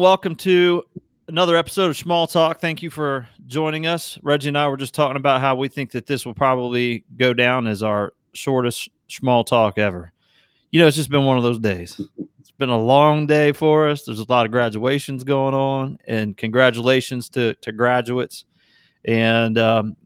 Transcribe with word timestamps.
Welcome 0.00 0.34
to 0.36 0.82
another 1.28 1.56
episode 1.56 1.90
of 1.90 1.96
Small 1.96 2.26
Talk. 2.26 2.58
Thank 2.58 2.82
you 2.82 2.88
for 2.88 3.28
joining 3.46 3.86
us. 3.86 4.18
Reggie 4.22 4.48
and 4.48 4.56
I 4.56 4.66
were 4.66 4.78
just 4.78 4.94
talking 4.94 5.18
about 5.18 5.42
how 5.42 5.56
we 5.56 5.68
think 5.68 5.90
that 5.90 6.06
this 6.06 6.24
will 6.24 6.32
probably 6.32 7.04
go 7.18 7.34
down 7.34 7.66
as 7.66 7.82
our 7.82 8.14
shortest 8.32 8.88
small 9.08 9.44
talk 9.44 9.76
ever. 9.76 10.10
You 10.70 10.80
know, 10.80 10.86
it's 10.86 10.96
just 10.96 11.10
been 11.10 11.26
one 11.26 11.36
of 11.36 11.42
those 11.42 11.58
days. 11.58 12.00
It's 12.38 12.50
been 12.52 12.70
a 12.70 12.80
long 12.80 13.26
day 13.26 13.52
for 13.52 13.90
us. 13.90 14.04
There's 14.04 14.20
a 14.20 14.26
lot 14.26 14.46
of 14.46 14.52
graduations 14.52 15.22
going 15.22 15.52
on, 15.52 15.98
and 16.06 16.34
congratulations 16.34 17.28
to 17.30 17.52
to 17.56 17.70
graduates. 17.70 18.46
And 19.04 19.58
um, 19.58 19.96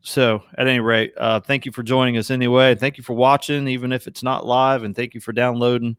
so, 0.00 0.42
at 0.56 0.66
any 0.66 0.80
rate, 0.80 1.12
uh, 1.16 1.38
thank 1.38 1.64
you 1.66 1.70
for 1.70 1.84
joining 1.84 2.16
us 2.16 2.32
anyway. 2.32 2.74
Thank 2.74 2.98
you 2.98 3.04
for 3.04 3.14
watching, 3.14 3.68
even 3.68 3.92
if 3.92 4.08
it's 4.08 4.24
not 4.24 4.44
live, 4.44 4.82
and 4.82 4.96
thank 4.96 5.14
you 5.14 5.20
for 5.20 5.32
downloading 5.32 5.96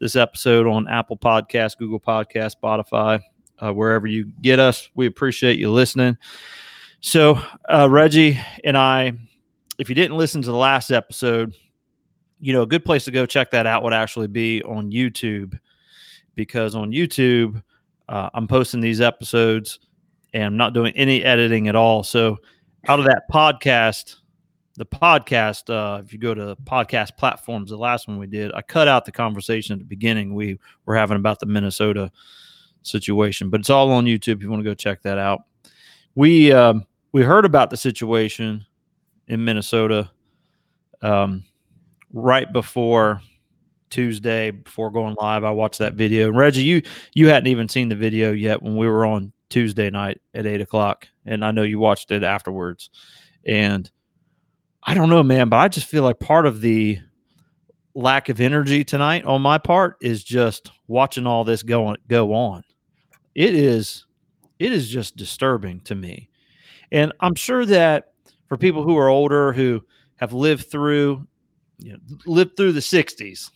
this 0.00 0.16
episode 0.16 0.66
on 0.66 0.88
Apple 0.88 1.16
Podcast, 1.16 1.78
Google 1.78 2.00
Podcast, 2.00 2.56
Spotify, 2.62 3.20
uh, 3.58 3.72
wherever 3.72 4.06
you 4.06 4.30
get 4.42 4.58
us. 4.58 4.88
We 4.94 5.06
appreciate 5.06 5.58
you 5.58 5.70
listening. 5.70 6.16
So, 7.00 7.40
uh, 7.72 7.88
Reggie 7.90 8.40
and 8.64 8.76
I, 8.76 9.12
if 9.78 9.88
you 9.88 9.94
didn't 9.94 10.16
listen 10.16 10.42
to 10.42 10.50
the 10.50 10.56
last 10.56 10.90
episode, 10.90 11.54
you 12.40 12.52
know, 12.52 12.62
a 12.62 12.66
good 12.66 12.84
place 12.84 13.04
to 13.04 13.10
go 13.10 13.26
check 13.26 13.50
that 13.52 13.66
out 13.66 13.82
would 13.82 13.92
actually 13.92 14.28
be 14.28 14.62
on 14.62 14.90
YouTube 14.90 15.58
because 16.34 16.74
on 16.74 16.92
YouTube, 16.92 17.62
uh, 18.08 18.30
I'm 18.34 18.48
posting 18.48 18.80
these 18.80 19.00
episodes 19.00 19.80
and 20.32 20.44
I'm 20.44 20.56
not 20.56 20.72
doing 20.72 20.92
any 20.96 21.24
editing 21.24 21.68
at 21.68 21.76
all. 21.76 22.02
So, 22.02 22.38
out 22.86 23.00
of 23.00 23.06
that 23.06 23.24
podcast, 23.30 24.16
the 24.78 24.86
podcast, 24.86 25.68
uh, 25.70 26.00
if 26.00 26.12
you 26.12 26.20
go 26.20 26.34
to 26.34 26.56
podcast 26.62 27.16
platforms, 27.16 27.70
the 27.70 27.76
last 27.76 28.06
one 28.06 28.16
we 28.16 28.28
did, 28.28 28.52
I 28.54 28.62
cut 28.62 28.86
out 28.86 29.04
the 29.04 29.12
conversation 29.12 29.72
at 29.72 29.80
the 29.80 29.84
beginning 29.84 30.34
we 30.34 30.60
were 30.86 30.94
having 30.94 31.16
about 31.16 31.40
the 31.40 31.46
Minnesota 31.46 32.12
situation, 32.82 33.50
but 33.50 33.58
it's 33.58 33.70
all 33.70 33.90
on 33.90 34.04
YouTube. 34.04 34.36
If 34.36 34.42
you 34.42 34.50
want 34.50 34.60
to 34.60 34.70
go 34.70 34.74
check 34.74 35.02
that 35.02 35.18
out, 35.18 35.40
we 36.14 36.52
um, 36.52 36.84
we 37.10 37.22
heard 37.22 37.44
about 37.44 37.70
the 37.70 37.76
situation 37.76 38.64
in 39.26 39.44
Minnesota 39.44 40.12
um, 41.02 41.44
right 42.12 42.50
before 42.52 43.20
Tuesday, 43.90 44.52
before 44.52 44.92
going 44.92 45.16
live. 45.20 45.42
I 45.42 45.50
watched 45.50 45.80
that 45.80 45.94
video. 45.94 46.30
Reggie, 46.30 46.62
you 46.62 46.82
you 47.14 47.26
hadn't 47.26 47.48
even 47.48 47.68
seen 47.68 47.88
the 47.88 47.96
video 47.96 48.30
yet 48.30 48.62
when 48.62 48.76
we 48.76 48.86
were 48.86 49.04
on 49.04 49.32
Tuesday 49.50 49.90
night 49.90 50.20
at 50.34 50.46
eight 50.46 50.60
o'clock, 50.60 51.08
and 51.26 51.44
I 51.44 51.50
know 51.50 51.62
you 51.62 51.80
watched 51.80 52.12
it 52.12 52.22
afterwards, 52.22 52.90
and 53.44 53.90
I 54.82 54.94
don't 54.94 55.10
know, 55.10 55.22
man, 55.22 55.48
but 55.48 55.56
I 55.56 55.68
just 55.68 55.86
feel 55.86 56.02
like 56.02 56.18
part 56.18 56.46
of 56.46 56.60
the 56.60 56.98
lack 57.94 58.28
of 58.28 58.40
energy 58.40 58.84
tonight 58.84 59.24
on 59.24 59.42
my 59.42 59.58
part 59.58 59.96
is 60.00 60.22
just 60.22 60.70
watching 60.86 61.26
all 61.26 61.44
this 61.44 61.62
go 61.62 61.86
on, 61.86 61.96
go 62.06 62.32
on. 62.32 62.62
It 63.34 63.54
is 63.54 64.04
it 64.58 64.72
is 64.72 64.88
just 64.88 65.16
disturbing 65.16 65.80
to 65.82 65.94
me. 65.94 66.28
And 66.90 67.12
I'm 67.20 67.34
sure 67.34 67.66
that 67.66 68.12
for 68.48 68.56
people 68.56 68.82
who 68.82 68.96
are 68.96 69.08
older 69.08 69.52
who 69.52 69.82
have 70.16 70.32
lived 70.32 70.70
through 70.70 71.26
you 71.78 71.92
know, 71.92 71.98
lived 72.26 72.56
through 72.56 72.72
the 72.72 72.80
60s 72.80 73.50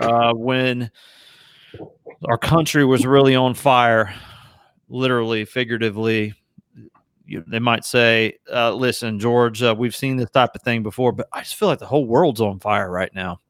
uh, 0.00 0.32
when 0.32 0.90
our 2.28 2.38
country 2.38 2.84
was 2.84 3.06
really 3.06 3.34
on 3.34 3.54
fire, 3.54 4.14
literally, 4.88 5.44
figuratively, 5.44 6.34
you, 7.30 7.44
they 7.46 7.58
might 7.58 7.84
say, 7.84 8.34
uh, 8.52 8.72
"Listen, 8.72 9.18
George, 9.18 9.62
uh, 9.62 9.74
we've 9.76 9.94
seen 9.94 10.16
this 10.16 10.30
type 10.30 10.54
of 10.54 10.62
thing 10.62 10.82
before, 10.82 11.12
but 11.12 11.28
I 11.32 11.40
just 11.40 11.56
feel 11.56 11.68
like 11.68 11.78
the 11.78 11.86
whole 11.86 12.06
world's 12.06 12.40
on 12.40 12.60
fire 12.60 12.90
right 12.90 13.14
now. 13.14 13.40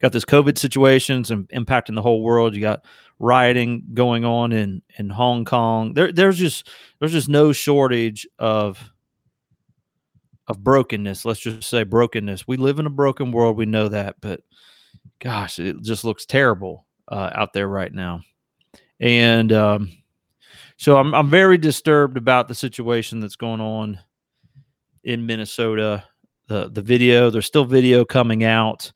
Got 0.00 0.12
this 0.12 0.24
COVID 0.24 0.58
situations 0.58 1.30
and 1.30 1.48
impacting 1.48 1.94
the 1.94 2.02
whole 2.02 2.22
world. 2.22 2.54
You 2.54 2.60
got 2.60 2.84
rioting 3.18 3.84
going 3.94 4.24
on 4.24 4.52
in 4.52 4.82
in 4.98 5.10
Hong 5.10 5.44
Kong. 5.44 5.94
There, 5.94 6.12
there's 6.12 6.38
just 6.38 6.68
there's 6.98 7.12
just 7.12 7.28
no 7.28 7.52
shortage 7.52 8.26
of 8.38 8.78
of 10.46 10.62
brokenness. 10.62 11.24
Let's 11.24 11.40
just 11.40 11.68
say 11.68 11.82
brokenness. 11.82 12.46
We 12.46 12.56
live 12.56 12.78
in 12.78 12.86
a 12.86 12.90
broken 12.90 13.32
world. 13.32 13.56
We 13.56 13.66
know 13.66 13.88
that, 13.88 14.16
but 14.20 14.40
gosh, 15.18 15.58
it 15.58 15.82
just 15.82 16.04
looks 16.04 16.26
terrible 16.26 16.86
uh, 17.08 17.30
out 17.34 17.52
there 17.52 17.68
right 17.68 17.92
now. 17.92 18.22
And 19.00 19.52
um, 19.52 19.92
so 20.78 20.96
I'm 20.96 21.12
I'm 21.12 21.28
very 21.28 21.58
disturbed 21.58 22.16
about 22.16 22.46
the 22.46 22.54
situation 22.54 23.18
that's 23.18 23.36
going 23.36 23.60
on 23.60 23.98
in 25.02 25.26
Minnesota. 25.26 26.04
The 26.46 26.70
the 26.70 26.82
video, 26.82 27.30
there's 27.30 27.46
still 27.46 27.64
video 27.64 28.04
coming 28.04 28.44
out, 28.44 28.92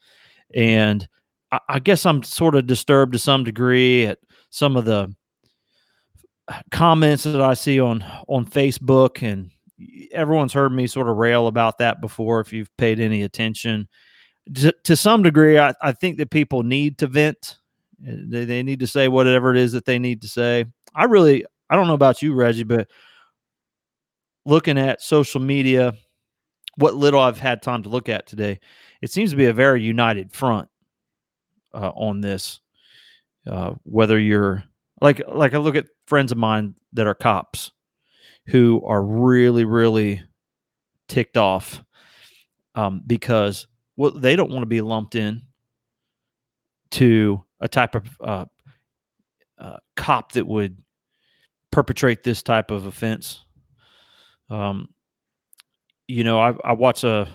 and 0.55 1.07
I, 1.51 1.59
I 1.69 1.79
guess 1.81 2.07
I'm 2.07 2.23
sort 2.23 2.55
of 2.55 2.69
disturbed 2.69 3.13
to 3.15 3.19
some 3.19 3.43
degree 3.43 4.07
at 4.07 4.19
some 4.51 4.77
of 4.77 4.85
the 4.85 5.13
comments 6.71 7.25
that 7.25 7.41
I 7.41 7.55
see 7.55 7.81
on 7.81 8.05
on 8.29 8.47
Facebook. 8.47 9.21
And 9.29 9.51
everyone's 10.13 10.53
heard 10.53 10.73
me 10.73 10.87
sort 10.87 11.09
of 11.09 11.17
rail 11.17 11.49
about 11.49 11.79
that 11.79 12.01
before 12.01 12.39
if 12.39 12.53
you've 12.53 12.75
paid 12.77 13.01
any 13.01 13.23
attention. 13.23 13.89
To, 14.55 14.73
to 14.85 14.97
some 14.97 15.23
degree 15.25 15.59
I, 15.59 15.75
I 15.83 15.93
think 15.93 16.19
that 16.19 16.31
people 16.31 16.63
need 16.63 16.99
to 16.99 17.09
vent. 17.09 17.59
They, 18.01 18.45
they 18.45 18.63
need 18.63 18.81
to 18.81 18.87
say 18.87 19.09
whatever 19.09 19.53
it 19.53 19.57
is 19.57 19.73
that 19.73 19.85
they 19.85 19.99
need 19.99 20.23
to 20.23 20.29
say. 20.29 20.65
I 20.95 21.05
really 21.05 21.45
I 21.73 21.77
don't 21.77 21.87
know 21.87 21.95
about 21.95 22.21
you, 22.21 22.35
Reggie, 22.35 22.65
but 22.65 22.89
looking 24.45 24.77
at 24.77 25.01
social 25.01 25.41
media, 25.41 25.95
what 26.77 26.97
little 26.97 27.19
I've 27.19 27.39
had 27.41 27.63
time 27.63 27.83
to 27.85 27.89
look 27.89 28.11
at 28.11 28.27
today, 28.27 28.61
it 29.01 29.11
seems 29.11 29.31
to 29.31 29.39
be 29.39 29.47
a 29.47 29.55
very 29.55 29.83
united 29.83 30.35
front 30.35 30.69
uh, 31.73 31.89
on 31.95 32.21
this. 32.21 32.61
Uh, 33.47 33.73
whether 33.85 34.19
you're 34.19 34.63
like, 35.01 35.23
like 35.27 35.55
I 35.55 35.59
look 35.59 35.75
at 35.75 35.87
friends 36.07 36.31
of 36.31 36.37
mine 36.37 36.75
that 36.93 37.07
are 37.07 37.15
cops 37.15 37.73
who 38.49 38.83
are 38.85 39.03
really, 39.03 39.65
really 39.65 40.23
ticked 41.09 41.39
off 41.39 41.83
um, 42.75 43.03
because 43.07 43.67
well, 43.97 44.11
they 44.11 44.37
don't 44.37 44.51
want 44.51 44.61
to 44.61 44.67
be 44.67 44.83
lumped 44.83 45.15
in 45.15 45.41
to 46.91 47.43
a 47.61 47.69
type 47.69 47.95
of 47.95 48.05
uh, 48.23 48.45
uh, 49.59 49.79
cop 49.97 50.33
that 50.33 50.47
would 50.47 50.77
perpetrate 51.73 52.23
this 52.23 52.43
type 52.43 52.71
of 52.71 52.87
offense. 52.87 53.45
Um, 54.49 54.91
you 56.07 56.23
know, 56.23 56.39
I, 56.41 56.55
I 56.65 56.73
watch 56.75 57.03
a, 57.03 57.29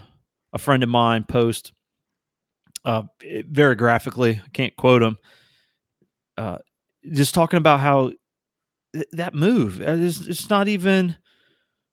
a 0.53 0.58
friend 0.58 0.84
of 0.84 0.90
mine 0.90 1.25
post 1.25 1.74
uh, 2.86 3.03
very 3.50 3.75
graphically, 3.75 4.42
I 4.44 4.50
can't 4.53 4.75
quote 4.78 5.03
him, 5.03 5.18
uh, 6.38 6.59
just 7.12 7.34
talking 7.34 7.58
about 7.58 7.81
how 7.81 8.14
th- 8.94 9.08
that 9.12 9.34
move, 9.36 9.81
uh, 9.81 9.92
is, 9.92 10.28
it's 10.28 10.50
not 10.50 10.69
even, 10.69 11.18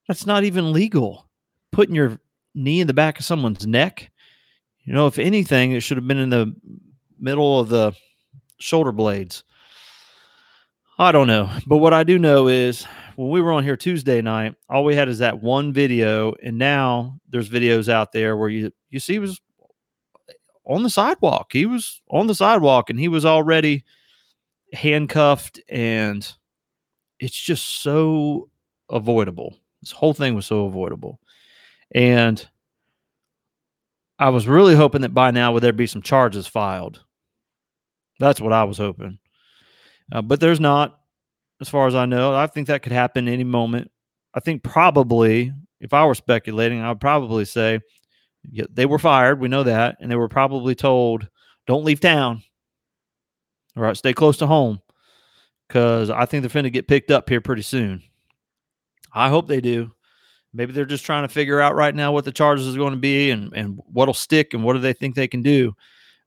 that's 0.06 0.26
not 0.26 0.44
even 0.44 0.72
legal. 0.72 1.28
Putting 1.72 1.96
your 1.96 2.20
knee 2.54 2.80
in 2.80 2.86
the 2.86 2.94
back 2.94 3.18
of 3.18 3.24
someone's 3.24 3.66
neck. 3.66 4.12
You 4.84 4.92
know, 4.92 5.08
if 5.08 5.18
anything, 5.18 5.72
it 5.72 5.80
should 5.80 5.96
have 5.96 6.06
been 6.06 6.18
in 6.18 6.30
the 6.30 6.54
middle 7.18 7.58
of 7.58 7.68
the 7.70 7.92
shoulder 8.60 8.92
blades. 8.92 9.42
I 10.98 11.10
don't 11.12 11.26
know. 11.26 11.50
But 11.66 11.78
what 11.78 11.92
I 11.92 12.04
do 12.04 12.18
know 12.18 12.48
is 12.48 12.84
when 13.16 13.30
we 13.30 13.40
were 13.40 13.52
on 13.52 13.64
here 13.64 13.76
Tuesday 13.76 14.22
night, 14.22 14.54
all 14.68 14.84
we 14.84 14.94
had 14.94 15.08
is 15.08 15.18
that 15.18 15.42
one 15.42 15.72
video. 15.72 16.34
And 16.42 16.56
now 16.58 17.18
there's 17.28 17.50
videos 17.50 17.88
out 17.88 18.12
there 18.12 18.36
where 18.36 18.48
you, 18.48 18.70
you 18.90 19.00
see, 19.00 19.18
was 19.18 19.40
on 20.64 20.82
the 20.82 20.90
sidewalk. 20.90 21.52
He 21.52 21.66
was 21.66 22.00
on 22.10 22.26
the 22.26 22.34
sidewalk 22.34 22.90
and 22.90 22.98
he 22.98 23.08
was 23.08 23.24
already 23.24 23.84
handcuffed. 24.72 25.60
And 25.68 26.30
it's 27.18 27.36
just 27.36 27.82
so 27.82 28.50
avoidable. 28.88 29.56
This 29.82 29.92
whole 29.92 30.14
thing 30.14 30.34
was 30.34 30.46
so 30.46 30.66
avoidable. 30.66 31.18
And 31.92 32.46
I 34.18 34.28
was 34.28 34.46
really 34.46 34.76
hoping 34.76 35.02
that 35.02 35.12
by 35.12 35.32
now 35.32 35.52
would 35.52 35.62
there 35.62 35.72
be 35.72 35.88
some 35.88 36.02
charges 36.02 36.46
filed. 36.46 37.04
That's 38.20 38.40
what 38.40 38.52
I 38.52 38.62
was 38.62 38.78
hoping. 38.78 39.18
Uh, 40.12 40.22
but 40.22 40.40
there's 40.40 40.60
not, 40.60 41.00
as 41.60 41.68
far 41.68 41.86
as 41.86 41.94
I 41.94 42.06
know. 42.06 42.34
I 42.34 42.46
think 42.46 42.66
that 42.66 42.82
could 42.82 42.92
happen 42.92 43.28
any 43.28 43.44
moment. 43.44 43.90
I 44.34 44.40
think 44.40 44.62
probably, 44.62 45.52
if 45.80 45.92
I 45.92 46.04
were 46.04 46.14
speculating, 46.14 46.80
I 46.80 46.88
would 46.88 47.00
probably 47.00 47.44
say 47.44 47.80
yeah, 48.50 48.64
they 48.72 48.86
were 48.86 48.98
fired. 48.98 49.40
We 49.40 49.48
know 49.48 49.62
that. 49.62 49.96
And 50.00 50.10
they 50.10 50.16
were 50.16 50.28
probably 50.28 50.74
told, 50.74 51.28
don't 51.66 51.84
leave 51.84 52.00
town. 52.00 52.42
All 53.76 53.82
right, 53.82 53.96
stay 53.96 54.12
close 54.12 54.36
to 54.38 54.46
home 54.46 54.80
because 55.68 56.10
I 56.10 56.26
think 56.26 56.42
they're 56.42 56.50
going 56.50 56.64
to 56.64 56.70
get 56.70 56.88
picked 56.88 57.10
up 57.10 57.28
here 57.28 57.40
pretty 57.40 57.62
soon. 57.62 58.02
I 59.12 59.28
hope 59.28 59.48
they 59.48 59.60
do. 59.60 59.92
Maybe 60.52 60.72
they're 60.72 60.84
just 60.84 61.04
trying 61.04 61.26
to 61.26 61.32
figure 61.32 61.60
out 61.60 61.74
right 61.74 61.94
now 61.94 62.12
what 62.12 62.24
the 62.24 62.32
charges 62.32 62.66
is 62.66 62.76
going 62.76 62.92
to 62.92 62.98
be 62.98 63.30
and, 63.30 63.52
and 63.54 63.80
what'll 63.92 64.14
stick 64.14 64.54
and 64.54 64.62
what 64.62 64.74
do 64.74 64.78
they 64.78 64.92
think 64.92 65.14
they 65.14 65.26
can 65.26 65.42
do. 65.42 65.74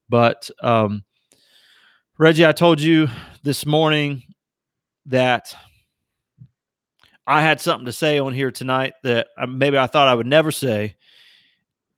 But 0.10 0.50
um, 0.62 1.04
Reggie, 2.20 2.48
I 2.48 2.52
told 2.52 2.82
you 2.82 3.10
this 3.44 3.64
morning 3.64 4.24
that 5.06 5.56
I 7.28 7.44
had 7.44 7.62
something 7.62 7.86
to 7.86 7.92
say 7.92 8.18
on 8.18 8.34
here 8.34 8.50
tonight 8.50 8.94
that 9.04 9.28
maybe 9.48 9.78
I 9.78 9.86
thought 9.86 10.08
I 10.08 10.16
would 10.16 10.26
never 10.26 10.52
say, 10.52 10.96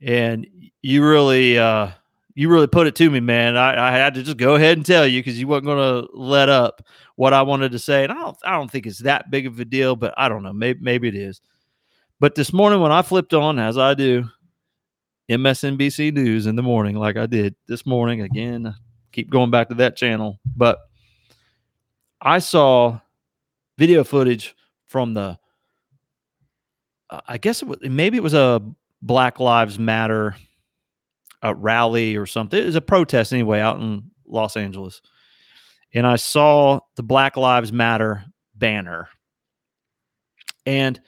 and 0.01 0.45
you 0.81 1.07
really, 1.07 1.57
uh, 1.57 1.91
you 2.35 2.49
really 2.49 2.67
put 2.67 2.85
it 2.85 2.95
to 2.95 3.09
me, 3.09 3.21
man. 3.21 3.55
I, 3.55 3.87
I 3.87 3.91
had 3.91 4.15
to 4.15 4.23
just 4.23 4.35
go 4.35 4.55
ahead 4.55 4.75
and 4.75 4.85
tell 4.85 5.07
you 5.07 5.21
because 5.21 5.39
you 5.39 5.47
weren't 5.47 5.63
going 5.63 6.03
to 6.03 6.09
let 6.13 6.49
up 6.49 6.81
what 7.15 7.31
I 7.31 7.43
wanted 7.43 7.71
to 7.71 7.79
say, 7.79 8.03
and 8.03 8.11
I 8.11 8.15
don't 8.15 8.37
I 8.43 8.51
don't 8.57 8.69
think 8.69 8.87
it's 8.87 8.99
that 9.03 9.31
big 9.31 9.45
of 9.45 9.57
a 9.61 9.65
deal, 9.65 9.95
but 9.95 10.13
I 10.17 10.27
don't 10.27 10.43
know. 10.43 10.51
Maybe 10.51 10.79
maybe 10.81 11.07
it 11.07 11.15
is. 11.15 11.39
But 12.19 12.35
this 12.35 12.51
morning 12.51 12.81
when 12.81 12.91
I 12.91 13.03
flipped 13.03 13.33
on, 13.33 13.57
as 13.57 13.77
I 13.77 13.93
do, 13.93 14.25
MSNBC 15.31 16.13
News 16.13 16.45
in 16.45 16.57
the 16.57 16.63
morning, 16.63 16.97
like 16.97 17.15
I 17.15 17.25
did 17.25 17.55
this 17.69 17.85
morning 17.85 18.19
again, 18.19 18.75
keep 19.11 19.29
going 19.29 19.51
back 19.51 19.69
to 19.69 19.75
that 19.75 19.95
channel, 19.95 20.39
but 20.55 20.79
I 22.21 22.39
saw 22.39 22.99
video 23.77 24.03
footage 24.03 24.55
from 24.85 25.13
the 25.13 25.37
uh, 27.09 27.21
I 27.27 27.37
guess 27.37 27.61
it 27.61 27.67
was, 27.67 27.79
maybe 27.81 28.17
it 28.17 28.23
was 28.23 28.33
a 28.33 28.61
Black 29.01 29.39
Lives 29.39 29.79
Matter 29.79 30.35
a 31.41 31.55
rally 31.55 32.15
or 32.15 32.25
something. 32.25 32.61
It 32.61 32.65
was 32.65 32.75
a 32.75 32.81
protest 32.81 33.33
anyway 33.33 33.59
out 33.59 33.79
in 33.79 34.11
Los 34.27 34.57
Angeles. 34.57 35.01
And 35.93 36.05
I 36.05 36.17
saw 36.17 36.81
the 36.95 37.03
Black 37.03 37.37
Lives 37.37 37.71
Matter 37.71 38.25
banner. 38.55 39.09
And 40.65 40.99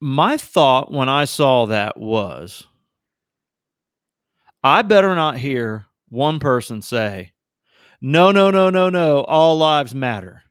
my 0.00 0.36
thought 0.36 0.90
when 0.90 1.08
I 1.08 1.24
saw 1.24 1.66
that 1.66 1.98
was 1.98 2.66
I 4.68 4.82
better 4.82 5.14
not 5.14 5.38
hear 5.38 5.86
one 6.10 6.40
person 6.40 6.82
say, 6.82 7.32
no, 8.02 8.30
no, 8.30 8.50
no, 8.50 8.68
no, 8.68 8.90
no, 8.90 9.22
all 9.22 9.56
lives 9.56 9.94
matter. 9.94 10.42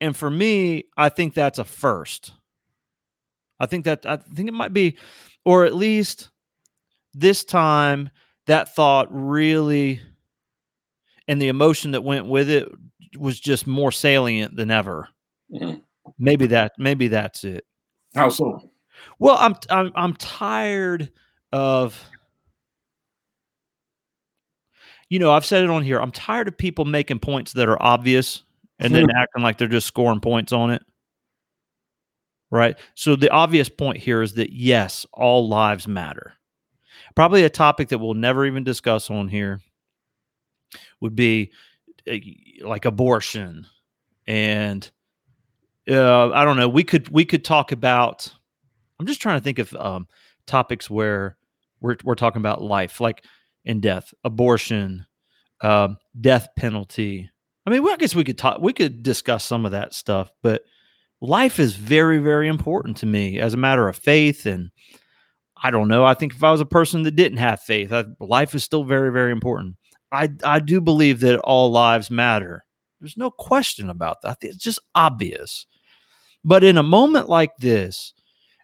And 0.00 0.16
for 0.16 0.28
me, 0.28 0.86
I 0.96 1.10
think 1.10 1.34
that's 1.34 1.60
a 1.60 1.64
first. 1.64 2.32
I 3.60 3.66
think 3.66 3.84
that 3.84 4.04
I 4.04 4.16
think 4.16 4.48
it 4.48 4.54
might 4.54 4.72
be, 4.72 4.98
or 5.44 5.64
at 5.64 5.76
least 5.76 6.30
this 7.14 7.44
time 7.44 8.10
that 8.46 8.74
thought 8.74 9.06
really 9.10 10.00
and 11.28 11.40
the 11.40 11.48
emotion 11.48 11.92
that 11.92 12.02
went 12.02 12.26
with 12.26 12.50
it 12.50 12.68
was 13.16 13.38
just 13.38 13.66
more 13.66 13.92
salient 13.92 14.56
than 14.56 14.72
ever. 14.72 15.08
Mm-hmm. 15.52 15.78
Maybe 16.18 16.48
that 16.48 16.72
maybe 16.78 17.08
that's 17.08 17.44
it. 17.44 17.64
How 18.12 18.28
so? 18.28 18.70
Well, 19.20 19.36
I'm 19.38 19.54
I'm 19.70 19.92
I'm 19.94 20.14
tired 20.14 21.12
of 21.52 22.02
you 25.08 25.18
know, 25.18 25.30
I've 25.32 25.46
said 25.46 25.62
it 25.62 25.70
on 25.70 25.82
here. 25.82 26.00
I'm 26.00 26.10
tired 26.10 26.48
of 26.48 26.58
people 26.58 26.84
making 26.84 27.20
points 27.20 27.52
that 27.52 27.68
are 27.68 27.80
obvious 27.80 28.42
and 28.78 28.94
then 28.94 29.08
acting 29.10 29.42
like 29.42 29.56
they're 29.56 29.68
just 29.68 29.86
scoring 29.86 30.20
points 30.20 30.52
on 30.52 30.70
it. 30.70 30.82
Right. 32.50 32.76
So 32.94 33.16
the 33.16 33.30
obvious 33.30 33.68
point 33.68 33.98
here 33.98 34.22
is 34.22 34.34
that 34.34 34.52
yes, 34.52 35.06
all 35.12 35.48
lives 35.48 35.86
matter. 35.86 36.34
Probably 37.14 37.44
a 37.44 37.50
topic 37.50 37.88
that 37.88 37.98
we'll 37.98 38.14
never 38.14 38.44
even 38.46 38.64
discuss 38.64 39.10
on 39.10 39.28
here 39.28 39.60
would 41.00 41.14
be 41.14 41.52
uh, 42.10 42.16
like 42.62 42.84
abortion 42.84 43.66
and 44.26 44.90
uh, 45.88 46.30
I 46.30 46.44
don't 46.44 46.56
know. 46.56 46.68
We 46.68 46.82
could 46.82 47.08
we 47.10 47.24
could 47.24 47.44
talk 47.44 47.70
about. 47.70 48.32
I'm 48.98 49.06
just 49.06 49.22
trying 49.22 49.38
to 49.38 49.44
think 49.44 49.58
of 49.58 49.72
um, 49.74 50.08
topics 50.46 50.88
where 50.88 51.36
we're 51.80 51.96
we're 52.04 52.14
talking 52.14 52.40
about 52.40 52.62
life, 52.62 53.00
like 53.00 53.24
in 53.64 53.80
death, 53.80 54.12
abortion, 54.24 55.06
um, 55.62 55.98
death 56.20 56.48
penalty, 56.56 57.30
I 57.66 57.70
mean, 57.70 57.82
well, 57.82 57.94
I 57.94 57.96
guess 57.96 58.14
we 58.14 58.24
could 58.24 58.38
talk, 58.38 58.60
we 58.60 58.72
could 58.72 59.02
discuss 59.02 59.44
some 59.44 59.66
of 59.66 59.72
that 59.72 59.92
stuff, 59.92 60.30
but 60.42 60.62
life 61.20 61.58
is 61.58 61.74
very, 61.74 62.18
very 62.18 62.46
important 62.46 62.98
to 62.98 63.06
me 63.06 63.40
as 63.40 63.54
a 63.54 63.58
matter 63.58 63.88
of 63.88 63.96
faith. 63.96 64.46
And 64.46 64.70
I 65.62 65.72
don't 65.72 65.88
know. 65.88 66.04
I 66.04 66.14
think 66.14 66.34
if 66.34 66.44
I 66.44 66.52
was 66.52 66.60
a 66.60 66.66
person 66.66 67.02
that 67.02 67.16
didn't 67.16 67.38
have 67.38 67.60
faith, 67.60 67.92
I, 67.92 68.04
life 68.20 68.54
is 68.54 68.62
still 68.62 68.84
very, 68.84 69.10
very 69.10 69.32
important. 69.32 69.76
I, 70.12 70.30
I 70.44 70.60
do 70.60 70.80
believe 70.80 71.20
that 71.20 71.40
all 71.40 71.72
lives 71.72 72.08
matter. 72.08 72.64
There's 73.00 73.16
no 73.16 73.32
question 73.32 73.90
about 73.90 74.22
that. 74.22 74.38
It's 74.42 74.58
just 74.58 74.78
obvious. 74.94 75.66
But 76.44 76.62
in 76.62 76.78
a 76.78 76.82
moment 76.84 77.28
like 77.28 77.56
this, 77.56 78.14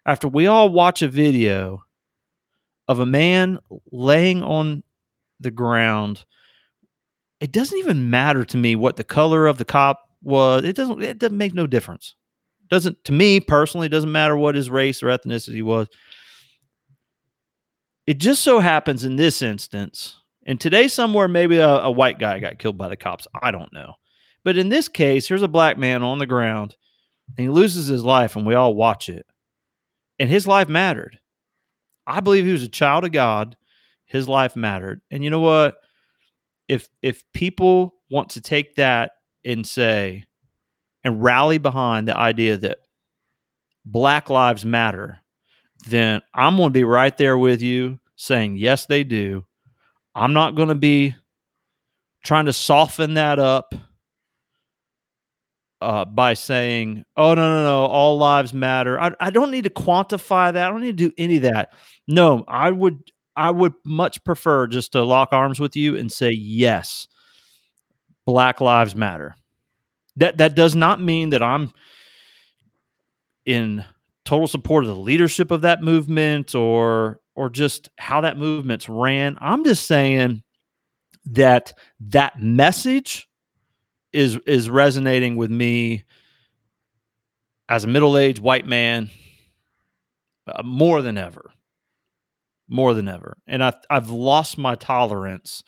after 0.05 0.27
we 0.27 0.47
all 0.47 0.69
watch 0.69 1.01
a 1.01 1.07
video 1.07 1.83
of 2.87 2.99
a 2.99 3.05
man 3.05 3.59
laying 3.91 4.43
on 4.43 4.83
the 5.39 5.51
ground 5.51 6.25
it 7.43 7.51
doesn't 7.51 7.77
even 7.77 8.09
matter 8.09 8.45
to 8.45 8.57
me 8.57 8.77
what 8.77 8.95
the 8.95 9.03
color 9.03 9.47
of 9.47 9.57
the 9.57 9.65
cop 9.65 10.07
was. 10.21 10.63
It 10.63 10.77
doesn't. 10.77 11.03
It 11.03 11.19
doesn't 11.19 11.37
make 11.37 11.53
no 11.53 11.67
difference. 11.67 12.15
Doesn't 12.69 13.03
to 13.03 13.11
me 13.11 13.41
personally. 13.41 13.87
It 13.87 13.89
Doesn't 13.89 14.13
matter 14.13 14.37
what 14.37 14.55
his 14.55 14.69
race 14.69 15.03
or 15.03 15.07
ethnicity 15.07 15.61
was. 15.61 15.89
It 18.07 18.17
just 18.17 18.43
so 18.43 18.59
happens 18.59 19.03
in 19.03 19.17
this 19.17 19.41
instance, 19.41 20.15
and 20.45 20.57
today 20.57 20.87
somewhere 20.87 21.27
maybe 21.27 21.57
a, 21.57 21.67
a 21.67 21.91
white 21.91 22.17
guy 22.17 22.39
got 22.39 22.59
killed 22.59 22.77
by 22.77 22.87
the 22.87 22.95
cops. 22.95 23.27
I 23.41 23.51
don't 23.51 23.73
know, 23.73 23.95
but 24.45 24.57
in 24.57 24.69
this 24.69 24.87
case, 24.87 25.27
here's 25.27 25.43
a 25.43 25.49
black 25.49 25.77
man 25.77 26.01
on 26.01 26.19
the 26.19 26.25
ground, 26.25 26.77
and 27.27 27.43
he 27.43 27.49
loses 27.49 27.87
his 27.87 28.05
life, 28.05 28.37
and 28.37 28.45
we 28.45 28.55
all 28.55 28.73
watch 28.73 29.09
it, 29.09 29.25
and 30.19 30.29
his 30.29 30.47
life 30.47 30.69
mattered. 30.69 31.19
I 32.05 32.19
believe 32.19 32.45
he 32.45 32.51
was 32.51 32.63
a 32.63 32.69
child 32.69 33.05
of 33.05 33.11
God. 33.11 33.55
His 34.05 34.27
life 34.27 34.55
mattered, 34.55 35.01
and 35.09 35.23
you 35.23 35.29
know 35.29 35.39
what? 35.39 35.75
if 36.67 36.89
if 37.01 37.23
people 37.33 37.95
want 38.09 38.29
to 38.29 38.41
take 38.41 38.75
that 38.75 39.11
and 39.45 39.65
say 39.65 40.23
and 41.03 41.23
rally 41.23 41.57
behind 41.57 42.07
the 42.07 42.17
idea 42.17 42.57
that 42.57 42.79
black 43.85 44.29
lives 44.29 44.65
matter 44.65 45.19
then 45.87 46.21
i'm 46.33 46.55
going 46.55 46.69
to 46.69 46.73
be 46.73 46.83
right 46.83 47.17
there 47.17 47.37
with 47.37 47.61
you 47.61 47.99
saying 48.15 48.55
yes 48.55 48.85
they 48.85 49.03
do 49.03 49.45
i'm 50.15 50.33
not 50.33 50.55
going 50.55 50.69
to 50.69 50.75
be 50.75 51.13
trying 52.23 52.45
to 52.45 52.53
soften 52.53 53.15
that 53.15 53.39
up 53.39 53.75
uh, 55.83 56.05
by 56.05 56.33
saying 56.33 57.03
oh 57.17 57.33
no 57.33 57.55
no 57.55 57.63
no 57.63 57.85
all 57.85 58.17
lives 58.17 58.53
matter 58.53 58.99
I, 58.99 59.11
I 59.19 59.29
don't 59.29 59.51
need 59.51 59.65
to 59.65 59.69
quantify 59.69 60.53
that 60.53 60.67
i 60.67 60.69
don't 60.69 60.81
need 60.81 60.97
to 60.97 61.09
do 61.09 61.13
any 61.17 61.37
of 61.37 61.43
that 61.43 61.73
no 62.07 62.43
i 62.47 62.71
would 62.71 62.99
I 63.35 63.51
would 63.51 63.73
much 63.83 64.23
prefer 64.23 64.67
just 64.67 64.91
to 64.91 65.03
lock 65.03 65.29
arms 65.31 65.59
with 65.59 65.75
you 65.75 65.95
and 65.97 66.11
say 66.11 66.31
yes, 66.31 67.07
Black 68.25 68.61
Lives 68.61 68.95
Matter. 68.95 69.35
That 70.17 70.37
that 70.37 70.55
does 70.55 70.75
not 70.75 71.01
mean 71.01 71.31
that 71.31 71.41
I'm 71.41 71.73
in 73.45 73.83
total 74.25 74.47
support 74.47 74.83
of 74.83 74.89
the 74.89 74.95
leadership 74.95 75.51
of 75.51 75.61
that 75.61 75.81
movement 75.81 76.53
or 76.53 77.19
or 77.35 77.49
just 77.49 77.89
how 77.97 78.21
that 78.21 78.37
movement's 78.37 78.87
ran. 78.87 79.37
I'm 79.41 79.63
just 79.63 79.87
saying 79.87 80.43
that 81.25 81.73
that 81.99 82.39
message 82.39 83.27
is 84.13 84.37
is 84.45 84.69
resonating 84.69 85.35
with 85.35 85.51
me 85.51 86.03
as 87.67 87.83
a 87.83 87.87
middle-aged 87.87 88.39
white 88.39 88.67
man 88.67 89.09
uh, 90.47 90.61
more 90.63 91.01
than 91.01 91.17
ever 91.17 91.51
more 92.69 92.93
than 92.93 93.07
ever. 93.07 93.37
And 93.45 93.63
I 93.63 93.73
I've 93.89 94.09
lost 94.09 94.57
my 94.57 94.75
tolerance 94.75 95.63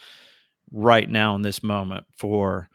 right 0.72 1.10
now 1.10 1.36
in 1.36 1.42
this 1.42 1.62
moment 1.62 2.06
for 2.18 2.70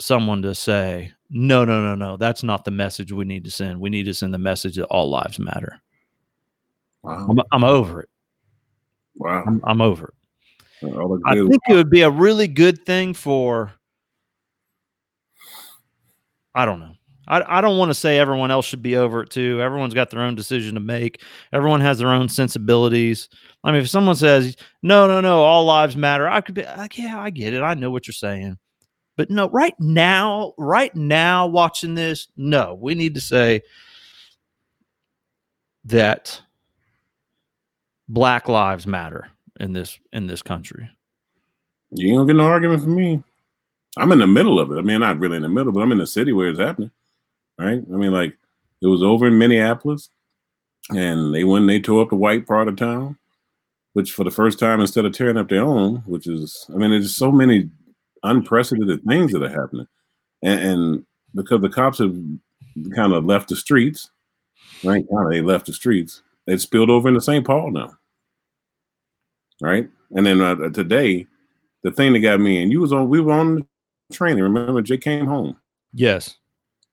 someone 0.00 0.42
to 0.42 0.54
say, 0.54 1.12
no, 1.28 1.64
no, 1.64 1.82
no, 1.82 1.94
no, 1.94 2.16
that's 2.16 2.42
not 2.42 2.64
the 2.64 2.70
message 2.70 3.12
we 3.12 3.24
need 3.24 3.44
to 3.44 3.50
send. 3.50 3.80
We 3.80 3.90
need 3.90 4.04
to 4.04 4.14
send 4.14 4.32
the 4.32 4.38
message 4.38 4.76
that 4.76 4.86
all 4.86 5.10
lives 5.10 5.38
matter. 5.38 5.80
Wow. 7.02 7.26
I'm, 7.28 7.40
I'm 7.52 7.64
over 7.64 8.00
it. 8.02 8.08
Wow. 9.16 9.44
I'm, 9.46 9.60
I'm 9.64 9.80
over 9.80 10.06
it. 10.06 10.14
I 11.26 11.34
think 11.34 11.60
it 11.68 11.74
would 11.74 11.90
be 11.90 12.02
a 12.02 12.10
really 12.10 12.46
good 12.46 12.86
thing 12.86 13.12
for, 13.12 13.72
I 16.58 16.64
don't 16.64 16.80
know. 16.80 16.96
I, 17.28 17.58
I 17.58 17.60
don't 17.60 17.78
want 17.78 17.90
to 17.90 17.94
say 17.94 18.18
everyone 18.18 18.50
else 18.50 18.66
should 18.66 18.82
be 18.82 18.96
over 18.96 19.22
it 19.22 19.30
too. 19.30 19.62
Everyone's 19.62 19.94
got 19.94 20.10
their 20.10 20.22
own 20.22 20.34
decision 20.34 20.74
to 20.74 20.80
make. 20.80 21.22
Everyone 21.52 21.80
has 21.80 21.98
their 21.98 22.08
own 22.08 22.28
sensibilities. 22.28 23.28
I 23.62 23.70
mean, 23.70 23.82
if 23.82 23.88
someone 23.88 24.16
says, 24.16 24.56
no, 24.82 25.06
no, 25.06 25.20
no, 25.20 25.44
all 25.44 25.64
lives 25.64 25.96
matter, 25.96 26.28
I 26.28 26.40
could 26.40 26.56
be 26.56 26.64
like, 26.64 26.98
yeah, 26.98 27.20
I 27.20 27.30
get 27.30 27.54
it. 27.54 27.62
I 27.62 27.74
know 27.74 27.92
what 27.92 28.08
you're 28.08 28.12
saying. 28.12 28.58
But 29.16 29.30
no, 29.30 29.48
right 29.50 29.74
now, 29.78 30.54
right 30.58 30.94
now, 30.96 31.46
watching 31.46 31.94
this, 31.94 32.26
no, 32.36 32.74
we 32.74 32.96
need 32.96 33.14
to 33.14 33.20
say 33.20 33.62
that 35.84 36.40
black 38.08 38.48
lives 38.48 38.84
matter 38.84 39.28
in 39.60 39.74
this 39.74 39.96
in 40.12 40.26
this 40.26 40.42
country. 40.42 40.90
You 41.92 42.08
ain't 42.08 42.16
gonna 42.18 42.26
get 42.26 42.36
no 42.36 42.46
argument 42.46 42.82
from 42.82 42.96
me. 42.96 43.22
I'm 43.98 44.12
in 44.12 44.20
the 44.20 44.26
middle 44.26 44.60
of 44.60 44.72
it. 44.72 44.78
I 44.78 44.82
mean, 44.82 45.00
not 45.00 45.18
really 45.18 45.36
in 45.36 45.42
the 45.42 45.48
middle, 45.50 45.72
but 45.72 45.80
I'm 45.82 45.92
in 45.92 45.98
the 45.98 46.06
city 46.06 46.32
where 46.32 46.48
it's 46.48 46.60
happening 46.60 46.92
right? 47.58 47.82
I 47.92 47.96
mean, 47.96 48.12
like 48.12 48.36
it 48.82 48.88
was 48.88 49.02
over 49.04 49.28
in 49.28 49.38
Minneapolis, 49.38 50.10
and 50.90 51.34
they 51.34 51.44
went 51.44 51.62
and 51.62 51.70
they 51.70 51.80
tore 51.80 52.02
up 52.02 52.10
the 52.10 52.16
white 52.16 52.46
part 52.46 52.68
of 52.68 52.76
town, 52.76 53.18
which 53.94 54.12
for 54.12 54.24
the 54.24 54.32
first 54.32 54.58
time, 54.60 54.80
instead 54.80 55.06
of 55.06 55.12
tearing 55.12 55.38
up 55.38 55.50
their 55.50 55.64
own, 55.64 55.98
which 56.06 56.28
is, 56.28 56.66
I 56.74 56.78
mean, 56.78 56.92
there's 56.92 57.16
so 57.16 57.32
many 57.32 57.70
unprecedented 58.24 59.04
things 59.04 59.32
that 59.32 59.44
are 59.44 59.50
happening, 59.62 59.88
and, 60.42 60.60
and 60.60 61.06
because 61.34 61.62
the 61.62 61.70
cops 61.70 61.98
have 62.00 62.16
kind 62.96 63.14
of 63.14 63.26
left 63.26 63.50
the 63.50 63.56
streets, 63.56 64.10
right? 64.84 65.06
Kind 65.12 65.32
they 65.32 65.42
left 65.42 65.66
the 65.66 65.74
streets. 65.74 66.22
It 66.48 66.60
spilled 66.60 66.90
over 66.90 67.08
into 67.08 67.22
St. 67.22 67.46
Paul 67.46 67.72
now. 67.72 67.94
right? 69.62 69.88
And 70.12 70.26
then 70.26 70.42
uh, 70.42 70.56
today, 70.70 71.26
the 71.84 71.92
thing 71.92 72.14
that 72.14 72.20
got 72.20 72.40
me 72.40 72.62
and 72.62 72.72
you 72.72 72.80
was 72.80 72.92
on, 72.92 73.10
we 73.10 73.20
were 73.20 73.34
on 73.34 73.67
training. 74.12 74.42
Remember, 74.42 74.82
Jake 74.82 75.00
came 75.00 75.26
home. 75.26 75.56
Yes. 75.92 76.36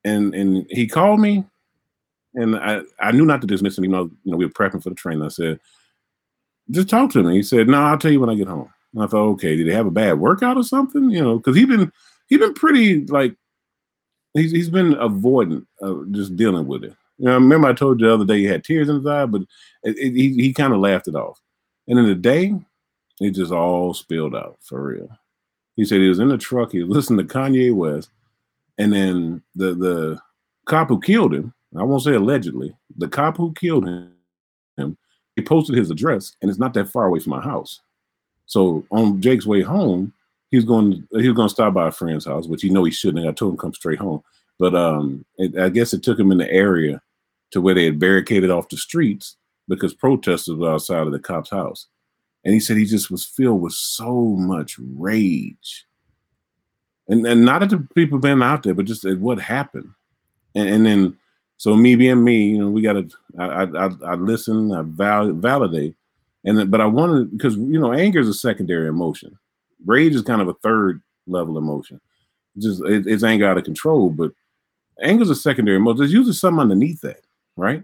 And 0.04 0.34
and 0.36 0.68
he 0.70 0.88
called 0.88 1.20
me, 1.20 1.44
and 2.36 2.56
I 2.56 2.82
I 3.00 3.12
knew 3.12 3.26
not 3.26 3.42
to 3.42 3.48
dismiss 3.48 3.78
him. 3.78 3.86
You 3.86 3.90
know, 3.90 4.04
you 4.24 4.32
know, 4.32 4.38
we 4.38 4.46
were 4.46 4.52
prepping 4.52 4.84
for 4.84 4.90
the 4.90 4.96
training. 4.96 5.24
I 5.24 5.30
said, 5.30 5.60
just 6.72 6.90
talk 6.90 7.12
to 7.12 7.24
me. 7.24 7.36
He 7.36 7.44
said, 7.44 7.68
no, 7.68 7.82
I'll 7.82 7.98
tell 7.98 8.12
you 8.12 8.20
when 8.20 8.30
I 8.30 8.36
get 8.36 8.48
home. 8.48 8.70
And 8.94 9.04
I 9.04 9.08
thought, 9.08 9.30
okay, 9.34 9.56
did 9.56 9.68
he 9.68 9.74
have 9.74 9.88
a 9.88 9.92
bad 9.92 10.20
workout 10.20 10.58
or 10.58 10.64
something? 10.64 11.10
You 11.10 11.22
know, 11.22 11.38
because 11.38 11.56
he 11.56 11.66
been 11.66 11.92
he 12.28 12.38
been 12.38 12.54
pretty 12.54 13.06
like 13.06 13.36
he's 14.34 14.52
he's 14.52 14.70
been 14.70 14.94
avoidant 14.94 15.66
of 15.82 16.12
just 16.12 16.36
dealing 16.36 16.68
with 16.68 16.84
it. 16.84 16.96
You 17.18 17.26
know, 17.26 17.32
I 17.32 17.36
remember 17.36 17.68
I 17.68 17.74
told 17.74 18.00
you 18.00 18.08
the 18.08 18.14
other 18.14 18.26
day 18.26 18.40
he 18.40 18.46
had 18.46 18.64
tears 18.64 18.90
in 18.90 18.98
his 18.98 19.08
eye, 19.08 19.26
but 19.26 19.42
it, 19.84 19.98
it, 19.98 20.14
he 20.14 20.34
he 20.36 20.54
kind 20.54 20.74
of 20.74 20.80
laughed 20.80 21.08
it 21.08 21.16
off. 21.16 21.42
And 21.88 22.00
in 22.00 22.06
the 22.06 22.16
day, 22.16 22.54
it 23.20 23.32
just 23.32 23.52
all 23.52 23.94
spilled 23.94 24.36
out 24.36 24.58
for 24.62 24.82
real. 24.82 25.10
He 25.76 25.86
said 25.86 26.00
he 26.00 26.10
was 26.10 26.20
in 26.20 26.30
the 26.30 26.38
truck, 26.38 26.72
he 26.72 26.84
listened 26.84 27.20
to 27.20 27.26
Kanye 27.26 27.74
West, 27.74 28.10
and 28.78 28.94
then 28.94 29.42
the 29.56 29.74
the 29.74 30.20
cop 30.66 30.90
who 30.90 31.00
killed 31.00 31.34
him, 31.34 31.54
I 31.78 31.84
won't 31.84 32.04
say 32.04 32.14
allegedly, 32.14 32.76
the 32.98 33.08
cop 33.08 33.38
who 33.38 33.54
killed 33.54 33.88
him, 33.88 34.14
him, 34.78 34.98
he 35.36 35.42
posted 35.42 35.78
his 35.78 35.92
address, 35.92 36.36
and 36.42 36.50
it's 36.50 36.60
not 36.60 36.74
that 36.76 36.90
far 36.90 37.06
away 37.06 37.20
from 37.20 37.32
my 37.32 37.42
house. 37.42 37.82
So 38.46 38.86
on 38.92 39.22
Jake's 39.22 39.46
way 39.46 39.62
home, 39.62 40.14
he's 40.52 40.66
going 40.66 41.08
he 41.12 41.28
was 41.28 41.36
going 41.36 41.50
to 41.50 41.54
stop 41.54 41.74
by 41.74 41.90
a 41.90 41.92
friend's 41.92 42.26
house, 42.26 42.48
which 42.48 42.62
he 42.62 42.70
know 42.70 42.84
he 42.84 42.92
shouldn't. 42.92 43.28
I 43.28 43.32
told 43.32 43.54
him 43.54 43.58
come 43.58 43.74
straight 43.74 44.00
home, 44.00 44.24
but 44.60 44.76
um, 44.76 45.26
it, 45.38 45.58
I 45.58 45.70
guess 45.70 45.94
it 45.94 46.04
took 46.04 46.20
him 46.20 46.32
in 46.32 46.38
the 46.38 46.52
area 46.52 47.02
to 47.52 47.62
where 47.62 47.76
they 47.76 47.86
had 47.86 48.00
barricaded 48.00 48.50
off 48.50 48.70
the 48.70 48.78
streets 48.78 49.38
because 49.68 49.94
protesters 49.94 50.56
were 50.56 50.72
outside 50.72 51.06
of 51.06 51.12
the 51.12 51.20
cop's 51.20 51.50
house. 51.50 51.88
And 52.46 52.54
he 52.54 52.60
said 52.60 52.78
he 52.78 52.86
just 52.86 53.10
was 53.10 53.26
filled 53.26 53.62
with 53.62 53.74
so 53.74 54.24
much 54.38 54.78
rage. 54.80 55.86
And, 57.08 57.26
and 57.26 57.44
not 57.44 57.64
at 57.64 57.72
the 57.72 57.88
people 57.96 58.20
being 58.20 58.42
out 58.42 58.64
there, 58.64 58.76
but 58.76 58.86
just 58.86 59.04
at 59.04 59.20
what 59.20 59.40
happened. 59.40 59.90
And, 60.54 60.70
and 60.70 60.86
then, 60.86 61.18
so 61.58 61.76
me 61.76 61.96
being 61.96 62.24
me, 62.24 62.50
you 62.50 62.60
know, 62.60 62.70
we 62.70 62.82
got 62.82 62.94
to, 62.94 63.10
I, 63.40 63.64
I, 63.64 63.90
I 64.12 64.16
listen, 64.16 64.72
I 64.72 64.84
val- 64.84 65.34
validate. 65.34 65.96
And 66.44 66.60
then, 66.60 66.70
but 66.70 66.82
I 66.82 66.86
wanted, 66.86 67.32
because, 67.32 67.56
you 67.56 67.80
know, 67.80 67.92
anger 67.92 68.20
is 68.20 68.30
a 68.30 68.34
secondary 68.34 68.88
emotion. 68.88 69.38
Rage 69.86 70.14
is 70.14 70.22
kind 70.22 70.42
of 70.42 70.48
a 70.48 70.54
third 70.56 71.02
level 71.28 71.58
emotion. 71.58 72.00
Just, 72.60 72.84
it, 72.86 73.08
it's 73.08 73.24
anger 73.24 73.48
out 73.48 73.58
of 73.58 73.64
control, 73.64 74.12
but 74.12 74.32
anger 75.02 75.24
is 75.24 75.30
a 75.32 75.36
secondary 75.36 75.78
emotion. 75.78 75.98
There's 75.98 76.14
usually 76.14 76.34
something 76.34 76.62
underneath 76.62 77.02
that, 77.02 77.22
right? 77.56 77.84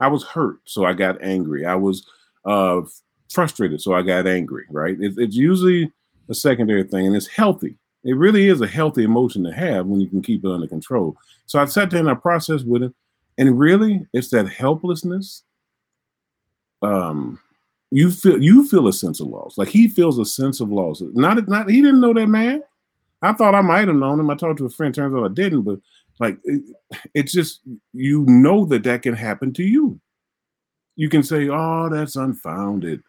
I 0.00 0.08
was 0.08 0.24
hurt, 0.24 0.60
so 0.64 0.84
I 0.84 0.94
got 0.94 1.22
angry. 1.22 1.66
I 1.66 1.74
was 1.74 2.06
uh, 2.44 2.80
frustrated, 3.30 3.80
so 3.80 3.94
I 3.94 4.02
got 4.02 4.26
angry. 4.26 4.64
Right? 4.70 5.00
It, 5.00 5.14
it's 5.16 5.36
usually 5.36 5.92
a 6.28 6.34
secondary 6.34 6.84
thing, 6.84 7.06
and 7.06 7.16
it's 7.16 7.26
healthy. 7.26 7.76
It 8.04 8.16
really 8.16 8.48
is 8.48 8.60
a 8.60 8.66
healthy 8.66 9.04
emotion 9.04 9.44
to 9.44 9.52
have 9.52 9.86
when 9.86 10.00
you 10.00 10.08
can 10.08 10.22
keep 10.22 10.44
it 10.44 10.50
under 10.50 10.66
control. 10.66 11.16
So 11.46 11.58
I 11.58 11.64
sat 11.64 11.90
there 11.90 12.00
and 12.00 12.10
I 12.10 12.14
processed 12.14 12.66
with 12.66 12.82
it, 12.82 12.94
and 13.36 13.58
really, 13.58 14.06
it's 14.12 14.30
that 14.30 14.48
helplessness. 14.48 15.42
Um, 16.82 17.40
you 17.90 18.10
feel 18.10 18.42
you 18.42 18.66
feel 18.66 18.88
a 18.88 18.92
sense 18.92 19.20
of 19.20 19.28
loss. 19.28 19.56
Like 19.56 19.68
he 19.68 19.88
feels 19.88 20.18
a 20.18 20.24
sense 20.24 20.60
of 20.60 20.70
loss. 20.70 21.02
Not 21.14 21.48
not 21.48 21.70
he 21.70 21.80
didn't 21.80 22.00
know 22.00 22.12
that 22.14 22.26
man. 22.26 22.62
I 23.22 23.32
thought 23.32 23.54
I 23.54 23.62
might 23.62 23.88
have 23.88 23.96
known 23.96 24.20
him. 24.20 24.30
I 24.30 24.36
talked 24.36 24.58
to 24.58 24.66
a 24.66 24.70
friend. 24.70 24.94
Turns 24.94 25.14
out 25.14 25.24
I 25.24 25.32
didn't. 25.32 25.62
But 25.62 25.80
like 26.20 26.38
it, 26.44 26.62
it's 27.14 27.32
just 27.32 27.60
you 27.92 28.24
know 28.26 28.64
that 28.66 28.84
that 28.84 29.02
can 29.02 29.14
happen 29.14 29.52
to 29.54 29.62
you. 29.62 30.00
You 30.96 31.08
can 31.08 31.22
say, 31.22 31.48
"Oh, 31.48 31.88
that's 31.90 32.16
unfounded." 32.16 33.02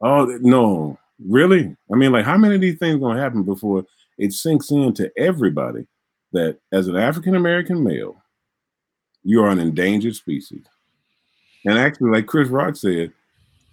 Oh 0.00 0.24
no, 0.40 0.98
really? 1.18 1.76
I 1.92 1.96
mean, 1.96 2.12
like, 2.12 2.24
how 2.24 2.36
many 2.36 2.56
of 2.56 2.60
these 2.60 2.78
things 2.78 3.00
gonna 3.00 3.20
happen 3.20 3.42
before 3.42 3.84
it 4.18 4.32
sinks 4.32 4.70
into 4.70 5.10
everybody 5.16 5.86
that 6.32 6.58
as 6.72 6.88
an 6.88 6.96
African 6.96 7.34
American 7.34 7.82
male, 7.82 8.22
you 9.24 9.42
are 9.42 9.50
an 9.50 9.58
endangered 9.58 10.14
species? 10.14 10.64
And 11.64 11.78
actually, 11.78 12.10
like 12.10 12.26
Chris 12.26 12.48
Rock 12.48 12.76
said, 12.76 13.12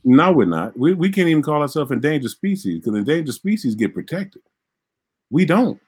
no, 0.03 0.31
we're 0.31 0.45
not. 0.45 0.77
We, 0.77 0.93
we 0.93 1.09
can't 1.09 1.29
even 1.29 1.43
call 1.43 1.61
ourselves 1.61 1.91
endangered 1.91 2.31
species 2.31 2.79
because 2.79 2.97
endangered 2.97 3.33
species 3.33 3.75
get 3.75 3.93
protected. 3.93 4.41
We 5.29 5.45
don't. 5.45 5.79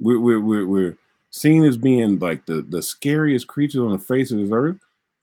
We're, 0.00 0.20
we're, 0.20 0.40
we're, 0.40 0.66
we're 0.66 0.98
seen 1.30 1.64
as 1.64 1.76
being 1.76 2.18
like 2.18 2.46
the, 2.46 2.62
the 2.62 2.82
scariest 2.82 3.46
creatures 3.46 3.80
on 3.80 3.92
the 3.92 3.98
face 3.98 4.30
of 4.30 4.38
this 4.38 4.50
earth. 4.52 4.76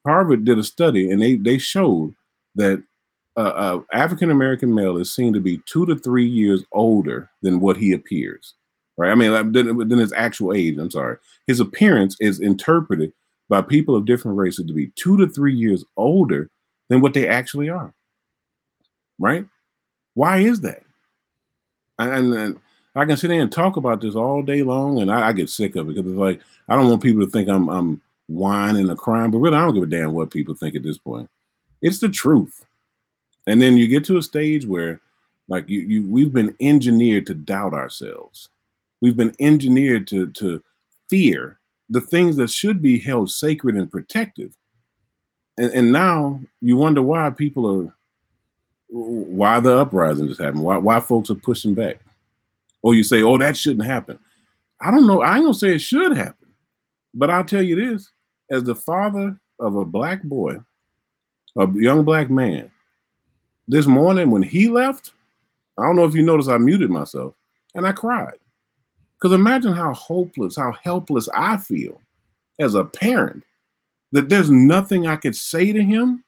Harvard 0.06 0.46
did 0.46 0.60
a 0.60 0.64
study 0.64 1.10
and 1.10 1.22
they, 1.22 1.36
they 1.36 1.58
showed 1.58 2.14
that 2.56 2.84
uh, 3.38 3.80
African 3.94 4.30
American 4.32 4.74
male 4.74 4.98
is 4.98 5.14
seen 5.14 5.34
to 5.34 5.40
be 5.40 5.62
two 5.66 5.86
to 5.86 5.96
three 5.96 6.26
years 6.26 6.64
older 6.72 7.30
than 7.42 7.60
what 7.60 7.78
he 7.78 7.94
appears. 7.94 8.56
Right? 8.98 9.12
I 9.12 9.16
mean, 9.16 9.32
like, 9.32 9.52
than, 9.52 9.88
than 9.88 10.00
his 10.00 10.14
actual 10.14 10.54
age. 10.54 10.78
I'm 10.78 10.92
sorry. 10.92 11.18
His 11.48 11.60
appearance 11.60 12.18
is 12.20 12.40
interpreted 12.40 13.14
by 13.50 13.62
people 13.62 13.96
of 13.96 14.06
different 14.06 14.38
races 14.38 14.66
to 14.66 14.74
be 14.74 14.92
two 14.96 15.18
to 15.18 15.28
three 15.28 15.56
years 15.56 15.84
older 15.98 16.50
than 16.90 17.02
what 17.02 17.14
they 17.14 17.28
actually 17.28 17.70
are. 17.70 17.94
Right? 19.18 19.46
Why 20.14 20.40
is 20.40 20.62
that? 20.62 20.84
And, 22.00 22.34
and 22.34 22.60
I 22.96 23.06
can 23.06 23.18
sit 23.18 23.30
there 23.30 23.42
and 23.42 23.52
talk 23.52 23.78
about 23.78 24.02
this 24.02 24.16
all 24.16 24.42
day 24.42 24.64
long, 24.64 25.00
and 25.00 25.12
I, 25.12 25.30
I, 25.30 25.34
get 25.34 25.50
sick 25.50 25.76
of 25.76 25.88
it 25.88 25.96
because 25.96 26.12
it's 26.12 26.18
like 26.18 26.42
I 26.68 26.76
don't 26.76 26.90
want 26.90 27.04
people 27.04 27.24
to 27.24 27.32
think 27.32 27.48
I'm 27.48 27.70
I'm 27.70 28.02
whining 28.28 28.90
or 28.90 28.96
crying, 28.96 29.32
but 29.32 29.38
really 29.38 29.56
I 29.56 29.62
don't 29.62 29.74
give 29.74 29.84
a 29.84 29.88
damn 29.88 30.14
what 30.14 30.32
people 30.32 30.56
think 30.56 30.76
at 30.76 30.84
this 30.84 30.98
point. 30.98 31.30
It's 31.82 32.00
the 32.00 32.10
truth. 32.10 32.66
And 33.48 33.62
then 33.62 33.78
you 33.78 33.88
get 33.88 34.06
to 34.06 34.18
a 34.18 34.22
stage 34.22 34.66
where, 34.66 35.02
like 35.48 35.68
you, 35.68 35.80
you 35.82 36.08
we've 36.08 36.34
been 36.34 36.56
engineered 36.60 37.26
to 37.28 37.34
doubt 37.34 37.74
ourselves. 37.74 38.50
We've 39.02 39.18
been 39.18 39.36
engineered 39.40 40.08
to 40.08 40.28
to 40.32 40.64
fear 41.10 41.60
the 41.90 42.02
things 42.02 42.38
that 42.38 42.50
should 42.50 42.82
be 42.82 43.00
held 43.00 43.30
sacred 43.32 43.76
and 43.76 43.92
protective. 43.92 44.56
And, 45.58 45.72
and 45.74 45.92
now 45.92 46.40
you 46.62 46.78
wonder 46.78 47.02
why 47.02 47.30
people 47.32 47.88
are 47.88 47.96
why 48.88 49.60
the 49.60 49.78
uprising 49.78 50.28
just 50.28 50.42
happened, 50.42 50.64
why 50.64 50.78
why 50.78 51.00
folks 51.00 51.30
are 51.30 51.36
pushing 51.36 51.74
back 51.74 52.00
or 52.82 52.96
you 52.96 53.04
say, 53.04 53.22
oh, 53.22 53.38
that 53.38 53.58
shouldn't 53.58 53.86
happen. 53.86 54.20
I 54.80 54.92
don't 54.92 55.08
know. 55.08 55.22
I 55.22 55.36
ain't 55.36 55.46
gonna 55.46 55.54
say 55.54 55.76
it 55.76 55.82
should 55.82 56.18
happen, 56.18 56.48
but 57.14 57.30
I'll 57.30 57.46
tell 57.46 57.62
you 57.62 57.76
this: 57.76 58.12
as 58.50 58.64
the 58.64 58.74
father 58.74 59.40
of 59.60 59.76
a 59.76 59.86
black 59.86 60.24
boy, 60.24 60.58
a 61.56 61.70
young 61.74 62.04
black 62.04 62.32
man, 62.32 62.72
this 63.72 63.88
morning 63.88 64.30
when 64.30 64.44
he 64.44 64.68
left, 64.68 65.14
I 65.78 65.86
don't 65.86 65.96
know 65.96 66.04
if 66.04 66.14
you 66.14 66.24
noticed, 66.24 66.50
I 66.50 66.58
muted 66.58 66.90
myself 66.90 67.34
and 67.74 67.88
I 67.88 67.94
cried. 67.94 68.38
Because 69.16 69.34
imagine 69.34 69.72
how 69.72 69.94
hopeless, 69.94 70.58
how 70.58 70.74
helpless 70.84 71.30
I 71.34 71.56
feel 71.56 72.02
as 72.60 72.76
a 72.76 72.84
parent 72.84 73.46
that 74.12 74.28
there's 74.28 74.52
nothing 74.52 75.08
I 75.08 75.16
could 75.16 75.38
say 75.38 75.72
to 75.72 75.82
him 75.82 76.22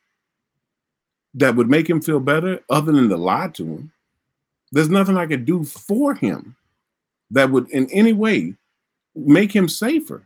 that 1.34 1.54
would 1.58 1.70
make 1.70 1.90
him 1.90 2.00
feel 2.02 2.22
better 2.22 2.62
other 2.70 2.94
than 2.94 3.10
to 3.10 3.18
lie 3.18 3.50
to 3.56 3.66
him. 3.66 3.92
There's 4.72 4.90
nothing 4.90 5.18
I 5.18 5.26
could 5.26 5.44
do 5.44 5.66
for 5.66 6.16
him 6.16 6.56
that 7.32 7.52
would 7.52 7.70
in 7.72 7.92
any 7.92 8.14
way 8.14 8.56
make 9.16 9.54
him 9.54 9.68
safer. 9.68 10.26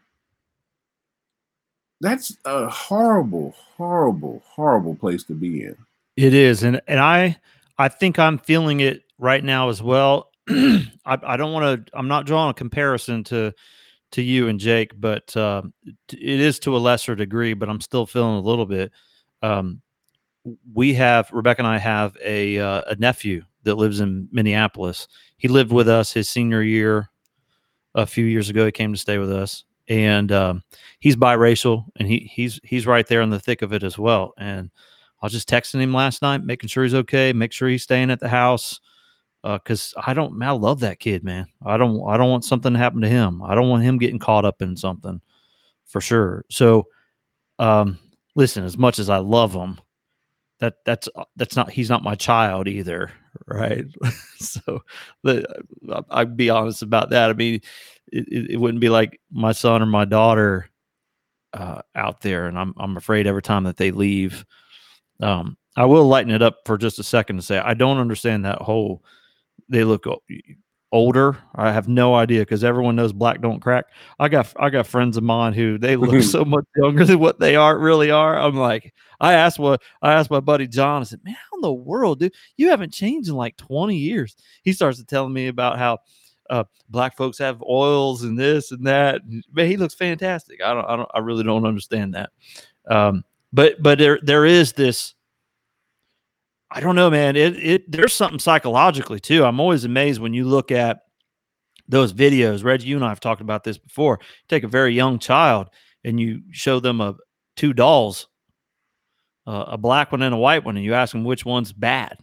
That's 1.99 2.37
a 2.45 2.69
horrible, 2.69 3.55
horrible, 3.75 4.43
horrible 4.45 4.93
place 4.93 5.23
to 5.23 5.33
be 5.33 5.63
in. 5.63 5.77
It 6.17 6.33
is, 6.33 6.63
and 6.63 6.81
and 6.87 6.99
I 6.99 7.37
I 7.77 7.89
think 7.89 8.17
I'm 8.17 8.39
feeling 8.39 8.79
it 8.79 9.03
right 9.19 9.43
now 9.43 9.69
as 9.69 9.81
well. 9.83 10.31
I, 10.49 10.87
I 11.05 11.37
don't 11.37 11.53
want 11.53 11.85
to. 11.87 11.97
I'm 11.97 12.07
not 12.07 12.25
drawing 12.25 12.49
a 12.49 12.53
comparison 12.55 13.23
to 13.25 13.53
to 14.11 14.21
you 14.23 14.47
and 14.47 14.59
Jake, 14.59 14.99
but 14.99 15.35
uh, 15.37 15.61
it 15.85 16.39
is 16.39 16.57
to 16.59 16.75
a 16.75 16.79
lesser 16.79 17.15
degree. 17.15 17.53
But 17.53 17.69
I'm 17.69 17.81
still 17.81 18.07
feeling 18.07 18.35
a 18.35 18.41
little 18.41 18.65
bit. 18.65 18.91
Um, 19.43 19.81
we 20.73 20.95
have 20.95 21.29
Rebecca 21.31 21.61
and 21.61 21.67
I 21.67 21.77
have 21.77 22.17
a 22.23 22.57
uh, 22.57 22.81
a 22.87 22.95
nephew 22.95 23.43
that 23.63 23.75
lives 23.75 23.99
in 23.99 24.27
Minneapolis. 24.31 25.07
He 25.37 25.47
lived 25.47 25.71
with 25.71 25.87
us 25.87 26.11
his 26.11 26.27
senior 26.29 26.63
year 26.63 27.09
a 27.93 28.07
few 28.07 28.25
years 28.25 28.49
ago. 28.49 28.65
He 28.65 28.71
came 28.71 28.91
to 28.91 28.99
stay 28.99 29.19
with 29.19 29.31
us, 29.31 29.65
and 29.87 30.31
um, 30.31 30.63
he's 30.99 31.15
biracial, 31.15 31.85
and 31.97 32.07
he 32.07 32.31
he's 32.33 32.59
he's 32.63 32.87
right 32.87 33.05
there 33.05 33.21
in 33.21 33.29
the 33.29 33.39
thick 33.39 33.61
of 33.61 33.71
it 33.71 33.83
as 33.83 33.99
well. 33.99 34.33
And 34.39 34.71
I 35.21 35.25
was 35.25 35.33
just 35.33 35.49
texting 35.49 35.81
him 35.81 35.93
last 35.93 36.21
night, 36.21 36.43
making 36.43 36.69
sure 36.69 36.83
he's 36.83 36.93
okay, 36.93 37.33
make 37.33 37.51
sure 37.51 37.69
he's 37.69 37.83
staying 37.83 38.11
at 38.11 38.19
the 38.19 38.29
house, 38.29 38.79
uh, 39.43 39.59
I 40.05 40.13
don't, 40.13 40.41
I 40.41 40.51
love 40.51 40.81
that 40.81 40.99
kid, 40.99 41.23
man. 41.23 41.47
I 41.65 41.77
don't, 41.77 42.07
I 42.07 42.17
don't 42.17 42.29
want 42.29 42.43
something 42.43 42.73
to 42.73 42.79
happen 42.79 43.01
to 43.01 43.09
him. 43.09 43.41
I 43.41 43.55
don't 43.55 43.69
want 43.69 43.83
him 43.83 43.97
getting 43.97 44.19
caught 44.19 44.45
up 44.45 44.61
in 44.61 44.75
something, 44.75 45.21
for 45.85 46.01
sure. 46.01 46.43
So, 46.49 46.87
um, 47.59 47.97
listen, 48.35 48.63
as 48.63 48.77
much 48.77 48.99
as 48.99 49.09
I 49.09 49.17
love 49.17 49.53
him, 49.53 49.79
that 50.59 50.75
that's 50.85 51.07
uh, 51.15 51.23
that's 51.35 51.55
not 51.55 51.69
he's 51.69 51.89
not 51.89 52.03
my 52.03 52.15
child 52.15 52.67
either 52.67 53.11
right 53.47 53.85
so 54.39 54.83
the, 55.23 55.45
uh, 55.89 56.01
i'd 56.11 56.35
be 56.35 56.49
honest 56.49 56.81
about 56.81 57.11
that 57.11 57.29
i 57.29 57.33
mean 57.33 57.61
it, 58.11 58.51
it 58.51 58.57
wouldn't 58.57 58.81
be 58.81 58.89
like 58.89 59.19
my 59.31 59.51
son 59.51 59.81
or 59.81 59.85
my 59.85 60.05
daughter 60.05 60.69
uh, 61.53 61.81
out 61.95 62.21
there 62.21 62.47
and 62.47 62.57
I'm, 62.57 62.73
I'm 62.77 62.97
afraid 62.97 63.25
every 63.25 63.41
time 63.41 63.63
that 63.63 63.77
they 63.77 63.91
leave 63.91 64.45
um, 65.21 65.57
I 65.75 65.85
will 65.85 66.07
lighten 66.07 66.31
it 66.31 66.41
up 66.41 66.59
for 66.65 66.77
just 66.77 66.99
a 66.99 67.03
second 67.03 67.37
to 67.37 67.41
say 67.41 67.59
I 67.59 67.73
don't 67.73 67.97
understand 67.97 68.45
that 68.45 68.61
whole. 68.61 69.03
They 69.69 69.83
look 69.83 70.05
older. 70.91 71.37
I 71.55 71.71
have 71.71 71.87
no 71.87 72.15
idea 72.15 72.41
because 72.41 72.63
everyone 72.63 72.95
knows 72.95 73.11
black 73.13 73.41
don't 73.41 73.59
crack. 73.59 73.85
I 74.19 74.29
got 74.29 74.53
I 74.57 74.69
got 74.69 74.87
friends 74.87 75.17
of 75.17 75.23
mine 75.23 75.53
who 75.53 75.77
they 75.77 75.95
look 75.95 76.21
so 76.23 76.45
much 76.45 76.65
younger 76.75 77.05
than 77.05 77.19
what 77.19 77.39
they 77.39 77.55
are 77.55 77.77
really 77.77 78.11
are. 78.11 78.39
I'm 78.39 78.55
like, 78.55 78.93
I 79.19 79.33
asked 79.33 79.59
what 79.59 79.81
I 80.01 80.13
asked 80.13 80.31
my 80.31 80.39
buddy 80.39 80.67
John. 80.67 81.01
I 81.01 81.05
said, 81.05 81.21
"Man, 81.23 81.35
how 81.35 81.57
in 81.57 81.61
the 81.61 81.73
world, 81.73 82.19
dude? 82.19 82.33
You 82.55 82.69
haven't 82.69 82.93
changed 82.93 83.29
in 83.29 83.35
like 83.35 83.57
20 83.57 83.95
years." 83.95 84.35
He 84.63 84.73
starts 84.73 84.97
to 84.99 85.05
telling 85.05 85.33
me 85.33 85.47
about 85.47 85.77
how 85.77 85.99
uh, 86.49 86.63
black 86.89 87.17
folks 87.17 87.37
have 87.39 87.61
oils 87.61 88.23
and 88.23 88.39
this 88.39 88.71
and 88.71 88.85
that. 88.87 89.21
Man, 89.51 89.67
he 89.67 89.77
looks 89.77 89.93
fantastic. 89.93 90.61
I 90.63 90.73
don't, 90.73 90.85
I 90.85 90.95
don't, 90.95 91.09
I 91.13 91.19
really 91.19 91.43
don't 91.43 91.65
understand 91.65 92.13
that. 92.13 92.29
Um, 92.89 93.23
but 93.53 93.81
but 93.81 93.97
there 93.97 94.19
there 94.21 94.45
is 94.45 94.73
this 94.73 95.13
I 96.69 96.81
don't 96.81 96.95
know, 96.95 97.09
man. 97.09 97.35
It 97.35 97.55
it 97.57 97.91
there's 97.91 98.13
something 98.13 98.39
psychologically 98.39 99.19
too. 99.19 99.45
I'm 99.45 99.59
always 99.59 99.85
amazed 99.85 100.19
when 100.19 100.33
you 100.33 100.45
look 100.45 100.71
at 100.71 100.99
those 101.87 102.13
videos. 102.13 102.63
Reggie, 102.63 102.89
you 102.89 102.95
and 102.97 103.05
I 103.05 103.09
have 103.09 103.19
talked 103.19 103.41
about 103.41 103.63
this 103.63 103.77
before. 103.77 104.19
take 104.49 104.63
a 104.63 104.67
very 104.67 104.93
young 104.93 105.19
child 105.19 105.69
and 106.03 106.19
you 106.19 106.41
show 106.51 106.79
them 106.79 106.99
a 106.99 107.15
two 107.55 107.73
dolls, 107.73 108.27
uh, 109.45 109.65
a 109.69 109.77
black 109.77 110.11
one 110.11 110.21
and 110.21 110.35
a 110.35 110.37
white 110.37 110.65
one, 110.65 110.75
and 110.75 110.85
you 110.85 110.93
ask 110.93 111.13
them 111.13 111.23
which 111.23 111.45
one's 111.45 111.71
bad. 111.71 112.17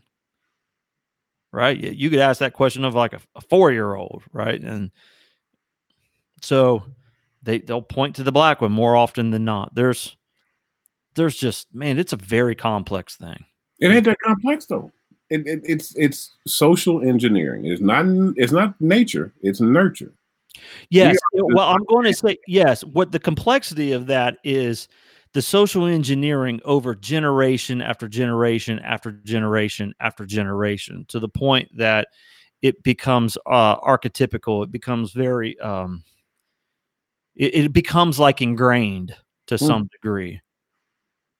Right? 1.50 1.78
You 1.78 2.10
could 2.10 2.18
ask 2.18 2.40
that 2.40 2.52
question 2.52 2.84
of 2.84 2.94
like 2.94 3.12
a, 3.12 3.20
a 3.36 3.40
four 3.40 3.72
year 3.72 3.94
old, 3.94 4.24
right? 4.32 4.60
And 4.60 4.90
so 6.42 6.84
they 7.42 7.60
they'll 7.60 7.80
point 7.80 8.16
to 8.16 8.24
the 8.24 8.32
black 8.32 8.60
one 8.60 8.72
more 8.72 8.96
often 8.96 9.30
than 9.30 9.44
not. 9.44 9.74
There's 9.74 10.16
there's 11.14 11.36
just 11.36 11.74
man, 11.74 11.98
it's 11.98 12.12
a 12.12 12.16
very 12.16 12.54
complex 12.54 13.16
thing. 13.16 13.44
It 13.80 13.88
ain't 13.88 14.04
that 14.04 14.18
complex 14.24 14.66
though. 14.66 14.90
It, 15.30 15.46
it, 15.46 15.60
it's 15.64 15.94
it's 15.96 16.36
social 16.46 17.02
engineering. 17.02 17.64
It's 17.64 17.80
not 17.80 18.04
it's 18.36 18.52
not 18.52 18.80
nature. 18.80 19.32
It's 19.42 19.60
nurture. 19.60 20.12
Yes. 20.90 21.16
We 21.32 21.42
well, 21.54 21.68
I'm 21.68 21.84
going 21.84 22.04
to 22.04 22.14
say 22.14 22.38
yes. 22.46 22.84
What 22.84 23.12
the 23.12 23.18
complexity 23.18 23.92
of 23.92 24.06
that 24.06 24.38
is 24.44 24.88
the 25.32 25.42
social 25.42 25.86
engineering 25.86 26.60
over 26.64 26.94
generation 26.94 27.82
after 27.82 28.08
generation 28.08 28.78
after 28.80 29.10
generation 29.10 29.92
after 30.00 30.24
generation 30.24 31.04
to 31.08 31.18
the 31.18 31.28
point 31.28 31.68
that 31.76 32.08
it 32.62 32.82
becomes 32.82 33.36
uh, 33.46 33.78
archetypical. 33.80 34.62
It 34.62 34.70
becomes 34.70 35.12
very 35.12 35.58
um, 35.58 36.04
it, 37.34 37.54
it 37.54 37.72
becomes 37.72 38.18
like 38.18 38.40
ingrained 38.40 39.16
to 39.48 39.56
mm. 39.56 39.66
some 39.66 39.88
degree. 39.88 40.40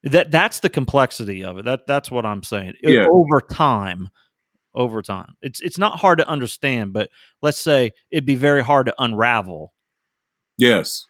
That 0.04 0.30
that's 0.30 0.60
the 0.60 0.68
complexity 0.68 1.44
of 1.44 1.58
it. 1.58 1.64
That 1.64 1.86
that's 1.86 2.10
what 2.10 2.26
I'm 2.26 2.42
saying. 2.42 2.74
Yeah. 2.82 3.06
Over 3.10 3.40
time, 3.40 4.10
over 4.74 5.00
time, 5.00 5.34
it's 5.40 5.60
it's 5.60 5.78
not 5.78 5.98
hard 5.98 6.18
to 6.18 6.28
understand, 6.28 6.92
but 6.92 7.10
let's 7.40 7.58
say 7.58 7.92
it'd 8.10 8.26
be 8.26 8.34
very 8.34 8.62
hard 8.62 8.86
to 8.86 8.94
unravel. 8.98 9.72
Yes. 10.58 11.06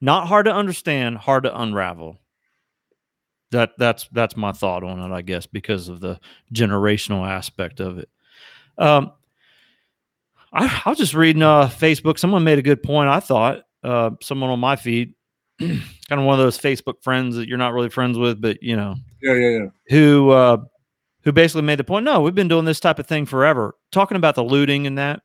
Not 0.00 0.26
hard 0.26 0.46
to 0.46 0.54
understand, 0.54 1.18
hard 1.18 1.44
to 1.44 1.60
unravel. 1.60 2.18
That 3.50 3.72
that's 3.76 4.08
that's 4.12 4.36
my 4.36 4.52
thought 4.52 4.84
on 4.84 4.98
it, 4.98 5.14
I 5.14 5.20
guess, 5.20 5.44
because 5.44 5.88
of 5.88 6.00
the 6.00 6.18
generational 6.54 7.28
aspect 7.28 7.80
of 7.80 7.98
it. 7.98 8.08
Um, 8.78 9.12
I, 10.50 10.82
I 10.86 10.88
was 10.88 10.98
just 10.98 11.14
reading 11.14 11.42
uh, 11.42 11.68
Facebook. 11.68 12.18
Someone 12.18 12.44
made 12.44 12.58
a 12.58 12.62
good 12.62 12.82
point. 12.82 13.10
I 13.10 13.20
thought 13.20 13.64
uh, 13.84 14.12
someone 14.22 14.48
on 14.48 14.60
my 14.60 14.76
feed 14.76 15.14
kind 16.08 16.20
of 16.20 16.24
one 16.24 16.38
of 16.38 16.44
those 16.44 16.58
Facebook 16.58 17.02
friends 17.02 17.36
that 17.36 17.48
you're 17.48 17.58
not 17.58 17.74
really 17.74 17.90
friends 17.90 18.18
with, 18.18 18.40
but 18.40 18.62
you 18.62 18.76
know, 18.76 18.96
yeah, 19.22 19.34
yeah, 19.34 19.48
yeah, 19.48 19.66
who 19.88 20.30
uh, 20.30 20.56
who 21.22 21.32
basically 21.32 21.62
made 21.62 21.78
the 21.78 21.84
point. 21.84 22.04
No, 22.04 22.20
we've 22.20 22.34
been 22.34 22.48
doing 22.48 22.64
this 22.64 22.80
type 22.80 22.98
of 22.98 23.06
thing 23.06 23.26
forever. 23.26 23.76
Talking 23.92 24.16
about 24.16 24.34
the 24.34 24.44
looting 24.44 24.86
and 24.86 24.96
that, 24.98 25.20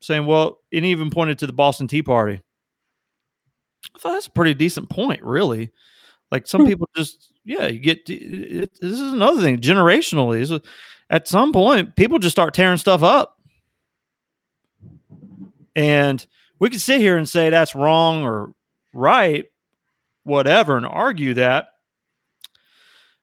saying, 0.00 0.26
well, 0.26 0.60
it 0.70 0.84
even 0.84 1.10
pointed 1.10 1.38
to 1.40 1.46
the 1.46 1.52
Boston 1.52 1.88
Tea 1.88 2.02
Party. 2.02 2.40
I 3.94 3.98
thought 3.98 4.12
that's 4.12 4.26
a 4.28 4.32
pretty 4.32 4.54
decent 4.54 4.88
point, 4.88 5.22
really. 5.22 5.72
Like 6.30 6.46
some 6.46 6.62
hmm. 6.62 6.68
people 6.68 6.88
just, 6.96 7.32
yeah, 7.44 7.66
you 7.66 7.80
get 7.80 8.08
it, 8.08 8.70
this 8.80 8.92
is 8.92 9.12
another 9.12 9.42
thing 9.42 9.58
generationally. 9.58 10.40
Is 10.40 10.52
at 11.10 11.28
some 11.28 11.52
point 11.52 11.96
people 11.96 12.18
just 12.18 12.34
start 12.34 12.54
tearing 12.54 12.78
stuff 12.78 13.02
up, 13.02 13.36
and 15.76 16.24
we 16.58 16.70
could 16.70 16.80
sit 16.80 17.00
here 17.00 17.18
and 17.18 17.28
say 17.28 17.50
that's 17.50 17.74
wrong 17.74 18.22
or 18.22 18.54
right, 18.92 19.46
whatever, 20.24 20.76
and 20.76 20.86
argue 20.86 21.34
that. 21.34 21.68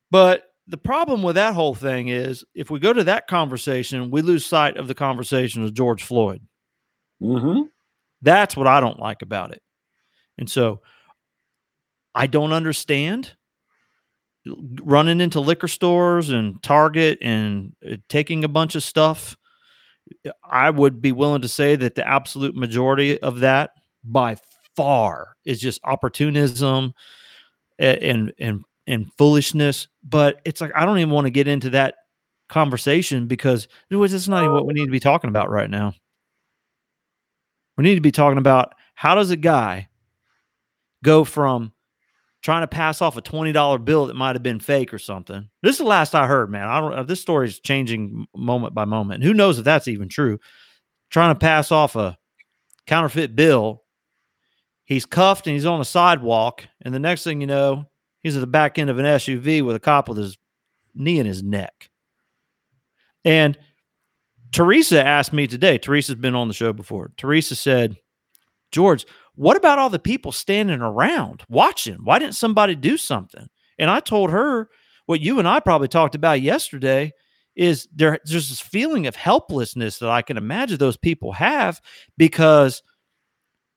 But 0.09 0.43
the 0.67 0.77
problem 0.77 1.23
with 1.23 1.35
that 1.35 1.53
whole 1.53 1.75
thing 1.75 2.09
is 2.09 2.43
if 2.53 2.69
we 2.69 2.79
go 2.79 2.93
to 2.93 3.03
that 3.05 3.27
conversation, 3.27 4.11
we 4.11 4.21
lose 4.21 4.45
sight 4.45 4.77
of 4.77 4.87
the 4.87 4.95
conversation 4.95 5.63
of 5.63 5.73
George 5.73 6.03
Floyd. 6.03 6.41
Mm-hmm. 7.21 7.63
That's 8.21 8.55
what 8.57 8.67
I 8.67 8.79
don't 8.79 8.99
like 8.99 9.21
about 9.21 9.51
it. 9.51 9.61
And 10.37 10.49
so 10.49 10.81
I 12.13 12.27
don't 12.27 12.51
understand 12.51 13.33
running 14.83 15.21
into 15.21 15.39
liquor 15.39 15.67
stores 15.67 16.29
and 16.29 16.61
Target 16.63 17.19
and 17.21 17.75
uh, 17.85 17.97
taking 18.09 18.43
a 18.43 18.49
bunch 18.49 18.75
of 18.75 18.83
stuff. 18.83 19.37
I 20.43 20.69
would 20.69 21.01
be 21.01 21.11
willing 21.11 21.41
to 21.41 21.49
say 21.49 21.75
that 21.75 21.95
the 21.95 22.07
absolute 22.07 22.55
majority 22.55 23.21
of 23.21 23.39
that 23.41 23.71
by 24.03 24.37
far 24.77 25.35
is 25.43 25.59
just 25.59 25.81
opportunism 25.83 26.93
and 27.77 28.33
and 28.39 28.63
and 28.87 29.11
foolishness. 29.17 29.89
But 30.03 30.39
it's 30.45 30.61
like 30.61 30.71
I 30.73 30.85
don't 30.85 30.99
even 30.99 31.11
want 31.11 31.25
to 31.25 31.31
get 31.31 31.49
into 31.49 31.71
that 31.71 31.95
conversation 32.47 33.27
because 33.27 33.67
it's 33.91 34.27
not 34.29 34.43
even 34.43 34.53
what 34.53 34.65
we 34.65 34.73
need 34.73 34.85
to 34.85 34.91
be 34.91 35.01
talking 35.01 35.29
about 35.29 35.49
right 35.49 35.69
now. 35.69 35.93
We 37.77 37.83
need 37.83 37.95
to 37.95 38.01
be 38.01 38.11
talking 38.11 38.37
about 38.37 38.73
how 38.95 39.15
does 39.15 39.29
a 39.29 39.35
guy 39.35 39.89
go 41.03 41.23
from 41.23 41.73
trying 42.41 42.63
to 42.63 42.67
pass 42.67 43.01
off 43.01 43.17
a 43.17 43.21
$20 43.21 43.83
bill 43.83 44.07
that 44.07 44.15
might 44.15 44.35
have 44.35 44.43
been 44.43 44.59
fake 44.59 44.93
or 44.93 44.99
something. 44.99 45.49
This 45.61 45.73
is 45.73 45.79
the 45.79 45.83
last 45.85 46.15
I 46.15 46.27
heard, 46.27 46.49
man. 46.49 46.67
I 46.67 46.79
don't 46.79 46.93
uh, 46.93 47.03
this 47.03 47.21
story 47.21 47.47
is 47.47 47.59
changing 47.59 48.25
moment 48.35 48.73
by 48.73 48.85
moment. 48.85 49.23
Who 49.23 49.33
knows 49.33 49.59
if 49.59 49.65
that's 49.65 49.87
even 49.87 50.07
true? 50.07 50.39
Trying 51.09 51.35
to 51.35 51.39
pass 51.39 51.71
off 51.71 51.95
a 51.95 52.17
counterfeit 52.85 53.35
bill 53.35 53.83
he's 54.87 55.05
cuffed 55.05 55.45
and 55.45 55.53
he's 55.53 55.65
on 55.65 55.79
a 55.79 55.85
sidewalk. 55.85 56.65
And 56.81 56.93
the 56.93 56.99
next 56.99 57.23
thing 57.23 57.41
you 57.41 57.47
know, 57.47 57.85
he's 58.23 58.35
at 58.35 58.39
the 58.39 58.47
back 58.47 58.79
end 58.79 58.89
of 58.89 58.97
an 58.97 59.05
SUV 59.05 59.63
with 59.63 59.75
a 59.75 59.79
cop 59.79 60.09
with 60.09 60.17
his 60.17 60.37
knee 60.95 61.19
in 61.19 61.27
his 61.27 61.43
neck. 61.43 61.89
And 63.23 63.57
Teresa 64.51 65.05
asked 65.05 65.33
me 65.33 65.45
today, 65.45 65.77
Teresa's 65.77 66.15
been 66.15 66.33
on 66.33 66.47
the 66.47 66.53
show 66.53 66.73
before. 66.73 67.11
Teresa 67.17 67.55
said, 67.55 67.97
George, 68.71 69.05
what 69.35 69.57
about 69.57 69.77
all 69.77 69.89
the 69.89 69.99
people 69.99 70.31
standing 70.31 70.81
around 70.81 71.43
watching? 71.49 71.97
Why 72.03 72.17
didn't 72.17 72.35
somebody 72.35 72.73
do 72.73 72.97
something? 72.97 73.47
And 73.77 73.91
I 73.91 73.99
told 73.99 74.31
her 74.31 74.69
what 75.05 75.19
you 75.19 75.37
and 75.39 75.47
I 75.47 75.59
probably 75.59 75.89
talked 75.89 76.15
about 76.15 76.41
yesterday 76.41 77.11
is 77.55 77.87
there, 77.93 78.19
there's 78.23 78.49
this 78.49 78.61
feeling 78.61 79.05
of 79.05 79.15
helplessness 79.15 79.99
that 79.99 80.09
I 80.09 80.21
can 80.21 80.37
imagine 80.37 80.77
those 80.77 80.97
people 80.97 81.33
have 81.33 81.81
because, 82.17 82.81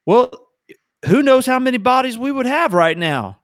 well, 0.07 0.31
who 1.07 1.23
knows 1.23 1.47
how 1.47 1.59
many 1.59 1.79
bodies 1.79 2.19
we 2.19 2.33
would 2.33 2.47
have 2.47 2.75
right 2.75 2.97
now 2.97 3.39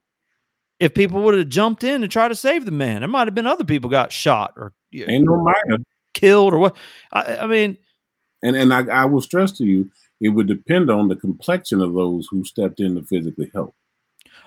if 0.79 0.95
people 0.95 1.23
would 1.23 1.37
have 1.37 1.49
jumped 1.49 1.85
in 1.85 2.03
and 2.03 2.13
tried 2.13 2.29
to 2.29 2.35
save 2.35 2.65
the 2.65 2.71
man. 2.71 3.01
There 3.01 3.09
might 3.09 3.27
have 3.27 3.35
been 3.35 3.47
other 3.47 3.65
people 3.65 3.89
got 3.89 4.13
shot 4.13 4.53
or 4.57 4.73
ain't 5.09 5.25
no 5.25 5.79
killed 6.15 6.55
or 6.55 6.59
what. 6.59 6.77
I, 7.13 7.39
I 7.39 7.47
mean, 7.47 7.77
and 8.43 8.57
and 8.57 8.73
I, 8.73 8.87
I 8.87 9.05
will 9.05 9.21
stress 9.21 9.53
to 9.53 9.65
you, 9.65 9.91
it 10.21 10.31
would 10.31 10.47
depend 10.47 10.91
on 10.91 11.09
the 11.09 11.17
complexion 11.17 11.81
of 11.81 11.95
those 11.95 12.29
who 12.31 12.45
stepped 12.45 12.81
in 12.81 12.95
to 12.95 13.03
physically 13.03 13.51
help. 13.55 13.75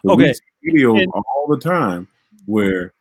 okay, 0.08 0.34
videos 0.66 1.02
and, 1.02 1.12
all 1.14 1.48
the 1.50 1.60
time 1.60 2.08
where 2.46 2.94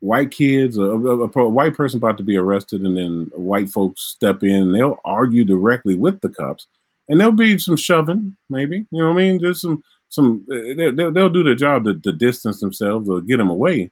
white 0.00 0.30
kids, 0.30 0.78
a, 0.78 0.82
a, 0.82 1.26
a, 1.26 1.48
white 1.48 1.74
person 1.74 1.98
about 1.98 2.16
to 2.18 2.24
be 2.24 2.36
arrested, 2.36 2.82
and 2.82 2.96
then 2.96 3.30
white 3.34 3.68
folks 3.68 4.02
step 4.02 4.42
in, 4.42 4.62
and 4.62 4.74
they'll 4.74 4.98
argue 5.04 5.44
directly 5.44 5.94
with 5.94 6.20
the 6.20 6.28
cops 6.28 6.66
and 7.10 7.20
there'll 7.20 7.32
be 7.32 7.58
some 7.58 7.76
shoving, 7.76 8.36
maybe. 8.48 8.86
You 8.92 9.02
know 9.02 9.08
what 9.08 9.20
I 9.20 9.24
mean? 9.24 9.42
There's 9.42 9.60
some 9.60 9.82
some 10.08 10.46
eh, 10.50 10.90
they'll, 10.94 11.10
they'll 11.12 11.28
do 11.28 11.42
the 11.42 11.56
job 11.56 11.84
to, 11.84 11.98
to 11.98 12.12
distance 12.12 12.60
themselves 12.60 13.08
or 13.08 13.20
get 13.20 13.38
them 13.38 13.50
away. 13.50 13.90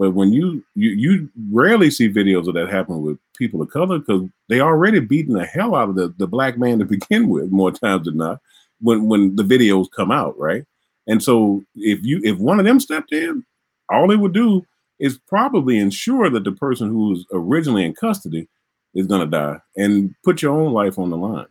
But 0.00 0.10
when 0.10 0.32
you 0.32 0.64
you 0.74 0.90
you 0.90 1.30
rarely 1.50 1.90
see 1.92 2.12
videos 2.12 2.48
of 2.48 2.54
that 2.54 2.68
happen 2.68 3.02
with 3.02 3.18
people 3.38 3.62
of 3.62 3.70
color 3.70 4.00
because 4.00 4.28
they 4.48 4.60
already 4.60 4.98
beating 4.98 5.34
the 5.34 5.46
hell 5.46 5.76
out 5.76 5.90
of 5.90 5.94
the, 5.94 6.12
the 6.18 6.26
black 6.26 6.58
man 6.58 6.80
to 6.80 6.84
begin 6.96 7.28
with 7.28 7.52
more 7.52 7.70
times 7.70 8.06
than 8.06 8.16
not 8.16 8.40
when 8.80 9.06
when 9.06 9.36
the 9.36 9.44
videos 9.44 9.86
come 9.96 10.10
out, 10.10 10.36
right? 10.36 10.64
And 11.06 11.22
so 11.22 11.62
if 11.76 12.00
you 12.02 12.20
if 12.24 12.36
one 12.38 12.58
of 12.58 12.66
them 12.66 12.80
stepped 12.80 13.12
in, 13.12 13.44
all 13.90 14.08
they 14.08 14.16
would 14.16 14.34
do 14.34 14.66
is 14.98 15.20
probably 15.28 15.78
ensure 15.78 16.28
that 16.30 16.42
the 16.42 16.52
person 16.52 16.88
who 16.88 17.10
was 17.10 17.24
originally 17.32 17.84
in 17.84 17.94
custody 17.94 18.48
is 18.92 19.06
gonna 19.06 19.26
die 19.26 19.60
and 19.76 20.16
put 20.24 20.42
your 20.42 20.60
own 20.60 20.72
life 20.72 20.98
on 20.98 21.10
the 21.10 21.16
line 21.16 21.46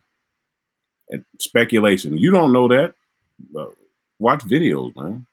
speculation. 1.39 2.17
You 2.17 2.31
don't 2.31 2.53
know 2.53 2.67
that. 2.67 2.93
watch 4.19 4.41
videos, 4.41 4.95
man. 4.95 5.25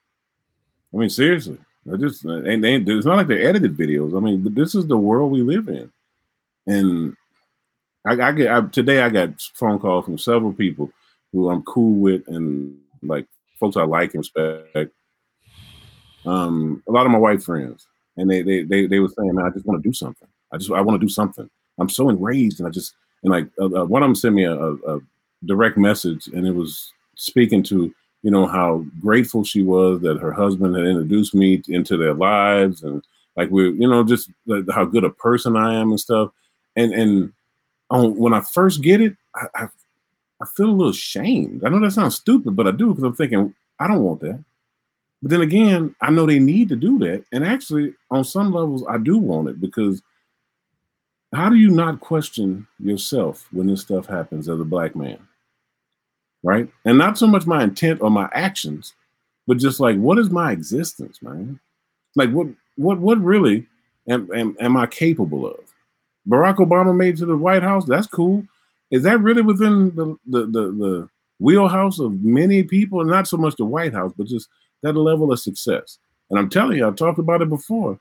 I 0.93 0.97
mean, 0.97 1.09
seriously. 1.09 1.57
I 1.91 1.97
just 1.97 2.23
and 2.23 2.63
they, 2.63 2.75
it's 2.75 3.05
not 3.05 3.17
like 3.17 3.27
they're 3.27 3.47
edited 3.47 3.75
videos. 3.75 4.15
I 4.15 4.19
mean, 4.21 4.53
this 4.53 4.73
is 4.73 4.87
the 4.87 4.97
world 4.97 5.31
we 5.31 5.41
live 5.41 5.67
in, 5.67 5.91
and 6.65 7.15
I, 8.05 8.13
I 8.13 8.31
get 8.31 8.51
I, 8.51 8.61
today. 8.61 9.01
I 9.01 9.09
got 9.09 9.41
phone 9.53 9.79
calls 9.79 10.05
from 10.05 10.17
several 10.17 10.53
people 10.53 10.89
who 11.33 11.49
I'm 11.49 11.61
cool 11.63 11.99
with, 11.99 12.25
and 12.27 12.77
like 13.01 13.27
folks 13.59 13.75
I 13.75 13.83
like 13.83 14.13
and 14.13 14.25
respect. 14.33 14.93
Um, 16.25 16.81
a 16.87 16.91
lot 16.91 17.05
of 17.05 17.11
my 17.11 17.17
white 17.17 17.43
friends, 17.43 17.85
and 18.15 18.31
they 18.31 18.41
they 18.43 18.63
they, 18.63 18.85
they 18.85 18.99
were 18.99 19.09
saying, 19.09 19.35
"Man, 19.35 19.45
I 19.45 19.49
just 19.49 19.65
want 19.65 19.83
to 19.83 19.89
do 19.89 19.93
something. 19.93 20.27
I 20.53 20.57
just 20.57 20.71
I 20.71 20.79
want 20.79 21.01
to 21.01 21.05
do 21.05 21.11
something. 21.11 21.49
I'm 21.79 21.89
so 21.89 22.07
enraged, 22.07 22.59
and 22.59 22.67
I 22.67 22.71
just 22.71 22.93
and 23.23 23.31
like 23.31 23.47
uh, 23.59 23.65
uh, 23.65 23.85
one 23.85 24.03
of 24.03 24.07
them 24.07 24.15
sent 24.15 24.35
me 24.35 24.45
a, 24.45 24.53
a, 24.53 24.73
a 24.73 24.99
direct 25.45 25.77
message, 25.77 26.27
and 26.27 26.47
it 26.47 26.55
was 26.55 26.91
speaking 27.15 27.63
to 27.63 27.93
you 28.23 28.31
know 28.31 28.47
how 28.47 28.85
grateful 28.99 29.43
she 29.43 29.61
was 29.61 30.01
that 30.01 30.19
her 30.19 30.31
husband 30.31 30.75
had 30.75 30.85
introduced 30.85 31.35
me 31.35 31.61
into 31.67 31.97
their 31.97 32.13
lives 32.13 32.81
and 32.81 33.03
like 33.35 33.51
we 33.51 33.71
you 33.71 33.87
know 33.87 34.03
just 34.03 34.29
how 34.71 34.85
good 34.85 35.03
a 35.03 35.09
person 35.09 35.55
i 35.55 35.75
am 35.75 35.91
and 35.91 35.99
stuff. 35.99 36.31
And 36.75 36.93
and 36.93 37.33
um, 37.91 38.17
when 38.17 38.33
i 38.33 38.41
first 38.41 38.81
get 38.81 39.01
it 39.01 39.15
I, 39.35 39.47
I, 39.55 39.67
I 40.41 40.45
feel 40.55 40.69
a 40.69 40.71
little 40.71 40.93
shamed 40.93 41.63
i 41.63 41.69
know 41.69 41.79
that 41.81 41.91
sounds 41.91 42.15
stupid 42.15 42.55
but 42.55 42.67
i 42.67 42.71
do 42.71 42.89
because 42.89 43.03
i'm 43.03 43.15
thinking 43.15 43.53
i 43.79 43.87
don't 43.87 44.03
want 44.03 44.21
that. 44.21 44.43
But 45.21 45.31
then 45.31 45.41
again 45.41 45.95
i 46.01 46.09
know 46.09 46.25
they 46.25 46.39
need 46.39 46.69
to 46.69 46.75
do 46.75 46.97
that 46.99 47.25
and 47.31 47.45
actually 47.45 47.93
on 48.09 48.23
some 48.23 48.51
levels 48.51 48.83
i 48.89 48.97
do 48.97 49.17
want 49.17 49.49
it 49.49 49.61
because 49.61 50.01
how 51.33 51.49
do 51.49 51.55
you 51.55 51.69
not 51.69 51.99
question 51.99 52.67
yourself 52.79 53.47
when 53.51 53.67
this 53.67 53.81
stuff 53.81 54.05
happens 54.05 54.47
as 54.47 54.59
a 54.59 54.65
black 54.65 54.95
man 54.95 55.19
right? 56.43 56.69
And 56.85 56.97
not 56.97 57.17
so 57.17 57.25
much 57.25 57.47
my 57.47 57.63
intent 57.63 58.01
or 58.01 58.11
my 58.11 58.29
actions, 58.33 58.93
but 59.47 59.57
just 59.57 59.79
like 59.79 59.97
what 59.97 60.19
is 60.19 60.29
my 60.29 60.51
existence, 60.51 61.21
man? 61.21 61.59
Like 62.15 62.31
what 62.31 62.47
what 62.75 62.99
what 62.99 63.17
really 63.19 63.65
am, 64.07 64.29
am, 64.33 64.55
am 64.59 64.77
I 64.77 64.85
capable 64.85 65.47
of? 65.47 65.59
Barack 66.27 66.57
Obama 66.57 66.95
made 66.95 67.17
to 67.17 67.25
the 67.25 67.35
White 67.35 67.63
House, 67.63 67.85
that's 67.85 68.07
cool. 68.07 68.45
Is 68.91 69.03
that 69.03 69.19
really 69.21 69.41
within 69.41 69.95
the 69.95 70.15
the 70.27 70.45
the, 70.45 70.71
the 70.71 71.09
wheelhouse 71.39 71.99
of 71.99 72.21
many 72.23 72.63
people? 72.63 73.01
and 73.01 73.09
Not 73.09 73.27
so 73.27 73.37
much 73.37 73.55
the 73.55 73.65
White 73.65 73.93
House, 73.93 74.13
but 74.17 74.27
just 74.27 74.49
that 74.81 74.93
level 74.93 75.31
of 75.31 75.39
success. 75.39 75.97
And 76.29 76.39
I'm 76.39 76.49
telling 76.49 76.77
you, 76.77 76.87
I've 76.87 76.95
talked 76.95 77.19
about 77.19 77.41
it 77.41 77.49
before. 77.49 77.99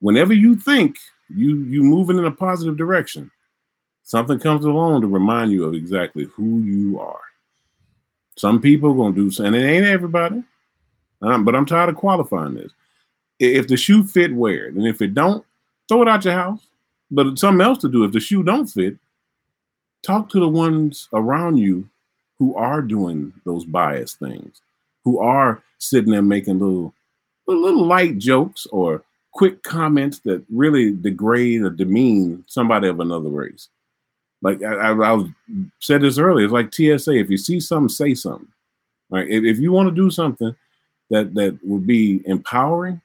Whenever 0.00 0.32
you 0.32 0.56
think 0.56 0.96
you 1.28 1.58
you 1.64 1.82
moving 1.82 2.18
in 2.18 2.24
a 2.24 2.30
positive 2.30 2.76
direction, 2.76 3.30
something 4.02 4.38
comes 4.38 4.64
along 4.64 5.00
to 5.02 5.06
remind 5.06 5.52
you 5.52 5.64
of 5.64 5.74
exactly 5.74 6.24
who 6.24 6.60
you 6.60 7.00
are. 7.00 7.20
Some 8.36 8.60
people 8.60 8.90
are 8.90 8.96
gonna 8.96 9.14
do 9.14 9.30
something, 9.30 9.54
and 9.54 9.64
it 9.64 9.68
ain't 9.68 9.86
everybody. 9.86 10.42
Um, 11.20 11.44
but 11.44 11.54
I'm 11.54 11.66
tired 11.66 11.90
of 11.90 11.96
qualifying 11.96 12.54
this. 12.54 12.72
If 13.38 13.68
the 13.68 13.76
shoe 13.76 14.04
fit, 14.04 14.34
wear 14.34 14.66
it, 14.66 14.74
and 14.74 14.86
if 14.86 15.00
it 15.02 15.14
don't, 15.14 15.44
throw 15.88 16.02
it 16.02 16.08
out 16.08 16.24
your 16.24 16.34
house. 16.34 16.66
But 17.10 17.26
it's 17.26 17.40
something 17.40 17.64
else 17.64 17.78
to 17.78 17.88
do. 17.88 18.04
If 18.04 18.12
the 18.12 18.20
shoe 18.20 18.42
don't 18.42 18.66
fit, 18.66 18.96
talk 20.02 20.28
to 20.30 20.40
the 20.40 20.48
ones 20.48 21.08
around 21.12 21.58
you 21.58 21.88
who 22.38 22.54
are 22.56 22.82
doing 22.82 23.32
those 23.44 23.64
biased 23.64 24.18
things, 24.18 24.62
who 25.04 25.18
are 25.20 25.62
sitting 25.78 26.10
there 26.10 26.22
making 26.22 26.58
little, 26.58 26.94
little 27.46 27.84
light 27.84 28.18
jokes 28.18 28.66
or 28.72 29.04
quick 29.32 29.62
comments 29.62 30.20
that 30.20 30.44
really 30.50 30.92
degrade 30.92 31.62
or 31.62 31.70
demean 31.70 32.44
somebody 32.46 32.88
of 32.88 33.00
another 33.00 33.28
race. 33.28 33.68
Like 34.42 34.62
I, 34.62 34.90
I, 34.90 35.14
I 35.14 35.24
said 35.78 36.02
this 36.02 36.18
earlier, 36.18 36.44
it's 36.44 36.52
like 36.52 36.74
TSA. 36.74 37.12
If 37.12 37.30
you 37.30 37.38
see 37.38 37.60
something, 37.60 37.88
say 37.88 38.14
something. 38.14 38.48
Right? 39.08 39.28
If, 39.28 39.44
if 39.44 39.58
you 39.58 39.72
want 39.72 39.88
to 39.88 39.94
do 39.94 40.10
something 40.10 40.54
that 41.10 41.34
that 41.34 41.58
would 41.62 41.86
be 41.86 42.22
empowering, 42.26 43.00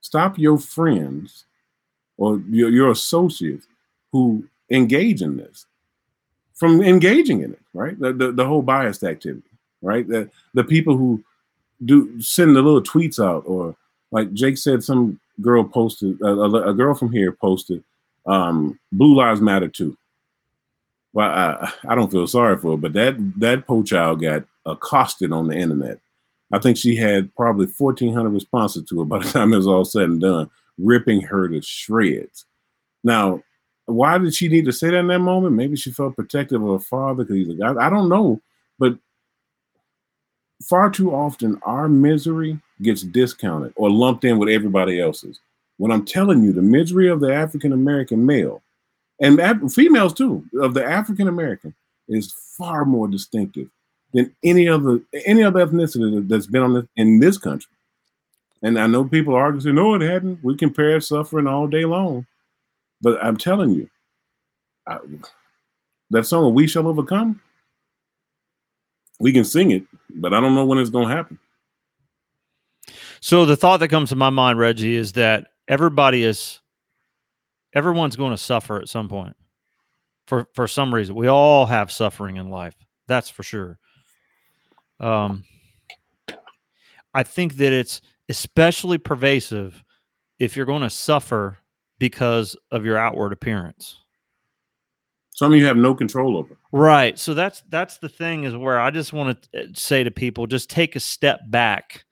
stop 0.00 0.38
your 0.38 0.58
friends 0.58 1.44
or 2.16 2.40
your, 2.48 2.70
your 2.70 2.90
associates 2.92 3.66
who 4.12 4.44
engage 4.70 5.22
in 5.22 5.36
this 5.36 5.66
from 6.54 6.82
engaging 6.82 7.42
in 7.42 7.52
it. 7.52 7.60
Right? 7.74 7.98
The 7.98 8.12
the, 8.12 8.32
the 8.32 8.46
whole 8.46 8.62
biased 8.62 9.02
activity. 9.02 9.48
Right? 9.82 10.06
The 10.06 10.30
the 10.54 10.64
people 10.64 10.96
who 10.96 11.24
do 11.84 12.20
send 12.20 12.54
the 12.54 12.62
little 12.62 12.82
tweets 12.82 13.22
out 13.22 13.42
or 13.46 13.74
like 14.12 14.32
Jake 14.34 14.58
said, 14.58 14.84
some 14.84 15.18
girl 15.40 15.64
posted 15.64 16.20
a, 16.20 16.42
a 16.68 16.74
girl 16.74 16.94
from 16.94 17.10
here 17.10 17.32
posted 17.32 17.82
um, 18.26 18.78
Blue 18.92 19.16
Lives 19.16 19.40
Matter 19.40 19.68
too 19.68 19.96
well, 21.12 21.28
I, 21.28 21.72
I 21.88 21.94
don't 21.94 22.10
feel 22.10 22.26
sorry 22.26 22.56
for 22.56 22.72
her, 22.72 22.76
but 22.76 22.92
that 22.92 23.16
that 23.38 23.66
poor 23.66 23.82
child 23.82 24.20
got 24.20 24.44
accosted 24.66 25.32
on 25.32 25.48
the 25.48 25.56
internet. 25.56 25.98
I 26.52 26.58
think 26.58 26.76
she 26.76 26.96
had 26.96 27.34
probably 27.36 27.66
1,400 27.66 28.28
responses 28.30 28.84
to 28.88 28.98
her 29.00 29.04
by 29.04 29.20
the 29.20 29.28
time 29.30 29.52
it 29.52 29.56
was 29.56 29.66
all 29.66 29.84
said 29.84 30.04
and 30.04 30.20
done, 30.20 30.50
ripping 30.78 31.22
her 31.22 31.48
to 31.48 31.62
shreds. 31.62 32.44
Now, 33.04 33.42
why 33.86 34.18
did 34.18 34.34
she 34.34 34.48
need 34.48 34.64
to 34.66 34.72
say 34.72 34.90
that 34.90 34.98
in 34.98 35.08
that 35.08 35.20
moment? 35.20 35.56
Maybe 35.56 35.76
she 35.76 35.90
felt 35.90 36.16
protective 36.16 36.62
of 36.62 36.80
her 36.80 36.86
father 36.86 37.24
because 37.24 37.36
he's 37.36 37.48
a 37.48 37.54
guy. 37.54 37.74
I 37.74 37.90
don't 37.90 38.08
know, 38.08 38.40
but 38.78 38.96
far 40.68 40.90
too 40.90 41.12
often 41.12 41.58
our 41.64 41.88
misery 41.88 42.60
gets 42.82 43.02
discounted 43.02 43.72
or 43.76 43.90
lumped 43.90 44.24
in 44.24 44.38
with 44.38 44.48
everybody 44.48 45.00
else's. 45.00 45.40
When 45.78 45.90
I'm 45.90 46.04
telling 46.04 46.44
you, 46.44 46.52
the 46.52 46.62
misery 46.62 47.08
of 47.08 47.20
the 47.20 47.34
African 47.34 47.72
American 47.72 48.26
male 48.26 48.62
and 49.20 49.72
females 49.72 50.14
too 50.14 50.44
of 50.60 50.74
the 50.74 50.84
African 50.84 51.28
American 51.28 51.74
is 52.08 52.32
far 52.56 52.84
more 52.84 53.08
distinctive 53.08 53.68
than 54.12 54.34
any 54.42 54.68
other 54.68 55.00
any 55.26 55.42
other 55.42 55.64
ethnicity 55.64 56.26
that's 56.28 56.46
been 56.46 56.62
on 56.62 56.74
this, 56.74 56.84
in 56.96 57.20
this 57.20 57.38
country. 57.38 57.70
And 58.62 58.78
I 58.78 58.86
know 58.86 59.04
people 59.04 59.34
argue, 59.34 59.60
say, 59.60 59.72
no, 59.72 59.94
it 59.94 60.02
hadn't. 60.02 60.44
We 60.44 60.54
compare 60.56 61.00
suffering 61.00 61.46
all 61.46 61.66
day 61.66 61.84
long. 61.84 62.26
But 63.00 63.22
I'm 63.24 63.38
telling 63.38 63.70
you, 63.70 63.88
I, 64.86 64.98
that 66.10 66.26
song, 66.26 66.52
We 66.52 66.66
Shall 66.66 66.86
Overcome, 66.86 67.40
we 69.18 69.32
can 69.32 69.44
sing 69.44 69.70
it, 69.70 69.84
but 70.10 70.34
I 70.34 70.40
don't 70.40 70.54
know 70.54 70.66
when 70.66 70.78
it's 70.78 70.90
going 70.90 71.08
to 71.08 71.14
happen. 71.14 71.38
So 73.20 73.46
the 73.46 73.56
thought 73.56 73.80
that 73.80 73.88
comes 73.88 74.10
to 74.10 74.16
my 74.16 74.30
mind, 74.30 74.58
Reggie, 74.58 74.96
is 74.96 75.12
that 75.12 75.48
everybody 75.68 76.24
is 76.24 76.59
everyone's 77.74 78.16
going 78.16 78.32
to 78.32 78.38
suffer 78.38 78.80
at 78.80 78.88
some 78.88 79.08
point 79.08 79.36
for 80.26 80.46
for 80.54 80.68
some 80.68 80.94
reason. 80.94 81.14
We 81.14 81.28
all 81.28 81.66
have 81.66 81.90
suffering 81.90 82.36
in 82.36 82.50
life. 82.50 82.74
That's 83.06 83.28
for 83.28 83.42
sure. 83.42 83.78
Um, 84.98 85.44
I 87.12 87.22
think 87.22 87.56
that 87.56 87.72
it's 87.72 88.00
especially 88.28 88.98
pervasive 88.98 89.82
if 90.38 90.56
you're 90.56 90.66
going 90.66 90.82
to 90.82 90.90
suffer 90.90 91.58
because 91.98 92.56
of 92.70 92.84
your 92.84 92.96
outward 92.96 93.32
appearance. 93.32 93.98
Some 95.30 95.52
of 95.52 95.58
you 95.58 95.66
have 95.66 95.76
no 95.76 95.94
control 95.94 96.36
over. 96.36 96.56
Right. 96.70 97.18
So 97.18 97.34
that's 97.34 97.62
that's 97.68 97.98
the 97.98 98.08
thing 98.08 98.44
is 98.44 98.54
where 98.56 98.78
I 98.78 98.90
just 98.90 99.12
want 99.12 99.42
to 99.52 99.60
uh, 99.60 99.66
say 99.74 100.04
to 100.04 100.10
people 100.10 100.46
just 100.46 100.70
take 100.70 100.96
a 100.96 101.00
step 101.00 101.40
back 101.48 102.04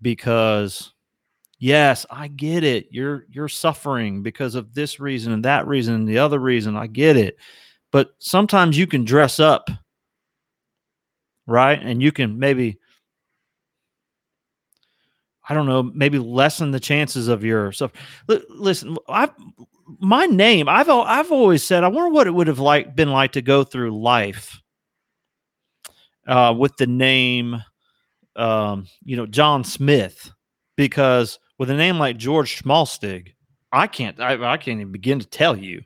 because 0.00 0.92
yes 1.60 2.06
i 2.10 2.26
get 2.26 2.64
it 2.64 2.88
you're 2.90 3.26
you're 3.30 3.48
suffering 3.48 4.22
because 4.22 4.54
of 4.54 4.74
this 4.74 4.98
reason 4.98 5.32
and 5.32 5.44
that 5.44 5.66
reason 5.68 5.94
and 5.94 6.08
the 6.08 6.18
other 6.18 6.38
reason 6.38 6.74
i 6.74 6.86
get 6.86 7.16
it 7.16 7.36
but 7.92 8.14
sometimes 8.18 8.78
you 8.78 8.86
can 8.86 9.04
dress 9.04 9.40
up. 9.40 9.68
Right 11.46 11.80
and 11.82 12.00
you 12.00 12.12
can 12.12 12.38
maybe 12.38 12.78
i 15.48 15.54
don't 15.54 15.66
know 15.66 15.82
maybe 15.82 16.18
lessen 16.18 16.70
the 16.70 16.78
chances 16.78 17.26
of 17.26 17.42
your 17.42 17.72
stuff 17.72 17.90
listen 18.48 18.96
i 19.08 19.28
my 19.98 20.26
name 20.26 20.68
i've 20.68 20.88
i've 20.88 21.32
always 21.32 21.64
said 21.64 21.82
i 21.82 21.88
wonder 21.88 22.10
what 22.10 22.28
it 22.28 22.30
would 22.30 22.46
have 22.46 22.60
like 22.60 22.94
been 22.94 23.10
like 23.10 23.32
to 23.32 23.42
go 23.42 23.64
through 23.64 24.00
life 24.00 24.62
uh, 26.28 26.54
with 26.56 26.76
the 26.76 26.86
name 26.86 27.60
um, 28.36 28.86
you 29.02 29.16
know 29.16 29.26
john 29.26 29.64
smith 29.64 30.30
because 30.76 31.40
with 31.60 31.68
a 31.68 31.74
name 31.74 31.98
like 31.98 32.16
George 32.16 32.62
Schmalstig, 32.62 33.34
I 33.70 33.86
can't 33.86 34.18
I, 34.18 34.32
I 34.52 34.56
can't 34.56 34.80
even 34.80 34.92
begin 34.92 35.20
to 35.20 35.26
tell 35.26 35.54
you 35.54 35.82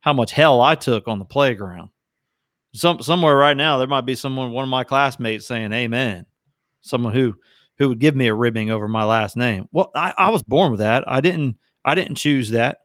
how 0.00 0.12
much 0.12 0.32
hell 0.32 0.60
I 0.60 0.74
took 0.74 1.06
on 1.06 1.20
the 1.20 1.24
playground. 1.24 1.90
Some 2.74 3.00
somewhere 3.00 3.36
right 3.36 3.56
now 3.56 3.78
there 3.78 3.86
might 3.86 4.04
be 4.04 4.16
someone 4.16 4.50
one 4.50 4.64
of 4.64 4.68
my 4.68 4.82
classmates 4.82 5.46
saying 5.46 5.72
amen. 5.72 6.26
Someone 6.80 7.14
who 7.14 7.36
who 7.78 7.88
would 7.88 8.00
give 8.00 8.16
me 8.16 8.26
a 8.26 8.34
ribbing 8.34 8.70
over 8.70 8.88
my 8.88 9.04
last 9.04 9.36
name. 9.36 9.68
Well, 9.70 9.92
I, 9.94 10.12
I 10.18 10.30
was 10.30 10.42
born 10.42 10.72
with 10.72 10.80
that. 10.80 11.04
I 11.06 11.20
didn't 11.20 11.56
I 11.84 11.94
didn't 11.94 12.16
choose 12.16 12.50
that. 12.50 12.78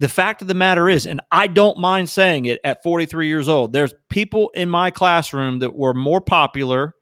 The 0.00 0.08
fact 0.08 0.40
of 0.40 0.48
the 0.48 0.54
matter 0.54 0.88
is, 0.88 1.06
and 1.06 1.20
I 1.30 1.46
don't 1.46 1.78
mind 1.78 2.08
saying 2.08 2.46
it 2.46 2.58
at 2.64 2.82
43 2.82 3.28
years 3.28 3.50
old, 3.50 3.74
there's 3.74 3.94
people 4.08 4.48
in 4.54 4.70
my 4.70 4.90
classroom 4.90 5.58
that 5.58 5.76
were 5.76 5.94
more 5.94 6.22
popular, 6.22 6.94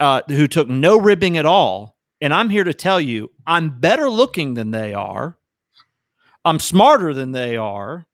uh, 0.00 0.22
who 0.28 0.48
took 0.48 0.68
no 0.68 0.98
ribbing 0.98 1.36
at 1.36 1.46
all 1.46 1.93
and 2.24 2.34
I'm 2.34 2.50
here 2.50 2.64
to 2.64 2.74
tell 2.74 3.00
you, 3.00 3.30
I'm 3.46 3.78
better 3.80 4.08
looking 4.10 4.54
than 4.54 4.72
they 4.72 4.94
are. 4.94 5.38
I'm 6.46 6.58
smarter 6.58 7.14
than 7.14 7.32
they 7.32 7.58
are. 7.58 8.06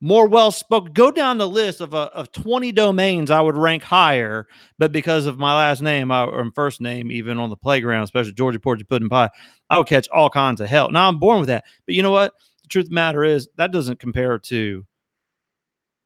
more 0.00 0.28
well 0.28 0.52
spoken. 0.52 0.92
Go 0.92 1.10
down 1.10 1.38
the 1.38 1.48
list 1.48 1.80
of 1.80 1.94
uh, 1.94 2.10
of 2.14 2.30
20 2.32 2.70
domains 2.72 3.30
I 3.30 3.40
would 3.40 3.56
rank 3.56 3.82
higher, 3.82 4.46
but 4.78 4.92
because 4.92 5.26
of 5.26 5.38
my 5.38 5.54
last 5.56 5.82
name 5.82 6.12
I, 6.12 6.24
or 6.24 6.50
first 6.54 6.80
name, 6.80 7.10
even 7.10 7.38
on 7.38 7.50
the 7.50 7.56
playground, 7.56 8.04
especially 8.04 8.34
Georgie 8.34 8.58
Porgie 8.58 8.84
Pudding 8.84 9.08
Pie, 9.08 9.30
I 9.70 9.78
would 9.78 9.88
catch 9.88 10.08
all 10.10 10.30
kinds 10.30 10.60
of 10.60 10.68
hell. 10.68 10.90
Now 10.90 11.08
I'm 11.08 11.18
born 11.18 11.40
with 11.40 11.48
that. 11.48 11.64
But 11.86 11.94
you 11.96 12.02
know 12.02 12.12
what? 12.12 12.34
The 12.62 12.68
truth 12.68 12.84
of 12.86 12.90
the 12.90 12.94
matter 12.94 13.24
is 13.24 13.48
that 13.56 13.72
doesn't 13.72 13.98
compare 14.00 14.38
to 14.40 14.86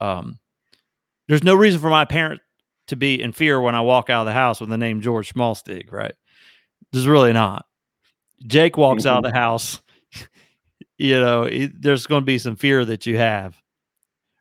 um 0.01 0.39
there's 1.29 1.45
no 1.45 1.55
reason 1.55 1.81
for 1.81 1.91
my 1.91 2.05
parents 2.07 2.43
to 2.89 2.97
be 2.97 3.21
in 3.23 3.33
fear 3.33 3.61
when 3.61 3.75
I 3.75 3.83
walk 3.83 4.11
out 4.11 4.23
of 4.23 4.27
the 4.27 4.33
house 4.33 4.61
with 4.61 4.71
the 4.71 4.79
name 4.79 5.01
George 5.03 5.33
Smallstig, 5.33 5.93
right? 5.93 6.15
There's 6.93 7.07
really 7.07 7.33
not. 7.33 7.67
Jake 8.47 8.77
walks 8.77 9.03
mm-hmm. 9.03 9.09
out 9.09 9.19
of 9.19 9.25
mm-hmm. 9.25 9.35
the 9.35 9.39
house, 9.39 9.81
you 10.99 11.21
know, 11.21 11.45
it, 11.45 11.81
there's 11.81 12.07
going 12.07 12.23
to 12.23 12.27
be 12.27 12.39
some 12.39 12.57
fear 12.57 12.85
that 12.85 13.07
you 13.07 13.19
have, 13.19 13.57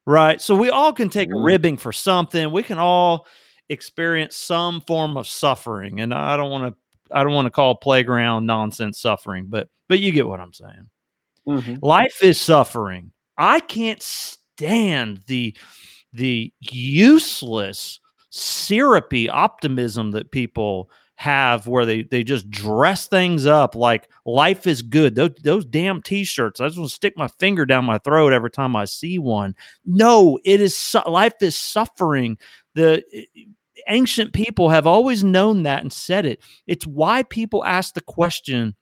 right? 0.06 0.42
So 0.42 0.56
we 0.56 0.70
all 0.70 0.94
can 0.94 1.10
take 1.10 1.30
mm-hmm. 1.30 1.44
ribbing 1.44 1.78
for 1.78 1.92
something. 1.92 2.52
We 2.52 2.64
can 2.64 2.80
all 2.80 3.28
experience 3.70 4.36
some 4.36 4.82
form 4.82 5.18
of 5.18 5.28
suffering, 5.28 6.00
and 6.00 6.14
I 6.14 6.38
don't 6.38 6.52
want 6.52 6.74
to. 6.74 6.80
I 7.12 7.24
don't 7.24 7.34
want 7.34 7.48
to 7.48 7.52
call 7.52 7.74
playground 7.76 8.46
nonsense 8.46 9.00
suffering, 9.00 9.48
but 9.50 9.68
but 9.88 10.00
you 10.00 10.12
get 10.12 10.28
what 10.28 10.40
I'm 10.40 10.54
saying. 10.54 10.90
Mm-hmm. 11.48 11.76
Life 11.82 12.24
is 12.24 12.40
suffering. 12.40 13.12
I 13.38 13.60
can't 13.60 14.02
stand 14.02 15.22
the 15.26 15.56
the 16.14 16.54
useless 16.60 18.00
syrupy 18.30 19.30
optimism 19.30 20.12
that 20.12 20.32
people 20.32 20.90
have 21.20 21.68
where 21.68 21.86
they 21.86 22.02
they 22.04 22.24
just 22.24 22.50
dress 22.50 23.08
things 23.08 23.46
up 23.46 23.76
like 23.76 24.08
life 24.26 24.66
is 24.66 24.82
good. 24.82 25.16
Those, 25.16 25.32
those 25.44 25.66
damn 25.66 26.02
t-shirts 26.02 26.62
i 26.62 26.68
just 26.68 26.78
want 26.80 26.90
to 26.90 26.96
stick 26.96 27.18
my 27.18 27.28
finger 27.28 27.66
down 27.66 27.84
my 27.84 27.98
throat 27.98 28.32
every 28.32 28.50
time 28.50 28.74
i 28.74 28.86
see 28.86 29.20
one. 29.20 29.54
No 29.86 30.40
it 30.46 30.62
is 30.62 30.78
su- 30.78 31.02
life 31.06 31.34
is 31.42 31.58
suffering. 31.58 32.38
The 32.76 33.04
ancient 33.90 34.32
people 34.32 34.70
have 34.70 34.88
always 34.88 35.22
known 35.22 35.64
that 35.64 35.82
and 35.82 35.92
said 35.92 36.26
it. 36.26 36.40
It's 36.68 36.88
why 36.88 37.24
people 37.24 37.66
ask 37.66 37.96
the 37.96 38.02
question 38.02 38.78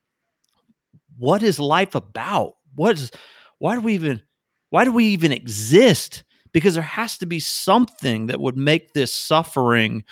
what 1.17 1.41
is 1.41 1.60
life 1.60 1.95
about? 1.95 2.58
What 2.76 3.00
is 3.00 3.10
why 3.58 3.73
do 3.73 3.82
we 3.82 3.95
even 3.95 4.21
why 4.69 4.86
do 4.86 4.91
we 4.91 5.06
even 5.06 5.32
exist? 5.32 6.23
Because 6.52 6.76
there 6.76 6.84
has 6.84 7.17
to 7.17 7.26
be 7.26 7.39
something 7.39 8.28
that 8.28 8.39
would 8.39 8.58
make 8.58 8.93
this 8.93 9.12
suffering 9.12 10.04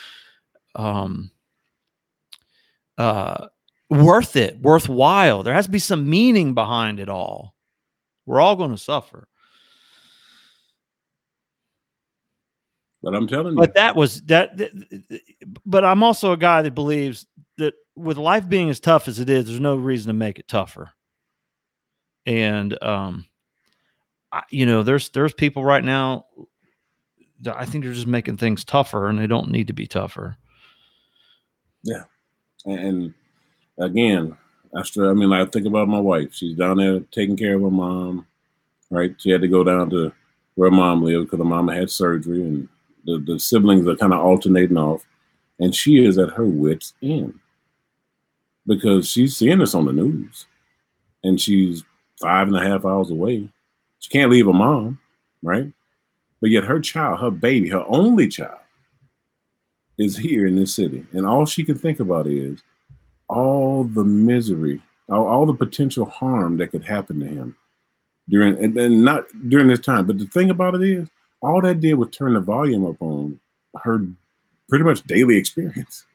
um 0.73 1.29
uh 2.97 3.47
worth 3.89 4.36
it 4.36 4.60
worthwhile. 4.60 5.43
There 5.43 5.53
has 5.53 5.65
to 5.65 5.71
be 5.71 5.79
some 5.79 6.10
meaning 6.10 6.53
behind 6.53 6.99
it 6.99 7.10
all. 7.10 7.55
We're 8.25 8.41
all 8.41 8.55
going 8.55 8.71
to 8.71 8.77
suffer. 8.77 9.27
But 13.03 13.13
i'm 13.13 13.27
telling 13.27 13.53
you. 13.53 13.60
but 13.60 13.75
that 13.75 13.95
was 13.95 14.23
that 14.23 14.60
but 15.63 15.86
i'm 15.86 16.01
also 16.01 16.31
a 16.31 16.38
guy 16.38 16.63
that 16.63 16.73
believes 16.73 17.27
that 17.60 17.75
with 17.95 18.17
life 18.17 18.49
being 18.49 18.71
as 18.71 18.79
tough 18.79 19.08
as 19.08 19.19
it 19.19 19.29
is 19.29 19.45
there's 19.45 19.60
no 19.60 19.75
reason 19.75 20.08
to 20.08 20.13
make 20.13 20.39
it 20.39 20.47
tougher. 20.47 20.89
And 22.25 22.81
um 22.84 23.27
I, 24.36 24.43
you 24.49 24.65
know, 24.65 24.84
there's 24.84 25.10
there's 25.10 25.34
people 25.34 25.63
right 25.63 25.84
now. 25.84 26.25
That 27.41 27.55
I 27.58 27.65
think 27.65 27.84
they're 27.84 27.93
just 27.93 28.05
making 28.05 28.36
things 28.36 28.65
tougher, 28.65 29.08
and 29.08 29.17
they 29.17 29.27
don't 29.27 29.49
need 29.49 29.67
to 29.67 29.73
be 29.73 29.88
tougher. 29.88 30.36
Yeah, 31.84 32.03
and 32.65 33.13
again, 33.80 34.38
after 34.78 35.10
I 35.10 35.13
mean, 35.13 35.32
I 35.34 35.45
think 35.45 35.65
about 35.65 35.88
my 35.88 35.99
wife. 35.99 36.34
She's 36.34 36.56
down 36.56 36.78
there 36.78 36.99
taking 37.12 37.38
care 37.38 37.56
of 37.56 37.62
her 37.62 37.69
mom. 37.69 38.25
Right, 38.91 39.15
she 39.17 39.32
had 39.32 39.41
to 39.41 39.47
go 39.47 39.63
down 39.63 39.89
to 39.89 40.13
where 40.54 40.69
mom 40.69 41.04
lived 41.04 41.25
because 41.25 41.39
her 41.39 41.45
mom 41.45 41.67
had 41.69 41.89
surgery, 41.89 42.41
and 42.41 42.69
the, 43.06 43.17
the 43.17 43.39
siblings 43.39 43.88
are 43.88 43.95
kind 43.95 44.13
of 44.13 44.19
alternating 44.19 44.78
off, 44.78 45.04
and 45.60 45.73
she 45.75 46.06
is 46.06 46.17
at 46.17 46.30
her 46.30 46.45
wits 46.45 46.93
end 47.01 47.39
because 48.67 49.10
she's 49.10 49.36
seeing 49.36 49.58
this 49.60 49.73
on 49.73 49.86
the 49.86 49.93
news, 49.93 50.45
and 51.23 51.41
she's 51.41 51.84
five 52.21 52.47
and 52.47 52.56
a 52.56 52.62
half 52.63 52.86
hours 52.86 53.10
away 53.10 53.49
she 54.06 54.10
can't 54.10 54.30
leave 54.30 54.45
her 54.45 54.54
mom, 54.54 54.99
right? 55.41 55.71
But 56.39 56.51
yet 56.51 56.63
her 56.63 56.80
child, 56.80 57.21
her 57.21 57.32
baby, 57.32 57.69
her 57.69 57.84
only 57.88 58.28
child, 58.28 58.60
is 59.97 60.17
here 60.17 60.45
in 60.45 60.55
this 60.55 60.73
city. 60.73 61.05
And 61.13 61.25
all 61.25 61.45
she 61.45 61.63
can 61.63 61.77
think 61.77 61.99
about 61.99 62.27
is 62.27 62.62
all 63.29 63.84
the 63.84 64.03
misery, 64.03 64.81
all, 65.10 65.27
all 65.27 65.45
the 65.45 65.53
potential 65.53 66.05
harm 66.05 66.58
that 66.58 66.67
could 66.67 66.84
happen 66.84 67.19
to 67.19 67.25
him 67.25 67.55
during 68.29 68.58
and, 68.63 68.77
and 68.77 69.03
not 69.03 69.25
during 69.49 69.67
this 69.67 69.79
time. 69.79 70.05
But 70.05 70.17
the 70.17 70.25
thing 70.27 70.49
about 70.49 70.75
it 70.75 70.84
is, 70.84 71.08
all 71.41 71.62
that 71.62 71.79
did 71.79 71.95
was 71.95 72.10
turn 72.10 72.34
the 72.34 72.39
volume 72.39 72.86
up 72.86 73.01
on 73.01 73.39
her 73.84 74.05
pretty 74.67 74.84
much 74.84 75.03
daily 75.03 75.38
experience. 75.38 76.05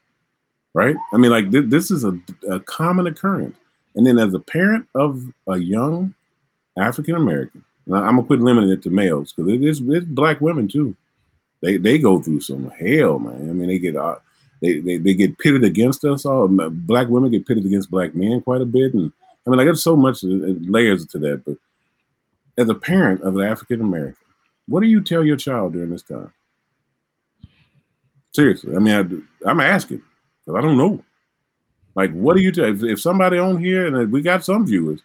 Right? 0.72 0.96
I 1.12 1.16
mean, 1.16 1.30
like 1.30 1.50
th- 1.50 1.68
this 1.68 1.90
is 1.90 2.04
a, 2.04 2.16
a 2.48 2.60
common 2.60 3.06
occurrence. 3.06 3.56
And 3.96 4.06
then 4.06 4.18
as 4.18 4.34
a 4.34 4.38
parent 4.38 4.86
of 4.94 5.24
a 5.48 5.58
young 5.58 6.14
African 6.76 7.16
American 7.16 7.64
I'm 7.92 8.16
gonna 8.16 8.22
quit 8.22 8.40
limiting 8.40 8.70
it 8.70 8.82
to 8.82 8.90
males 8.90 9.32
because 9.32 9.52
it 9.52 9.62
is 9.62 9.80
it's 9.80 10.06
black 10.06 10.40
women 10.40 10.68
too. 10.68 10.96
They 11.62 11.76
they 11.76 11.98
go 11.98 12.20
through 12.20 12.40
some 12.40 12.70
hell, 12.70 13.18
man. 13.18 13.50
I 13.50 13.52
mean, 13.52 13.68
they 13.68 13.78
get 13.78 13.96
uh, 13.96 14.16
they, 14.62 14.80
they 14.80 14.98
they 14.98 15.14
get 15.14 15.38
pitted 15.38 15.64
against 15.64 16.04
us 16.04 16.24
all. 16.24 16.48
Black 16.48 17.08
women 17.08 17.30
get 17.30 17.46
pitted 17.46 17.66
against 17.66 17.90
black 17.90 18.14
men 18.14 18.40
quite 18.40 18.62
a 18.62 18.66
bit, 18.66 18.94
and 18.94 19.12
I 19.46 19.50
mean, 19.50 19.58
like 19.58 19.66
there's 19.66 19.82
so 19.82 19.96
much 19.96 20.24
uh, 20.24 20.28
uh, 20.28 20.54
layers 20.60 21.06
to 21.06 21.18
that. 21.18 21.42
But 21.44 21.56
as 22.56 22.68
a 22.68 22.74
parent 22.74 23.22
of 23.22 23.36
an 23.36 23.46
African 23.46 23.80
American, 23.80 24.16
what 24.68 24.80
do 24.80 24.86
you 24.88 25.00
tell 25.00 25.24
your 25.24 25.36
child 25.36 25.74
during 25.74 25.90
this 25.90 26.02
time? 26.02 26.32
Seriously, 28.32 28.76
I 28.76 28.78
mean, 28.78 29.26
I, 29.46 29.50
am 29.50 29.60
asking 29.60 30.02
because 30.44 30.58
I 30.58 30.62
don't 30.62 30.78
know. 30.78 31.02
Like, 31.94 32.12
what 32.12 32.36
do 32.36 32.42
you 32.42 32.52
tell 32.52 32.66
if, 32.66 32.82
if 32.84 33.00
somebody 33.00 33.38
on 33.38 33.58
here 33.58 33.86
and 33.86 34.12
we 34.12 34.22
got 34.22 34.44
some 34.44 34.66
viewers? 34.66 35.02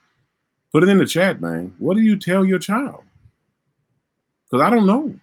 Put 0.71 0.83
it 0.83 0.89
in 0.89 0.97
the 0.97 1.05
chat, 1.05 1.41
man. 1.41 1.73
What 1.79 1.95
do 1.95 2.01
you 2.01 2.17
tell 2.17 2.45
your 2.45 2.59
child? 2.59 3.03
Because 4.43 4.61
I 4.61 4.69
don't 4.69 4.85
know. 4.85 5.17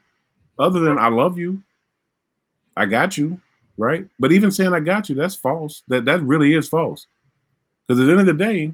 Other 0.59 0.81
than 0.81 0.99
I 0.99 1.09
love 1.09 1.39
you, 1.39 1.63
I 2.77 2.87
got 2.87 3.17
you, 3.17 3.41
right? 3.77 4.07
But 4.19 4.33
even 4.33 4.51
saying 4.51 4.73
I 4.73 4.81
got 4.81 5.09
you, 5.09 5.15
that's 5.15 5.35
false. 5.35 5.83
That 5.89 6.05
that 6.05 6.23
really 6.23 6.55
is 6.55 6.69
false. 6.69 7.07
Because 7.87 8.01
at 8.01 8.05
the 8.05 8.13
end 8.13 8.21
of 8.21 8.27
the 8.27 8.45
day, 8.45 8.73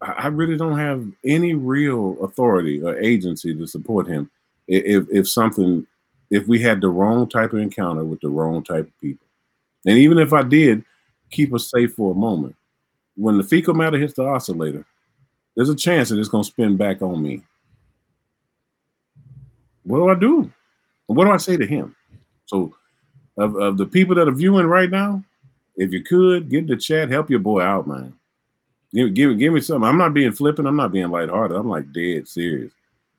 I, 0.00 0.26
really 0.28 0.56
don't 0.56 0.78
have 0.78 1.06
any 1.24 1.54
real 1.54 2.18
authority 2.22 2.82
or 2.82 2.98
agency 2.98 3.54
to 3.54 3.66
support 3.66 4.06
him 4.06 4.30
if 4.68 5.06
if 5.10 5.28
something 5.28 5.86
if 6.30 6.46
we 6.46 6.60
had 6.60 6.80
the 6.80 6.88
wrong 6.88 7.28
type 7.28 7.52
of 7.52 7.60
encounter 7.60 8.04
with 8.04 8.20
the 8.20 8.28
wrong 8.28 8.62
type 8.62 8.86
of 8.86 9.00
people. 9.00 9.26
And 9.86 9.98
even 9.98 10.18
if 10.18 10.32
I 10.32 10.42
did 10.42 10.84
keep 11.30 11.54
us 11.54 11.70
safe 11.70 11.94
for 11.94 12.12
a 12.12 12.16
moment, 12.16 12.56
when 13.16 13.38
the 13.38 13.44
fecal 13.44 13.74
matter 13.74 13.98
hits 13.98 14.14
the 14.14 14.24
oscillator, 14.24 14.84
there's 15.54 15.68
a 15.68 15.76
chance 15.76 16.08
that 16.08 16.18
it's 16.18 16.28
going 16.28 16.42
to 16.42 16.50
spin 16.50 16.76
back 16.76 17.02
on 17.02 17.22
me. 17.22 17.42
What 19.84 19.98
do 19.98 20.08
I 20.08 20.14
do? 20.14 20.50
What 21.06 21.24
do 21.24 21.30
I 21.30 21.36
say 21.36 21.56
to 21.56 21.66
him? 21.66 21.94
So, 22.46 22.74
of, 23.36 23.56
of 23.56 23.76
the 23.76 23.86
people 23.86 24.14
that 24.16 24.28
are 24.28 24.32
viewing 24.32 24.66
right 24.66 24.90
now, 24.90 25.22
if 25.76 25.92
you 25.92 26.02
could 26.02 26.48
get 26.48 26.60
in 26.60 26.66
the 26.66 26.76
chat, 26.76 27.10
help 27.10 27.30
your 27.30 27.40
boy 27.40 27.60
out, 27.60 27.86
man. 27.86 28.14
Give, 28.92 29.12
give, 29.12 29.38
give 29.38 29.52
me 29.52 29.60
something. 29.60 29.88
I'm 29.88 29.98
not 29.98 30.14
being 30.14 30.32
flippant. 30.32 30.68
I'm 30.68 30.76
not 30.76 30.92
being 30.92 31.10
lighthearted. 31.10 31.56
I'm 31.56 31.68
like 31.68 31.92
dead 31.92 32.28
serious. 32.28 32.72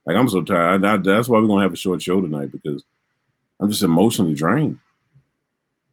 Like 0.06 0.16
I'm 0.16 0.30
so 0.30 0.42
tired. 0.42 0.86
I, 0.86 0.98
that's 0.98 1.28
why 1.28 1.40
we're 1.40 1.48
gonna 1.48 1.64
have 1.64 1.74
a 1.74 1.78
short 1.78 2.02
show 2.02 2.22
tonight 2.22 2.52
because 2.52 2.84
I'm 3.60 3.70
just 3.70 3.84
emotionally 3.84 4.36
drained. 4.36 4.80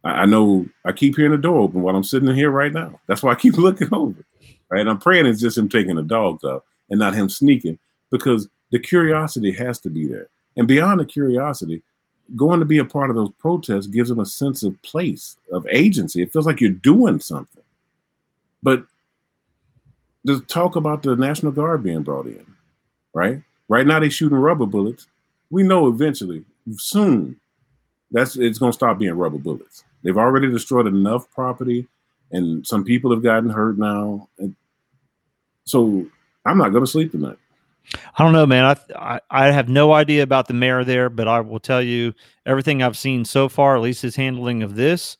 I, 0.04 0.10
I 0.10 0.26
know 0.26 0.66
I 0.84 0.92
keep 0.92 1.16
hearing 1.16 1.32
the 1.32 1.38
door 1.38 1.60
open 1.60 1.82
while 1.82 1.96
I'm 1.96 2.04
sitting 2.04 2.28
in 2.28 2.36
here 2.36 2.50
right 2.50 2.72
now. 2.72 3.00
That's 3.08 3.22
why 3.22 3.32
I 3.32 3.36
keep 3.36 3.54
looking 3.58 3.88
over 3.92 4.24
right? 4.72 4.88
I'm 4.88 4.98
praying 4.98 5.26
it's 5.26 5.40
just 5.40 5.58
him 5.58 5.68
taking 5.68 5.96
the 5.96 6.02
dogs 6.02 6.44
out 6.44 6.64
and 6.88 6.98
not 6.98 7.14
him 7.14 7.28
sneaking 7.28 7.78
because 8.10 8.48
the 8.70 8.78
curiosity 8.78 9.52
has 9.52 9.78
to 9.80 9.90
be 9.90 10.06
there. 10.06 10.28
And 10.56 10.68
beyond 10.68 11.00
the 11.00 11.04
curiosity, 11.04 11.82
going 12.36 12.60
to 12.60 12.66
be 12.66 12.78
a 12.78 12.84
part 12.84 13.10
of 13.10 13.16
those 13.16 13.30
protests 13.38 13.86
gives 13.86 14.08
them 14.08 14.20
a 14.20 14.26
sense 14.26 14.62
of 14.62 14.80
place, 14.82 15.36
of 15.52 15.66
agency. 15.70 16.22
It 16.22 16.32
feels 16.32 16.46
like 16.46 16.60
you're 16.60 16.70
doing 16.70 17.20
something. 17.20 17.62
But 18.62 18.84
the 20.24 20.40
talk 20.40 20.76
about 20.76 21.02
the 21.02 21.16
National 21.16 21.52
Guard 21.52 21.82
being 21.82 22.02
brought 22.02 22.26
in, 22.26 22.46
right? 23.12 23.42
Right 23.68 23.86
now 23.86 23.98
they're 23.98 24.10
shooting 24.10 24.38
rubber 24.38 24.66
bullets. 24.66 25.06
We 25.50 25.62
know 25.62 25.88
eventually, 25.88 26.44
soon, 26.76 27.38
that's 28.10 28.36
it's 28.36 28.58
gonna 28.58 28.72
stop 28.72 28.98
being 28.98 29.14
rubber 29.14 29.38
bullets. 29.38 29.84
They've 30.02 30.16
already 30.16 30.50
destroyed 30.50 30.86
enough 30.86 31.30
property, 31.32 31.88
and 32.30 32.66
some 32.66 32.84
people 32.84 33.10
have 33.10 33.22
gotten 33.22 33.50
hurt 33.50 33.78
now. 33.78 34.28
And 34.38 34.54
so 35.64 36.06
I'm 36.44 36.58
not 36.58 36.70
going 36.70 36.84
to 36.84 36.90
sleep 36.90 37.12
tonight. 37.12 37.38
I 38.18 38.22
don't 38.24 38.32
know, 38.32 38.46
man. 38.46 38.64
I, 38.64 38.76
I, 38.96 39.20
I 39.30 39.50
have 39.50 39.68
no 39.68 39.92
idea 39.92 40.22
about 40.22 40.48
the 40.48 40.54
mayor 40.54 40.84
there, 40.84 41.10
but 41.10 41.28
I 41.28 41.40
will 41.40 41.60
tell 41.60 41.82
you 41.82 42.14
everything 42.46 42.82
I've 42.82 42.96
seen 42.96 43.24
so 43.24 43.48
far, 43.48 43.76
at 43.76 43.82
least 43.82 44.02
his 44.02 44.16
handling 44.16 44.62
of 44.62 44.74
this, 44.74 45.16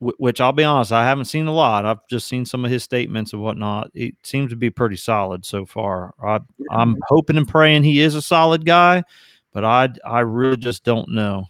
which 0.00 0.40
I'll 0.40 0.52
be 0.52 0.64
honest, 0.64 0.92
I 0.92 1.04
haven't 1.04 1.26
seen 1.26 1.46
a 1.46 1.52
lot. 1.52 1.86
I've 1.86 2.06
just 2.08 2.28
seen 2.28 2.44
some 2.44 2.64
of 2.64 2.70
his 2.70 2.82
statements 2.82 3.32
and 3.32 3.42
whatnot. 3.42 3.90
It 3.94 4.14
seems 4.22 4.50
to 4.50 4.56
be 4.56 4.70
pretty 4.70 4.96
solid 4.96 5.44
so 5.44 5.66
far. 5.66 6.14
I, 6.22 6.40
I'm 6.70 6.96
hoping 7.08 7.36
and 7.36 7.48
praying 7.48 7.84
he 7.84 8.00
is 8.00 8.14
a 8.14 8.22
solid 8.22 8.64
guy, 8.64 9.02
but 9.52 9.64
I 9.64 9.90
I 10.04 10.20
really 10.20 10.56
just 10.56 10.84
don't 10.84 11.08
know. 11.10 11.46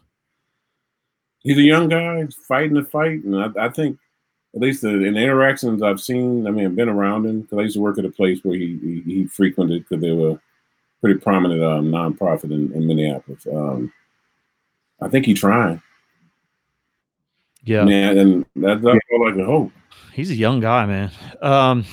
He's 1.41 1.59
a 1.59 1.63
young 1.63 1.89
guy 1.89 2.27
fighting 2.49 2.75
the 2.75 2.85
fight, 2.85 3.23
and 3.25 3.37
I, 3.37 3.67
I 3.67 3.69
think 3.69 3.99
at 4.55 4.61
least 4.61 4.85
in 4.85 5.01
the 5.01 5.21
interactions 5.21 5.83
I've 5.83 6.01
seen, 6.01 6.47
I 6.47 6.51
mean, 6.51 6.67
I've 6.67 6.77
been 6.77 6.89
around 6.89 7.27
him 7.27 7.43
because 7.43 7.59
I 7.59 7.63
used 7.63 7.75
to 7.75 7.81
work 7.81 7.99
at 7.99 8.05
a 8.05 8.11
place 8.11 8.41
where 8.43 8.57
he 8.57 8.79
he, 8.83 9.01
he 9.01 9.27
frequented 9.27 9.85
because 9.85 10.01
they 10.01 10.13
were 10.13 10.39
pretty 11.01 11.19
prominent 11.19 11.63
um, 11.63 11.91
nonprofit 11.91 12.45
in, 12.45 12.73
in 12.73 12.87
Minneapolis. 12.87 13.47
Um, 13.53 13.93
I 15.01 15.09
think 15.09 15.27
he's 15.27 15.41
trying. 15.41 15.83
Yeah, 17.65 17.85
man, 17.85 18.19
and 18.19 18.47
that's, 18.57 18.83
that's 18.83 18.99
all 19.13 19.29
I 19.29 19.33
can 19.33 19.45
hope. 19.45 19.73
He's 20.13 20.31
a 20.31 20.37
young 20.37 20.61
guy, 20.61 20.87
man. 20.87 21.11
Um, 21.43 21.85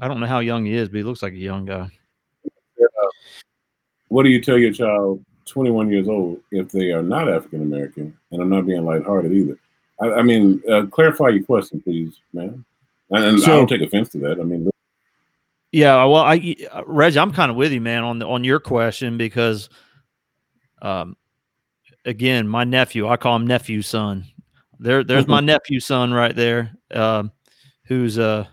I 0.00 0.06
don't 0.06 0.20
know 0.20 0.26
how 0.26 0.40
young 0.40 0.64
he 0.66 0.74
is, 0.74 0.88
but 0.88 0.98
he 0.98 1.02
looks 1.02 1.22
like 1.22 1.32
a 1.32 1.36
young 1.36 1.64
guy. 1.64 1.90
what 4.08 4.22
do 4.22 4.28
you 4.28 4.40
tell 4.40 4.58
your 4.58 4.72
child, 4.72 5.24
21 5.46 5.90
years 5.90 6.08
old, 6.08 6.40
if 6.52 6.70
they 6.70 6.92
are 6.92 7.02
not 7.02 7.28
African 7.28 7.62
American? 7.62 8.16
And 8.30 8.40
I'm 8.40 8.50
not 8.50 8.66
being 8.66 8.84
lighthearted 8.84 9.32
either. 9.32 9.58
I, 10.00 10.12
I 10.12 10.22
mean, 10.22 10.62
uh, 10.70 10.86
clarify 10.86 11.28
your 11.28 11.44
question, 11.44 11.80
please, 11.80 12.20
man. 12.32 12.64
And, 13.10 13.40
so, 13.40 13.52
I 13.52 13.56
don't 13.56 13.68
take 13.68 13.82
offense 13.82 14.08
to 14.10 14.18
that. 14.18 14.40
I 14.40 14.42
mean, 14.42 14.70
yeah, 15.72 16.04
well, 16.04 16.22
I 16.22 16.56
Reg, 16.86 17.16
I'm 17.16 17.32
kind 17.32 17.50
of 17.50 17.56
with 17.56 17.72
you, 17.72 17.80
man, 17.80 18.02
on 18.02 18.18
the 18.18 18.26
on 18.26 18.44
your 18.44 18.60
question 18.60 19.18
because, 19.18 19.68
um, 20.82 21.16
again, 22.04 22.48
my 22.48 22.64
nephew, 22.64 23.08
I 23.08 23.16
call 23.16 23.36
him 23.36 23.46
nephew 23.46 23.82
son. 23.82 24.24
There, 24.78 25.04
there's 25.04 25.26
my 25.26 25.40
nephew 25.40 25.80
son 25.80 26.12
right 26.12 26.34
there, 26.34 26.72
um, 26.92 27.32
who's 27.84 28.18
a 28.18 28.48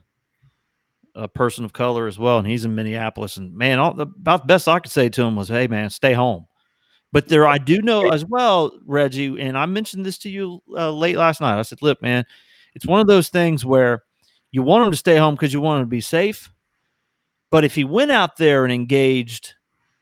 a 1.15 1.27
person 1.27 1.63
of 1.63 1.73
color 1.73 2.07
as 2.07 2.17
well, 2.17 2.39
and 2.39 2.47
he's 2.47 2.65
in 2.65 2.75
Minneapolis. 2.75 3.37
And 3.37 3.55
man, 3.55 3.79
all 3.79 3.93
the 3.93 4.07
about 4.07 4.41
the 4.41 4.47
best 4.47 4.67
I 4.67 4.79
could 4.79 4.91
say 4.91 5.09
to 5.09 5.23
him 5.23 5.35
was, 5.35 5.47
"Hey, 5.47 5.67
man, 5.67 5.89
stay 5.89 6.13
home." 6.13 6.45
But 7.13 7.27
there, 7.27 7.45
I 7.45 7.59
do 7.59 7.79
know 7.79 8.09
as 8.09 8.25
well, 8.25 8.71
Reggie, 8.87 9.39
and 9.39 9.55
I 9.55 9.67
mentioned 9.67 10.03
this 10.03 10.17
to 10.17 10.31
you 10.31 10.63
uh, 10.75 10.91
late 10.91 11.15
last 11.15 11.41
night. 11.41 11.59
I 11.59 11.61
said, 11.61 11.83
"Look, 11.83 12.01
man, 12.01 12.25
it's 12.73 12.87
one 12.87 12.99
of 13.01 13.05
those 13.05 13.29
things 13.29 13.63
where 13.63 14.03
you 14.51 14.63
want 14.63 14.87
him 14.87 14.91
to 14.91 14.97
stay 14.97 15.17
home 15.17 15.35
because 15.35 15.53
you 15.53 15.61
want 15.61 15.81
him 15.81 15.85
to 15.85 15.89
be 15.91 16.01
safe, 16.01 16.51
but 17.51 17.63
if 17.63 17.75
he 17.75 17.83
went 17.83 18.11
out 18.11 18.37
there 18.37 18.63
and 18.63 18.73
engaged 18.73 19.53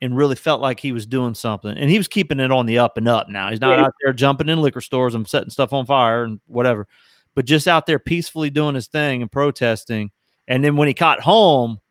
and 0.02 0.16
really 0.16 0.38
felt 0.38 0.62
like 0.62 0.80
he 0.80 0.94
was 0.94 1.06
doing 1.06 1.34
something, 1.34 1.78
and 1.78 1.90
he 1.90 1.98
was 1.98 2.08
keeping 2.08 2.40
it 2.40 2.50
on 2.50 2.66
the 2.66 2.80
up 2.80 2.96
and 2.96 3.10
up. 3.10 3.28
Now 3.28 3.50
he's 3.50 3.60
not 3.60 3.78
yeah. 3.78 3.88
out 3.88 3.94
there 4.02 4.14
jumping 4.14 4.48
in 4.48 4.62
liquor 4.62 4.80
stores 4.80 5.14
and 5.14 5.28
setting 5.28 5.50
stuff 5.50 5.74
on 5.74 5.86
fire 5.86 6.24
and 6.24 6.40
whatever, 6.48 6.88
but 7.36 7.44
just 7.44 7.68
out 7.68 7.88
there 7.88 8.00
peacefully 8.00 8.50
doing 8.50 8.74
his 8.74 8.88
thing 8.88 9.22
and 9.22 9.30
protesting. 9.30 10.12
And 10.48 10.64
then 10.64 10.78
when 10.78 10.88
he 10.88 10.94
got 10.94 11.20
home, 11.20 11.82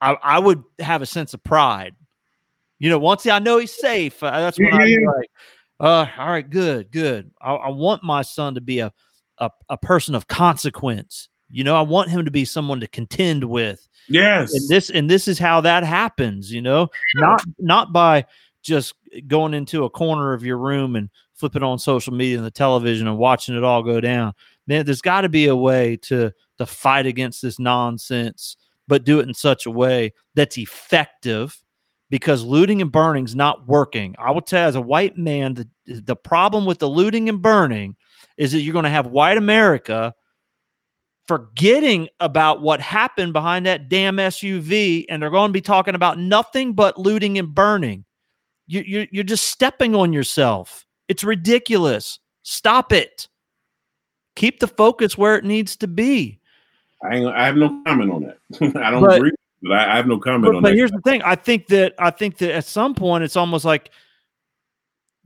I, 0.00 0.16
I 0.22 0.38
would 0.38 0.62
have 0.78 1.02
a 1.02 1.06
sense 1.06 1.34
of 1.34 1.42
pride 1.42 1.96
you 2.84 2.90
know, 2.90 2.98
once 2.98 3.26
I 3.26 3.38
know 3.38 3.56
he's 3.56 3.72
safe, 3.72 4.22
uh, 4.22 4.30
that's 4.30 4.58
when 4.58 4.70
I'm 4.74 4.80
like, 4.80 5.30
uh, 5.80 6.06
all 6.18 6.28
right, 6.28 6.48
good, 6.48 6.90
good. 6.90 7.30
I, 7.40 7.54
I 7.54 7.70
want 7.70 8.04
my 8.04 8.20
son 8.20 8.56
to 8.56 8.60
be 8.60 8.80
a, 8.80 8.92
a, 9.38 9.50
a 9.70 9.78
person 9.78 10.14
of 10.14 10.26
consequence. 10.26 11.30
You 11.48 11.64
know, 11.64 11.76
I 11.76 11.80
want 11.80 12.10
him 12.10 12.26
to 12.26 12.30
be 12.30 12.44
someone 12.44 12.80
to 12.80 12.86
contend 12.86 13.42
with. 13.42 13.88
Yes. 14.10 14.52
And 14.52 14.68
this 14.68 14.90
and 14.90 15.08
this 15.08 15.28
is 15.28 15.38
how 15.38 15.62
that 15.62 15.82
happens, 15.82 16.52
you 16.52 16.60
know, 16.60 16.90
not 17.14 17.42
not 17.58 17.94
by 17.94 18.26
just 18.60 18.92
going 19.28 19.54
into 19.54 19.84
a 19.84 19.90
corner 19.90 20.34
of 20.34 20.44
your 20.44 20.58
room 20.58 20.94
and 20.94 21.08
flipping 21.32 21.62
on 21.62 21.78
social 21.78 22.12
media 22.12 22.36
and 22.36 22.44
the 22.44 22.50
television 22.50 23.08
and 23.08 23.16
watching 23.16 23.56
it 23.56 23.64
all 23.64 23.82
go 23.82 23.98
down. 23.98 24.34
Man, 24.66 24.84
there's 24.84 25.00
got 25.00 25.22
to 25.22 25.30
be 25.30 25.46
a 25.46 25.56
way 25.56 25.96
to 26.02 26.34
to 26.58 26.66
fight 26.66 27.06
against 27.06 27.40
this 27.40 27.58
nonsense, 27.58 28.58
but 28.86 29.04
do 29.04 29.20
it 29.20 29.26
in 29.26 29.32
such 29.32 29.64
a 29.64 29.70
way 29.70 30.12
that's 30.34 30.58
effective 30.58 31.63
because 32.14 32.44
looting 32.44 32.80
and 32.80 32.92
burning 32.92 33.24
is 33.24 33.34
not 33.34 33.66
working. 33.66 34.14
I 34.20 34.30
will 34.30 34.40
tell 34.40 34.62
you, 34.62 34.68
as 34.68 34.76
a 34.76 34.80
white 34.80 35.18
man, 35.18 35.54
the, 35.54 35.68
the 35.84 36.14
problem 36.14 36.64
with 36.64 36.78
the 36.78 36.88
looting 36.88 37.28
and 37.28 37.42
burning 37.42 37.96
is 38.36 38.52
that 38.52 38.60
you're 38.60 38.72
going 38.72 38.84
to 38.84 38.88
have 38.88 39.08
white 39.08 39.36
America 39.36 40.14
forgetting 41.26 42.08
about 42.20 42.62
what 42.62 42.80
happened 42.80 43.32
behind 43.32 43.66
that 43.66 43.88
damn 43.88 44.18
SUV, 44.18 45.06
and 45.08 45.20
they're 45.20 45.28
going 45.28 45.48
to 45.48 45.52
be 45.52 45.60
talking 45.60 45.96
about 45.96 46.16
nothing 46.16 46.74
but 46.74 46.96
looting 46.96 47.36
and 47.36 47.52
burning. 47.52 48.04
You, 48.68 48.82
you, 48.82 49.08
you're 49.10 49.24
just 49.24 49.46
stepping 49.46 49.96
on 49.96 50.12
yourself. 50.12 50.86
It's 51.08 51.24
ridiculous. 51.24 52.20
Stop 52.44 52.92
it. 52.92 53.26
Keep 54.36 54.60
the 54.60 54.68
focus 54.68 55.18
where 55.18 55.36
it 55.36 55.44
needs 55.44 55.74
to 55.78 55.88
be. 55.88 56.38
I, 57.02 57.24
I 57.24 57.46
have 57.46 57.56
no 57.56 57.82
comment 57.84 58.12
on 58.12 58.22
that. 58.22 58.76
I 58.76 58.92
don't 58.92 59.02
but, 59.02 59.16
agree 59.16 59.32
but 59.64 59.72
I, 59.72 59.92
I 59.92 59.96
have 59.96 60.06
no 60.06 60.18
comment 60.18 60.44
but, 60.44 60.48
on 60.56 60.62
but 60.62 60.68
that. 60.68 60.72
But 60.72 60.76
here's 60.76 60.90
the 60.90 61.00
thing: 61.00 61.22
I 61.22 61.34
think 61.34 61.68
that 61.68 61.94
I 61.98 62.10
think 62.10 62.38
that 62.38 62.54
at 62.54 62.64
some 62.66 62.94
point 62.94 63.24
it's 63.24 63.36
almost 63.36 63.64
like 63.64 63.90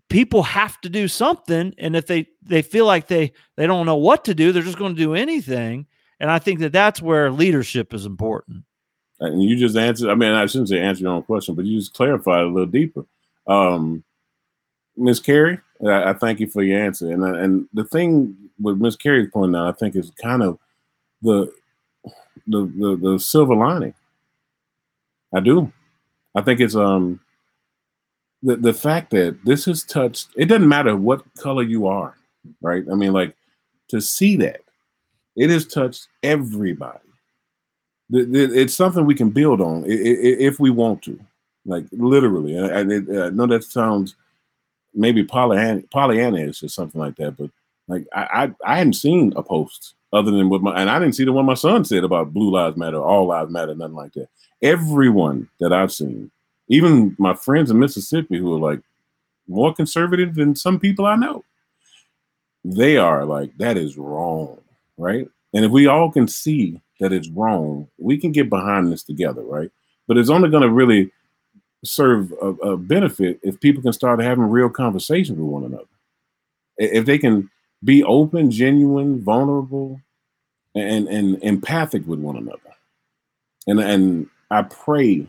people 0.08 0.42
have 0.44 0.80
to 0.82 0.88
do 0.88 1.08
something, 1.08 1.74
and 1.76 1.96
if 1.96 2.06
they 2.06 2.28
they 2.42 2.62
feel 2.62 2.86
like 2.86 3.08
they 3.08 3.32
they 3.56 3.66
don't 3.66 3.84
know 3.84 3.96
what 3.96 4.24
to 4.26 4.34
do, 4.34 4.52
they're 4.52 4.62
just 4.62 4.78
going 4.78 4.94
to 4.94 5.00
do 5.00 5.14
anything. 5.14 5.86
And 6.20 6.30
I 6.30 6.38
think 6.38 6.60
that 6.60 6.72
that's 6.72 7.02
where 7.02 7.30
leadership 7.30 7.94
is 7.94 8.04
important. 8.04 8.64
And 9.20 9.42
you 9.42 9.56
just 9.56 9.76
answered. 9.76 10.08
I 10.08 10.14
mean, 10.14 10.32
I 10.32 10.46
shouldn't 10.46 10.68
say 10.68 10.78
answer 10.78 11.02
your 11.02 11.12
own 11.12 11.22
question, 11.24 11.54
but 11.54 11.64
you 11.64 11.78
just 11.78 11.94
clarified 11.94 12.44
a 12.44 12.48
little 12.48 12.66
deeper. 12.66 13.04
Um, 13.46 14.04
Miss 14.96 15.20
Carrie, 15.20 15.58
I, 15.84 16.10
I, 16.10 16.12
thank 16.12 16.40
you 16.40 16.48
for 16.48 16.62
your 16.62 16.80
answer. 16.80 17.10
And 17.10 17.24
and 17.24 17.68
the 17.72 17.84
thing 17.84 18.36
with 18.60 18.78
Miss 18.78 18.96
Carrie's 18.96 19.30
point 19.30 19.52
now, 19.52 19.68
I 19.68 19.72
think 19.72 19.96
is 19.96 20.12
kind 20.22 20.42
of 20.42 20.58
the 21.22 21.52
the 22.46 22.66
the, 22.76 22.98
the 23.00 23.18
silver 23.18 23.54
lining 23.54 23.94
I 25.34 25.40
do. 25.40 25.72
I 26.34 26.42
think 26.42 26.60
it's 26.60 26.76
um 26.76 27.20
the 28.42 28.56
the 28.56 28.72
fact 28.72 29.10
that 29.10 29.38
this 29.44 29.64
has 29.66 29.82
touched. 29.84 30.28
It 30.36 30.46
doesn't 30.46 30.68
matter 30.68 30.96
what 30.96 31.22
color 31.36 31.62
you 31.62 31.86
are, 31.86 32.16
right? 32.60 32.84
I 32.90 32.94
mean, 32.94 33.12
like 33.12 33.34
to 33.88 34.00
see 34.00 34.36
that 34.36 34.60
it 35.36 35.50
has 35.50 35.66
touched 35.66 36.08
everybody. 36.22 36.98
It's 38.10 38.74
something 38.74 39.04
we 39.04 39.14
can 39.14 39.30
build 39.30 39.60
on 39.60 39.84
if 39.86 40.58
we 40.58 40.70
want 40.70 41.02
to, 41.02 41.20
like 41.66 41.84
literally. 41.92 42.58
I 42.58 42.82
know 42.82 43.46
that 43.46 43.64
sounds 43.64 44.16
maybe 44.94 45.22
Pollyanna, 45.22 46.48
or 46.48 46.52
something 46.52 47.00
like 47.00 47.16
that, 47.16 47.36
but 47.36 47.50
like 47.86 48.06
I, 48.14 48.22
I, 48.64 48.72
I 48.72 48.78
hadn't 48.78 48.94
seen 48.94 49.32
a 49.36 49.42
post 49.42 49.94
other 50.12 50.30
than 50.30 50.48
what 50.48 50.62
my 50.62 50.80
and 50.80 50.88
I 50.90 50.98
didn't 50.98 51.14
see 51.14 51.24
the 51.24 51.32
one 51.32 51.46
my 51.46 51.54
son 51.54 51.84
said 51.84 52.04
about 52.04 52.32
Blue 52.32 52.50
Lives 52.50 52.76
Matter, 52.76 53.02
All 53.02 53.26
Lives 53.26 53.50
Matter, 53.50 53.74
nothing 53.74 53.94
like 53.94 54.12
that 54.14 54.28
everyone 54.62 55.48
that 55.60 55.72
I've 55.72 55.92
seen, 55.92 56.30
even 56.68 57.16
my 57.18 57.34
friends 57.34 57.70
in 57.70 57.78
Mississippi 57.78 58.38
who 58.38 58.54
are 58.54 58.70
like 58.70 58.80
more 59.46 59.72
conservative 59.72 60.34
than 60.34 60.56
some 60.56 60.78
people 60.78 61.06
I 61.06 61.16
know, 61.16 61.44
they 62.64 62.96
are 62.96 63.24
like, 63.24 63.56
that 63.58 63.76
is 63.76 63.96
wrong, 63.96 64.58
right? 64.96 65.28
And 65.54 65.64
if 65.64 65.70
we 65.70 65.86
all 65.86 66.10
can 66.10 66.28
see 66.28 66.80
that 67.00 67.12
it's 67.12 67.28
wrong, 67.30 67.88
we 67.98 68.18
can 68.18 68.32
get 68.32 68.50
behind 68.50 68.92
this 68.92 69.02
together, 69.02 69.42
right? 69.42 69.70
But 70.06 70.18
it's 70.18 70.30
only 70.30 70.50
going 70.50 70.62
to 70.62 70.70
really 70.70 71.10
serve 71.84 72.32
a, 72.42 72.48
a, 72.48 72.76
benefit 72.76 73.38
if 73.42 73.60
people 73.60 73.80
can 73.80 73.92
start 73.92 74.18
having 74.20 74.44
real 74.44 74.68
conversations 74.68 75.38
with 75.38 75.46
one 75.46 75.64
another. 75.64 75.84
If 76.76 77.06
they 77.06 77.18
can 77.18 77.48
be 77.82 78.02
open, 78.04 78.50
genuine, 78.50 79.22
vulnerable, 79.22 80.00
and 80.74 81.08
and 81.08 81.42
empathic 81.42 82.06
with 82.06 82.18
one 82.18 82.36
another. 82.36 82.60
And 83.66 83.80
and 83.80 84.28
I 84.50 84.62
pray 84.62 85.26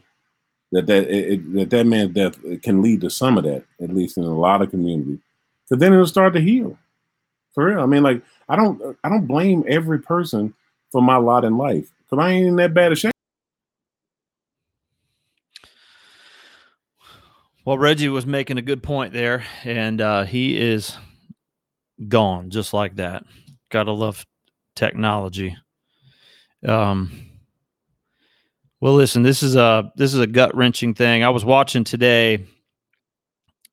that 0.72 0.88
that 0.88 1.10
it, 1.10 1.54
that 1.54 1.70
that 1.70 1.86
man's 1.86 2.14
death 2.14 2.38
can 2.62 2.82
lead 2.82 3.02
to 3.02 3.10
some 3.10 3.38
of 3.38 3.44
that, 3.44 3.64
at 3.82 3.94
least 3.94 4.18
in 4.18 4.24
a 4.24 4.38
lot 4.38 4.62
of 4.62 4.72
communities, 4.72 5.20
because 5.68 5.80
then 5.80 5.94
it'll 5.94 6.08
start 6.08 6.34
to 6.34 6.42
heal. 6.42 6.78
For 7.54 7.66
real, 7.66 7.82
I 7.82 7.86
mean, 7.86 8.04
like 8.04 8.22
I 8.48 8.56
don't 8.56 8.98
I 9.04 9.10
don't 9.10 9.28
blame 9.28 9.64
every 9.68 10.00
person 10.00 10.54
for 10.92 11.02
my 11.02 11.18
lot 11.18 11.46
in 11.46 11.58
life 11.58 11.92
because 12.04 12.24
I 12.24 12.32
ain't 12.32 12.48
in 12.48 12.56
that 12.58 12.74
bad 12.74 12.92
a 12.92 12.96
shape. 12.96 13.12
Well, 17.66 17.78
Reggie 17.78 18.10
was 18.10 18.26
making 18.26 18.58
a 18.58 18.64
good 18.64 18.82
point 18.82 19.14
there, 19.14 19.44
and 19.64 20.02
uh, 20.02 20.24
he 20.24 20.60
is 20.60 20.98
gone 22.08 22.50
just 22.50 22.74
like 22.74 22.96
that. 22.96 23.24
Gotta 23.70 23.92
love 23.92 24.26
technology. 24.76 25.58
Um, 26.68 27.30
well, 28.82 28.94
listen, 28.94 29.24
this 29.24 29.44
is 29.44 29.56
a 29.56 29.92
this 29.96 30.14
is 30.14 30.20
a 30.20 30.28
gut 30.28 30.56
wrenching 30.56 30.94
thing. 30.94 31.24
I 31.24 31.30
was 31.30 31.44
watching 31.44 31.84
today. 31.84 32.46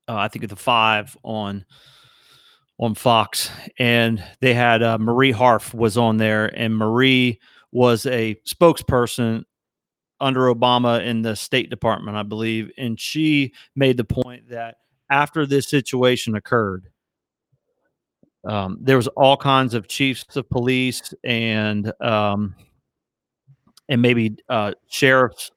Uh, 0.07 0.15
I 0.15 0.27
think 0.27 0.43
at 0.43 0.49
the 0.49 0.55
five 0.55 1.15
on 1.23 1.65
on 2.79 2.93
Fox, 2.93 3.49
and 3.79 4.23
they 4.41 4.53
had 4.53 4.83
uh, 4.83 4.97
Marie 4.97 5.31
Harf 5.31 5.73
was 5.73 5.97
on 5.97 6.17
there, 6.17 6.45
and 6.45 6.75
Marie 6.75 7.39
was 7.71 8.05
a 8.05 8.35
spokesperson 8.47 9.43
under 10.19 10.53
Obama 10.53 11.03
in 11.05 11.21
the 11.21 11.35
State 11.35 11.69
Department, 11.69 12.17
I 12.17 12.23
believe, 12.23 12.71
and 12.77 12.99
she 12.99 13.53
made 13.75 13.97
the 13.97 14.03
point 14.03 14.49
that 14.49 14.75
after 15.09 15.45
this 15.45 15.69
situation 15.69 16.35
occurred, 16.35 16.89
um, 18.47 18.77
there 18.79 18.95
was 18.95 19.07
all 19.09 19.35
kinds 19.35 19.73
of 19.73 19.87
chiefs 19.87 20.35
of 20.37 20.49
police 20.49 21.13
and 21.23 21.91
um, 22.01 22.55
and 23.89 24.01
maybe 24.01 24.37
uh, 24.49 24.71
sheriffs 24.87 25.51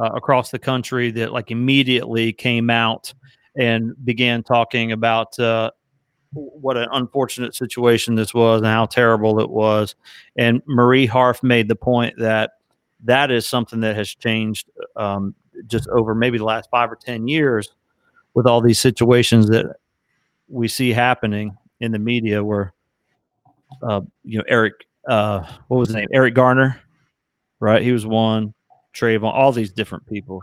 uh, 0.00 0.10
across 0.10 0.50
the 0.50 0.58
country 0.58 1.10
that 1.12 1.32
like 1.32 1.50
immediately 1.50 2.32
came 2.32 2.68
out 2.68 3.14
and 3.56 3.92
began 4.04 4.42
talking 4.42 4.90
about 4.90 5.38
uh, 5.38 5.70
what 6.32 6.76
an 6.76 6.88
unfortunate 6.92 7.54
situation 7.54 8.16
this 8.16 8.34
was 8.34 8.60
and 8.60 8.66
how 8.66 8.86
terrible 8.86 9.38
it 9.40 9.48
was. 9.48 9.94
And 10.36 10.60
Marie 10.66 11.06
Harf 11.06 11.42
made 11.44 11.68
the 11.68 11.76
point 11.76 12.18
that 12.18 12.52
that 13.04 13.30
is 13.30 13.46
something 13.46 13.80
that 13.80 13.94
has 13.94 14.08
changed 14.08 14.68
um, 14.96 15.34
just 15.68 15.88
over 15.88 16.12
maybe 16.14 16.38
the 16.38 16.44
last 16.44 16.68
five 16.70 16.90
or 16.90 16.96
ten 16.96 17.28
years 17.28 17.72
with 18.34 18.46
all 18.46 18.60
these 18.60 18.80
situations 18.80 19.48
that 19.48 19.76
we 20.48 20.66
see 20.66 20.92
happening 20.92 21.56
in 21.80 21.92
the 21.92 21.98
media 21.98 22.42
where 22.42 22.72
uh, 23.82 24.00
you 24.24 24.38
know 24.38 24.44
Eric 24.48 24.74
uh, 25.08 25.46
what 25.68 25.78
was 25.78 25.88
his 25.88 25.96
name? 25.96 26.08
Eric 26.12 26.34
Garner 26.34 26.80
right? 27.60 27.82
He 27.82 27.92
was 27.92 28.06
one 28.06 28.54
Trayvon 28.94 29.32
all 29.32 29.52
these 29.52 29.72
different 29.72 30.06
people 30.06 30.40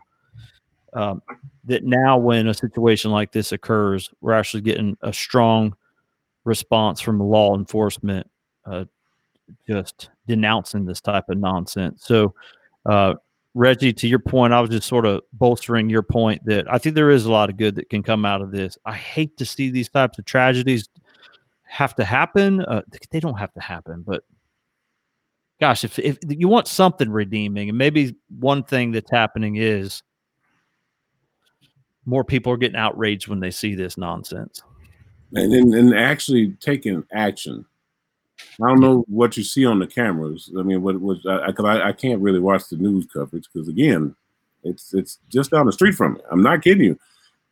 um, 0.93 1.21
that 1.65 1.83
now 1.83 2.17
when 2.17 2.47
a 2.47 2.53
situation 2.53 3.11
like 3.11 3.31
this 3.31 3.51
occurs 3.51 4.09
we're 4.21 4.33
actually 4.33 4.61
getting 4.61 4.97
a 5.01 5.13
strong 5.13 5.75
response 6.43 7.01
from 7.01 7.19
law 7.19 7.55
enforcement 7.55 8.29
uh, 8.65 8.85
just 9.67 10.09
denouncing 10.27 10.85
this 10.85 11.01
type 11.01 11.25
of 11.29 11.37
nonsense. 11.37 12.05
So 12.05 12.33
uh, 12.85 13.15
Reggie, 13.53 13.93
to 13.93 14.07
your 14.07 14.19
point, 14.19 14.53
I 14.53 14.61
was 14.61 14.69
just 14.69 14.87
sort 14.87 15.05
of 15.05 15.21
bolstering 15.33 15.89
your 15.89 16.01
point 16.01 16.43
that 16.45 16.71
I 16.71 16.77
think 16.77 16.95
there 16.95 17.11
is 17.11 17.25
a 17.25 17.31
lot 17.31 17.49
of 17.49 17.57
good 17.57 17.75
that 17.75 17.89
can 17.89 18.03
come 18.03 18.25
out 18.25 18.41
of 18.41 18.51
this. 18.51 18.77
I 18.85 18.93
hate 18.93 19.37
to 19.37 19.45
see 19.45 19.69
these 19.69 19.89
types 19.89 20.17
of 20.17 20.25
tragedies 20.25 20.89
have 21.73 21.95
to 21.95 22.05
happen. 22.05 22.61
Uh, 22.61 22.83
they 23.09 23.19
don't 23.19 23.39
have 23.39 23.51
to 23.55 23.59
happen, 23.59 24.03
but 24.05 24.23
gosh, 25.59 25.83
if 25.83 25.97
if 25.97 26.19
you 26.27 26.47
want 26.47 26.67
something 26.67 27.09
redeeming, 27.09 27.69
and 27.69 27.77
maybe 27.77 28.15
one 28.29 28.63
thing 28.63 28.91
that's 28.91 29.09
happening 29.09 29.55
is 29.55 30.03
more 32.05 32.23
people 32.23 32.53
are 32.53 32.57
getting 32.57 32.77
outraged 32.77 33.27
when 33.27 33.39
they 33.39 33.49
see 33.49 33.73
this 33.73 33.97
nonsense, 33.97 34.61
and 35.33 35.51
and, 35.51 35.73
and 35.73 35.97
actually 35.97 36.51
taking 36.59 37.03
action. 37.11 37.65
I 38.61 38.67
don't 38.67 38.81
know 38.81 39.03
what 39.07 39.35
you 39.35 39.43
see 39.43 39.65
on 39.65 39.79
the 39.79 39.87
cameras. 39.87 40.51
I 40.55 40.61
mean, 40.61 40.83
what 40.83 41.01
was 41.01 41.25
I, 41.25 41.51
I, 41.57 41.87
I 41.87 41.91
can't 41.91 42.21
really 42.21 42.39
watch 42.39 42.69
the 42.69 42.77
news 42.77 43.07
coverage 43.11 43.47
because 43.51 43.67
again, 43.67 44.15
it's 44.63 44.93
it's 44.93 45.17
just 45.27 45.49
down 45.49 45.65
the 45.65 45.71
street 45.71 45.95
from 45.95 46.13
me. 46.13 46.19
I'm 46.29 46.43
not 46.43 46.61
kidding 46.61 46.83
you. 46.83 46.99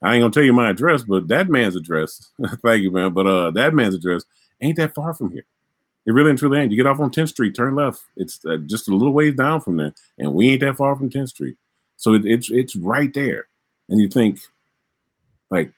I 0.01 0.15
ain't 0.15 0.21
gonna 0.21 0.31
tell 0.31 0.43
you 0.43 0.53
my 0.53 0.69
address, 0.69 1.03
but 1.03 1.27
that 1.27 1.49
man's 1.49 1.75
address. 1.75 2.31
thank 2.63 2.81
you, 2.83 2.91
man. 2.91 3.13
But 3.13 3.27
uh, 3.27 3.51
that 3.51 3.73
man's 3.73 3.95
address 3.95 4.23
ain't 4.61 4.77
that 4.77 4.95
far 4.95 5.13
from 5.13 5.31
here. 5.31 5.45
It 6.05 6.13
really 6.13 6.31
and 6.31 6.39
truly 6.39 6.59
ain't. 6.59 6.71
You 6.71 6.77
get 6.77 6.87
off 6.87 6.99
on 6.99 7.11
10th 7.11 7.29
Street, 7.29 7.53
turn 7.53 7.75
left. 7.75 8.01
It's 8.15 8.43
uh, 8.45 8.57
just 8.65 8.89
a 8.89 8.95
little 8.95 9.13
ways 9.13 9.35
down 9.35 9.61
from 9.61 9.77
there, 9.77 9.93
and 10.17 10.33
we 10.33 10.49
ain't 10.49 10.61
that 10.61 10.77
far 10.77 10.95
from 10.95 11.11
10th 11.11 11.29
Street. 11.29 11.57
So 11.97 12.13
it, 12.13 12.25
it's 12.25 12.49
it's 12.49 12.75
right 12.75 13.13
there. 13.13 13.47
And 13.89 13.99
you 13.99 14.07
think, 14.07 14.39
like, 15.51 15.71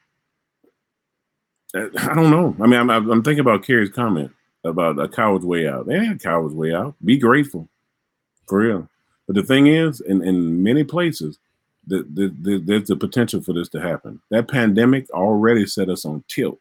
uh, 1.75 1.87
I 1.97 2.13
don't 2.13 2.31
know. 2.31 2.55
I 2.61 2.67
mean, 2.67 2.79
I'm, 2.79 2.89
I'm 2.89 3.23
thinking 3.23 3.41
about 3.41 3.63
Carrie's 3.63 3.89
comment 3.89 4.31
about 4.63 4.99
a 4.99 5.07
coward's 5.09 5.45
way 5.45 5.67
out. 5.67 5.91
Ain't 5.91 6.13
a 6.13 6.17
coward's 6.17 6.53
way 6.53 6.73
out. 6.73 6.95
Be 7.03 7.17
grateful, 7.17 7.67
for 8.47 8.59
real. 8.59 8.89
But 9.27 9.35
the 9.35 9.43
thing 9.43 9.67
is, 9.67 9.99
in, 9.99 10.23
in 10.23 10.63
many 10.63 10.83
places, 10.83 11.39
the, 11.87 12.07
the, 12.13 12.35
the, 12.41 12.57
there's 12.59 12.87
the 12.87 12.95
potential 12.95 13.41
for 13.41 13.53
this 13.53 13.69
to 13.69 13.81
happen. 13.81 14.21
That 14.29 14.47
pandemic 14.47 15.09
already 15.11 15.65
set 15.65 15.89
us 15.89 16.05
on 16.05 16.23
tilt. 16.27 16.59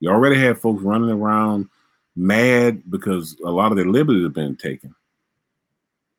You 0.00 0.10
already 0.10 0.38
had 0.38 0.58
folks 0.58 0.82
running 0.82 1.10
around 1.10 1.68
mad 2.16 2.82
because 2.90 3.36
a 3.44 3.50
lot 3.50 3.72
of 3.72 3.76
their 3.76 3.86
liberties 3.86 4.24
have 4.24 4.34
been 4.34 4.56
taken, 4.56 4.94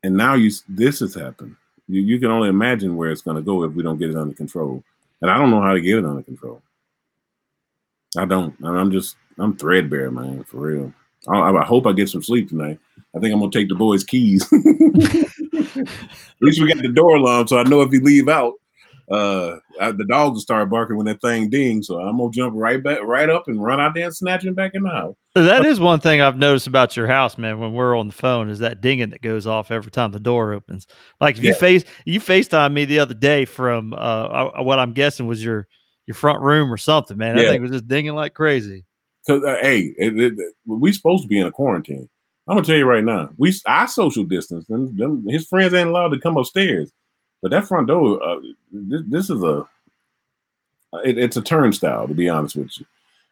and 0.02 0.16
now 0.16 0.34
you 0.34 0.50
this 0.68 1.00
has 1.00 1.14
happened. 1.14 1.56
You, 1.88 2.00
you 2.00 2.18
can 2.18 2.30
only 2.30 2.48
imagine 2.48 2.96
where 2.96 3.10
it's 3.10 3.22
going 3.22 3.36
to 3.36 3.42
go 3.42 3.62
if 3.62 3.72
we 3.72 3.82
don't 3.82 3.98
get 3.98 4.10
it 4.10 4.16
under 4.16 4.34
control. 4.34 4.82
And 5.22 5.30
I 5.30 5.38
don't 5.38 5.50
know 5.50 5.62
how 5.62 5.72
to 5.72 5.80
get 5.80 5.98
it 5.98 6.04
under 6.04 6.22
control. 6.22 6.62
I 8.16 8.24
don't. 8.24 8.54
I'm 8.64 8.90
just 8.90 9.16
I'm 9.38 9.56
threadbare, 9.56 10.10
man, 10.10 10.44
for 10.44 10.58
real. 10.58 10.92
I, 11.28 11.50
I, 11.50 11.64
hope 11.64 11.86
I 11.86 11.92
get 11.92 12.08
some 12.08 12.22
sleep 12.22 12.48
tonight. 12.48 12.78
I 13.14 13.18
think 13.18 13.32
I'm 13.32 13.40
gonna 13.40 13.50
take 13.50 13.68
the 13.68 13.74
boys' 13.74 14.04
keys. 14.04 14.46
At 15.56 16.42
least 16.42 16.60
we 16.60 16.72
got 16.72 16.82
the 16.82 16.92
door 16.92 17.16
alarm, 17.16 17.46
so 17.46 17.58
I 17.58 17.62
know 17.64 17.82
if 17.82 17.92
you 17.92 18.00
leave 18.00 18.28
out, 18.28 18.54
uh, 19.10 19.56
I, 19.80 19.92
the 19.92 20.04
dogs 20.04 20.34
will 20.34 20.40
start 20.40 20.68
barking 20.68 20.96
when 20.96 21.06
that 21.06 21.20
thing 21.20 21.48
dings. 21.48 21.86
So 21.86 22.00
I'm 22.00 22.18
gonna 22.18 22.30
jump 22.30 22.54
right 22.56 22.82
back, 22.82 22.98
right 23.02 23.28
up, 23.28 23.46
and 23.46 23.62
run 23.62 23.80
out 23.80 23.94
there 23.94 24.06
and 24.06 24.16
snatch 24.16 24.44
him 24.44 24.54
back 24.54 24.72
in 24.74 24.82
the 24.82 24.90
house. 24.90 25.14
That 25.34 25.64
is 25.64 25.78
one 25.78 26.00
thing 26.00 26.20
I've 26.20 26.38
noticed 26.38 26.66
about 26.66 26.96
your 26.96 27.06
house, 27.06 27.38
man. 27.38 27.60
When 27.60 27.72
we're 27.72 27.96
on 27.96 28.08
the 28.08 28.14
phone, 28.14 28.48
is 28.48 28.58
that 28.60 28.80
dinging 28.80 29.10
that 29.10 29.22
goes 29.22 29.46
off 29.46 29.70
every 29.70 29.92
time 29.92 30.10
the 30.10 30.20
door 30.20 30.52
opens. 30.52 30.86
Like 31.20 31.36
if 31.36 31.44
yeah. 31.44 31.50
you 31.50 31.56
face 31.56 31.84
you 32.04 32.20
Facetime 32.20 32.72
me 32.72 32.84
the 32.84 32.98
other 32.98 33.14
day 33.14 33.44
from 33.44 33.94
uh, 33.96 34.62
what 34.62 34.78
I'm 34.78 34.92
guessing 34.92 35.26
was 35.26 35.44
your 35.44 35.68
your 36.06 36.14
front 36.14 36.40
room 36.40 36.72
or 36.72 36.76
something, 36.76 37.16
man. 37.16 37.36
Yeah. 37.36 37.44
I 37.44 37.46
think 37.46 37.58
it 37.58 37.62
was 37.62 37.70
just 37.72 37.88
dinging 37.88 38.14
like 38.14 38.34
crazy. 38.34 38.84
Cause 39.28 39.42
uh, 39.44 39.56
hey, 39.60 39.92
it, 39.98 40.18
it, 40.18 40.34
we 40.66 40.92
supposed 40.92 41.22
to 41.22 41.28
be 41.28 41.40
in 41.40 41.46
a 41.46 41.52
quarantine. 41.52 42.08
I'm 42.48 42.56
gonna 42.56 42.66
tell 42.66 42.76
you 42.76 42.86
right 42.86 43.02
now, 43.04 43.30
we 43.38 43.52
I 43.66 43.86
social 43.86 44.24
distance, 44.24 44.68
and 44.68 44.96
them, 44.96 45.26
his 45.28 45.46
friends 45.46 45.74
ain't 45.74 45.88
allowed 45.88 46.10
to 46.10 46.20
come 46.20 46.36
upstairs. 46.36 46.92
But 47.42 47.50
that 47.50 47.66
front 47.66 47.88
door, 47.88 48.22
uh, 48.22 48.40
this, 48.72 49.02
this, 49.06 49.30
is 49.30 49.42
a, 49.42 49.66
it, 51.04 51.18
it's 51.18 51.36
a 51.36 51.42
turnstile 51.42 52.06
to 52.08 52.14
be 52.14 52.28
honest 52.28 52.56
with 52.56 52.78
you. 52.78 52.86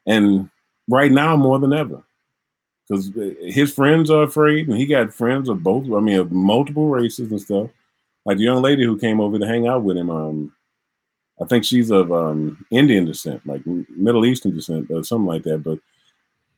And 0.06 0.50
right 0.88 1.12
now, 1.12 1.36
more 1.36 1.58
than 1.58 1.72
ever, 1.72 2.02
because 2.86 3.10
his 3.40 3.72
friends 3.72 4.10
are 4.10 4.24
afraid, 4.24 4.68
and 4.68 4.76
he 4.76 4.84
got 4.84 5.14
friends 5.14 5.48
of 5.48 5.62
both. 5.62 5.84
I 5.92 6.00
mean, 6.00 6.18
of 6.18 6.32
multiple 6.32 6.88
races 6.88 7.30
and 7.30 7.40
stuff. 7.40 7.70
Like 8.24 8.38
the 8.38 8.44
young 8.44 8.62
lady 8.62 8.84
who 8.84 8.98
came 8.98 9.20
over 9.20 9.38
to 9.38 9.46
hang 9.46 9.66
out 9.68 9.84
with 9.84 9.96
him, 9.96 10.10
um, 10.10 10.52
I 11.40 11.44
think 11.44 11.64
she's 11.64 11.90
of 11.90 12.12
um, 12.12 12.64
Indian 12.70 13.04
descent, 13.04 13.46
like 13.46 13.62
Middle 13.66 14.26
Eastern 14.26 14.54
descent, 14.54 14.90
or 14.90 15.04
something 15.04 15.26
like 15.26 15.44
that. 15.44 15.58
But 15.58 15.78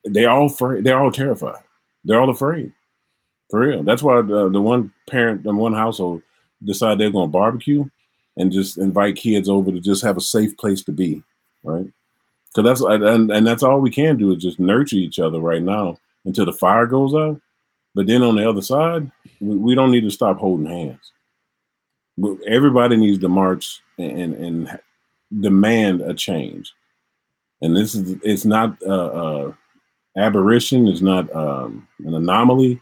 they 0.05 0.25
all. 0.25 0.49
They're 0.49 0.99
all 0.99 1.13
terrified. 1.13 1.63
They're 2.07 2.21
all 2.21 2.31
afraid. 2.31 2.73
For 3.51 3.61
real. 3.61 3.83
That's 3.83 4.03
why 4.03 4.23
the, 4.23 4.49
the 4.49 4.61
one 4.61 4.93
parent, 5.09 5.43
the 5.45 5.55
one 5.55 5.73
household, 5.73 6.23
decide 6.65 6.99
they're 6.99 7.11
going 7.11 7.29
to 7.29 7.33
barbecue 7.33 7.85
and 8.37 8.53
just 8.53 8.79
invite 8.79 9.17
kids 9.17 9.49
over 9.49 9.71
to 9.71 9.81
just 9.81 10.03
have 10.03 10.17
a 10.17 10.21
safe 10.21 10.57
place 10.57 10.83
to 10.85 10.93
be, 10.93 11.23
right? 11.63 11.87
Because 12.49 12.65
that's 12.65 12.81
and, 12.81 13.31
and 13.31 13.47
that's 13.47 13.63
all 13.63 13.81
we 13.81 13.91
can 13.91 14.17
do 14.17 14.33
is 14.33 14.43
just 14.43 14.59
nurture 14.59 14.97
each 14.97 15.19
other 15.19 15.41
right 15.41 15.63
now 15.63 15.99
until 16.25 16.47
the 16.47 16.53
fire 16.53 16.87
goes 16.87 17.15
out. 17.15 17.41
But 17.95 18.07
then 18.07 18.23
on 18.23 18.37
the 18.37 18.49
other 18.49 18.63
side, 18.63 19.11
we, 19.41 19.57
we 19.57 19.75
don't 19.75 19.91
need 19.91 20.03
to 20.03 20.11
stop 20.11 20.39
holding 20.39 20.67
hands. 20.67 21.13
Everybody 22.47 22.97
needs 22.97 23.19
to 23.21 23.29
march 23.29 23.81
and 23.99 24.35
and 24.35 24.79
demand 25.41 26.01
a 26.01 26.15
change. 26.15 26.73
And 27.63 27.77
this 27.77 27.95
is 27.95 28.17
it's 28.23 28.45
not 28.45 28.77
uh, 28.83 28.89
uh, 28.89 29.53
aberration. 30.17 30.89
It's 30.89 31.01
not 31.01 31.35
um, 31.35 31.87
an 32.05 32.15
anomaly. 32.15 32.81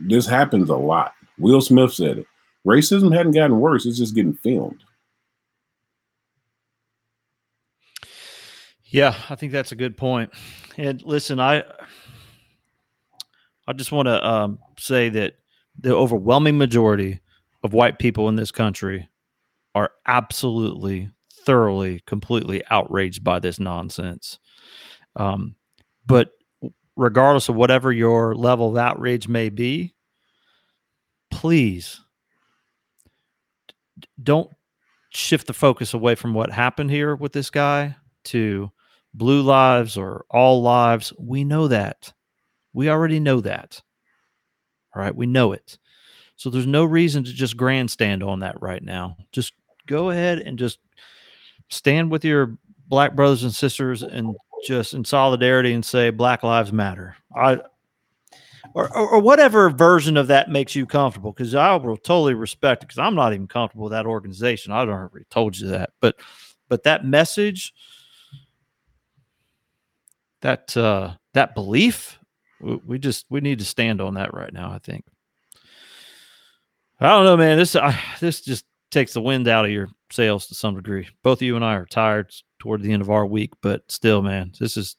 This 0.00 0.26
happens 0.26 0.70
a 0.70 0.76
lot. 0.76 1.12
Will 1.38 1.60
Smith 1.60 1.92
said 1.92 2.18
it. 2.18 2.26
Racism 2.66 3.14
hadn't 3.14 3.32
gotten 3.32 3.60
worse. 3.60 3.86
It's 3.86 3.98
just 3.98 4.14
getting 4.14 4.34
filmed. 4.34 4.82
Yeah, 8.84 9.14
I 9.28 9.34
think 9.34 9.52
that's 9.52 9.72
a 9.72 9.76
good 9.76 9.96
point. 9.96 10.32
And 10.76 11.02
listen, 11.02 11.38
I 11.38 11.62
I 13.66 13.72
just 13.74 13.92
want 13.92 14.06
to 14.06 14.26
um, 14.26 14.58
say 14.78 15.10
that 15.10 15.34
the 15.78 15.94
overwhelming 15.94 16.56
majority 16.56 17.20
of 17.62 17.74
white 17.74 17.98
people 17.98 18.28
in 18.28 18.36
this 18.36 18.50
country 18.50 19.08
are 19.74 19.90
absolutely, 20.06 21.10
thoroughly, 21.44 22.02
completely 22.06 22.62
outraged 22.70 23.22
by 23.22 23.38
this 23.38 23.60
nonsense. 23.60 24.38
Um, 25.18 25.56
but 26.06 26.30
regardless 26.96 27.48
of 27.48 27.56
whatever 27.56 27.92
your 27.92 28.34
level 28.34 28.70
of 28.70 28.76
outrage 28.76 29.28
may 29.28 29.50
be, 29.50 29.94
please 31.30 32.00
don't 34.22 34.50
shift 35.10 35.46
the 35.46 35.52
focus 35.52 35.94
away 35.94 36.14
from 36.14 36.34
what 36.34 36.50
happened 36.50 36.90
here 36.90 37.14
with 37.14 37.32
this 37.32 37.50
guy 37.50 37.96
to 38.24 38.70
blue 39.14 39.42
lives 39.42 39.96
or 39.96 40.24
all 40.30 40.62
lives. 40.62 41.12
We 41.18 41.44
know 41.44 41.68
that. 41.68 42.12
We 42.72 42.88
already 42.88 43.20
know 43.20 43.40
that. 43.40 43.82
All 44.94 45.02
right. 45.02 45.14
We 45.14 45.26
know 45.26 45.52
it. 45.52 45.78
So 46.36 46.50
there's 46.50 46.66
no 46.66 46.84
reason 46.84 47.24
to 47.24 47.32
just 47.32 47.56
grandstand 47.56 48.22
on 48.22 48.40
that 48.40 48.60
right 48.60 48.82
now. 48.82 49.16
Just 49.32 49.52
go 49.86 50.10
ahead 50.10 50.38
and 50.38 50.58
just 50.58 50.78
stand 51.68 52.10
with 52.10 52.24
your 52.24 52.56
black 52.86 53.14
brothers 53.14 53.42
and 53.42 53.54
sisters 53.54 54.02
and 54.02 54.34
just 54.66 54.94
in 54.94 55.04
solidarity 55.04 55.72
and 55.72 55.84
say 55.84 56.10
Black 56.10 56.42
Lives 56.42 56.72
Matter. 56.72 57.16
I 57.34 57.60
or, 58.74 58.94
or, 58.96 59.08
or 59.14 59.20
whatever 59.20 59.70
version 59.70 60.16
of 60.16 60.28
that 60.28 60.50
makes 60.50 60.76
you 60.76 60.86
comfortable, 60.86 61.32
because 61.32 61.54
I 61.54 61.74
will 61.76 61.96
totally 61.96 62.34
respect 62.34 62.82
it. 62.82 62.86
Because 62.86 62.98
I'm 62.98 63.14
not 63.14 63.32
even 63.32 63.46
comfortable 63.46 63.84
with 63.84 63.92
that 63.92 64.06
organization. 64.06 64.72
I've 64.72 64.88
already 64.88 65.24
told 65.30 65.58
you 65.58 65.68
that, 65.68 65.90
but 66.00 66.16
but 66.68 66.82
that 66.84 67.04
message 67.04 67.72
that 70.42 70.76
uh, 70.76 71.14
that 71.34 71.54
belief, 71.54 72.18
we, 72.60 72.76
we 72.86 72.98
just 72.98 73.26
we 73.30 73.40
need 73.40 73.58
to 73.58 73.64
stand 73.64 74.00
on 74.00 74.14
that 74.14 74.34
right 74.34 74.52
now. 74.52 74.70
I 74.70 74.78
think. 74.78 75.04
I 77.00 77.08
don't 77.08 77.24
know, 77.24 77.36
man. 77.36 77.58
This 77.58 77.76
I, 77.76 77.98
this 78.20 78.40
just 78.40 78.64
takes 78.90 79.12
the 79.12 79.20
wind 79.20 79.48
out 79.48 79.64
of 79.64 79.70
your 79.70 79.88
sails 80.10 80.46
to 80.48 80.54
some 80.54 80.74
degree. 80.74 81.08
Both 81.22 81.38
of 81.38 81.42
you 81.42 81.56
and 81.56 81.64
I 81.64 81.74
are 81.74 81.86
tired 81.86 82.32
toward 82.58 82.82
the 82.82 82.92
end 82.92 83.02
of 83.02 83.10
our 83.10 83.26
week, 83.26 83.52
but 83.62 83.82
still, 83.88 84.22
man, 84.22 84.52
this 84.58 84.76
is 84.76 84.96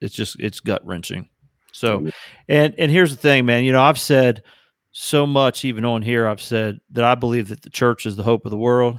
it's 0.00 0.14
just 0.14 0.38
it's 0.40 0.60
gut 0.60 0.84
wrenching. 0.86 1.28
So, 1.72 2.10
and 2.48 2.74
and 2.78 2.90
here's 2.90 3.10
the 3.10 3.20
thing, 3.20 3.46
man. 3.46 3.64
You 3.64 3.72
know, 3.72 3.82
I've 3.82 3.98
said 3.98 4.42
so 4.90 5.26
much, 5.26 5.64
even 5.64 5.84
on 5.84 6.02
here, 6.02 6.26
I've 6.26 6.42
said 6.42 6.80
that 6.90 7.04
I 7.04 7.14
believe 7.14 7.48
that 7.48 7.62
the 7.62 7.70
church 7.70 8.04
is 8.04 8.16
the 8.16 8.22
hope 8.22 8.44
of 8.44 8.50
the 8.50 8.58
world. 8.58 8.98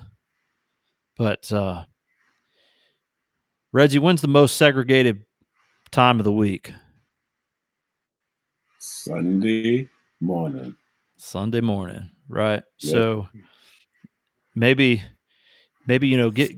But 1.18 1.52
uh 1.52 1.86
Reggie, 3.72 4.00
when's 4.00 4.22
the 4.22 4.28
most 4.28 4.58
segregated 4.58 5.24
time 5.92 6.20
of 6.20 6.24
the 6.24 6.32
week? 6.32 6.72
Sunday 8.80 9.90
morning. 10.20 10.76
Sunday 11.18 11.62
morning, 11.62 12.10
right? 12.28 12.64
So 12.78 13.28
maybe 14.56 15.04
maybe 15.88 16.08
you 16.08 16.18
know 16.18 16.32
get 16.32 16.52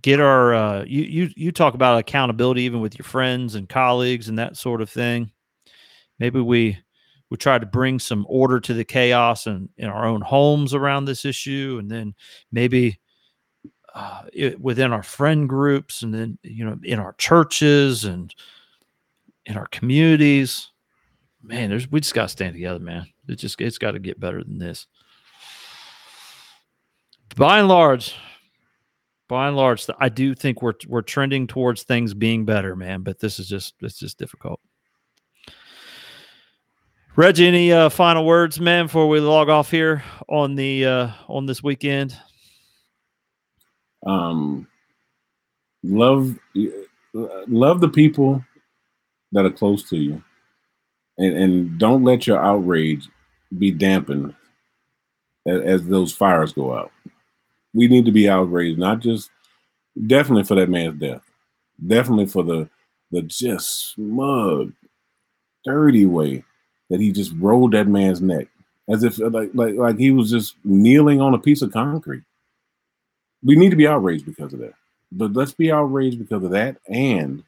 get 0.00 0.20
our 0.20 0.54
uh 0.54 0.84
you 0.84 1.02
you 1.02 1.30
you 1.36 1.52
talk 1.52 1.74
about 1.74 1.98
accountability 1.98 2.62
even 2.62 2.80
with 2.80 2.98
your 2.98 3.04
friends 3.04 3.54
and 3.54 3.68
colleagues 3.68 4.28
and 4.28 4.38
that 4.38 4.56
sort 4.56 4.80
of 4.80 4.90
thing. 4.90 5.30
Maybe 6.18 6.40
we 6.40 6.78
we 7.30 7.36
try 7.36 7.58
to 7.58 7.66
bring 7.66 7.98
some 7.98 8.26
order 8.28 8.60
to 8.60 8.74
the 8.74 8.84
chaos 8.84 9.46
and 9.46 9.68
in, 9.76 9.88
our 9.88 10.06
own 10.06 10.20
homes 10.20 10.74
around 10.74 11.04
this 11.04 11.24
issue 11.24 11.78
and 11.80 11.90
then 11.90 12.14
maybe 12.52 13.00
uh, 13.94 14.22
it, 14.32 14.60
within 14.60 14.92
our 14.92 15.02
friend 15.02 15.48
groups 15.48 16.02
and 16.02 16.12
then 16.12 16.38
you 16.42 16.64
know 16.64 16.78
in 16.82 16.98
our 16.98 17.14
churches 17.14 18.04
and 18.04 18.34
in 19.46 19.56
our 19.56 19.66
communities. 19.68 20.70
Man 21.42 21.68
there's 21.68 21.90
we 21.90 22.00
just 22.00 22.14
got 22.14 22.22
to 22.22 22.28
stand 22.28 22.54
together 22.54 22.80
man. 22.80 23.06
It 23.28 23.36
just 23.36 23.60
it's 23.60 23.78
got 23.78 23.92
to 23.92 23.98
get 23.98 24.18
better 24.18 24.42
than 24.42 24.58
this. 24.58 24.86
By 27.36 27.58
and 27.58 27.68
large 27.68 28.14
by 29.34 29.48
and 29.48 29.56
large 29.56 29.84
i 29.98 30.08
do 30.08 30.32
think 30.32 30.62
we're 30.62 30.74
we're 30.86 31.02
trending 31.02 31.44
towards 31.44 31.82
things 31.82 32.14
being 32.14 32.44
better 32.44 32.76
man 32.76 33.02
but 33.02 33.18
this 33.18 33.40
is 33.40 33.48
just 33.48 33.74
it's 33.80 33.98
just 33.98 34.16
difficult. 34.16 34.60
Reggie 37.16 37.48
any 37.48 37.72
uh, 37.72 37.88
final 37.88 38.24
words 38.24 38.60
man 38.60 38.86
before 38.86 39.08
we 39.08 39.18
log 39.18 39.48
off 39.48 39.72
here 39.72 40.04
on 40.28 40.54
the 40.54 40.86
uh 40.86 41.10
on 41.26 41.46
this 41.46 41.64
weekend? 41.64 42.16
Um 44.06 44.68
love 45.82 46.38
love 47.48 47.80
the 47.80 47.88
people 47.88 48.40
that 49.32 49.44
are 49.44 49.50
close 49.50 49.88
to 49.88 49.96
you 49.96 50.22
and, 51.18 51.36
and 51.36 51.78
don't 51.78 52.04
let 52.04 52.28
your 52.28 52.38
outrage 52.38 53.08
be 53.58 53.72
dampened 53.72 54.32
as, 55.44 55.60
as 55.62 55.86
those 55.88 56.12
fires 56.12 56.52
go 56.52 56.72
out 56.72 56.92
we 57.74 57.88
need 57.88 58.04
to 58.06 58.12
be 58.12 58.28
outraged, 58.28 58.78
not 58.78 59.00
just 59.00 59.30
definitely 60.06 60.44
for 60.44 60.54
that 60.54 60.70
man's 60.70 60.98
death, 60.98 61.22
definitely 61.86 62.26
for 62.26 62.42
the 62.42 62.68
the 63.10 63.22
just 63.22 63.92
smug, 63.92 64.72
dirty 65.64 66.06
way 66.06 66.42
that 66.90 67.00
he 67.00 67.12
just 67.12 67.32
rolled 67.38 67.72
that 67.72 67.86
man's 67.86 68.20
neck 68.20 68.48
as 68.88 69.02
if 69.02 69.18
like 69.18 69.50
like 69.54 69.74
like 69.74 69.98
he 69.98 70.10
was 70.10 70.30
just 70.30 70.56
kneeling 70.64 71.20
on 71.20 71.34
a 71.34 71.38
piece 71.38 71.62
of 71.62 71.72
concrete. 71.72 72.24
We 73.42 73.56
need 73.56 73.70
to 73.70 73.76
be 73.76 73.86
outraged 73.86 74.26
because 74.26 74.52
of 74.52 74.60
that. 74.60 74.74
But 75.12 75.32
let's 75.34 75.52
be 75.52 75.70
outraged 75.70 76.18
because 76.18 76.44
of 76.44 76.50
that 76.50 76.76
and 76.88 77.42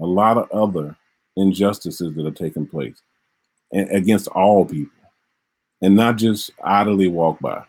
a 0.00 0.06
lot 0.06 0.36
of 0.36 0.50
other 0.50 0.96
injustices 1.36 2.14
that 2.14 2.26
are 2.26 2.30
taking 2.30 2.66
place 2.66 3.00
against 3.72 4.28
all 4.28 4.64
people 4.64 4.92
and 5.80 5.94
not 5.94 6.16
just 6.16 6.50
idly 6.62 7.08
walk 7.08 7.40
by. 7.40 7.64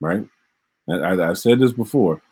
Right? 0.00 0.26
I, 0.90 1.32
said 1.34 1.58
this 1.58 1.72
before. 1.72 2.22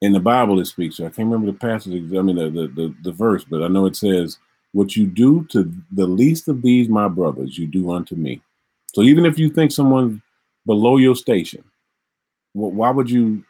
In 0.00 0.12
the 0.12 0.20
Bible, 0.20 0.60
it 0.60 0.66
speaks. 0.66 1.00
I 1.00 1.04
can't 1.04 1.28
remember 1.28 1.50
the 1.50 1.58
passage. 1.58 1.92
I 1.92 2.22
mean, 2.22 2.36
the, 2.36 2.50
the, 2.50 2.68
the 2.68 2.94
the 3.02 3.12
verse, 3.12 3.44
but 3.44 3.62
I 3.62 3.68
know 3.68 3.86
it 3.86 3.96
says, 3.96 4.38
"What 4.72 4.94
you 4.94 5.06
do 5.06 5.44
to 5.50 5.72
the 5.90 6.06
least 6.06 6.46
of 6.46 6.62
these, 6.62 6.88
my 6.88 7.08
brothers, 7.08 7.58
you 7.58 7.66
do 7.66 7.90
unto 7.90 8.14
me." 8.14 8.40
So 8.94 9.02
even 9.02 9.26
if 9.26 9.38
you 9.38 9.50
think 9.50 9.72
someone 9.72 10.22
below 10.66 10.98
your 10.98 11.16
station, 11.16 11.64
why 12.52 12.90
would 12.90 13.10
you 13.10 13.44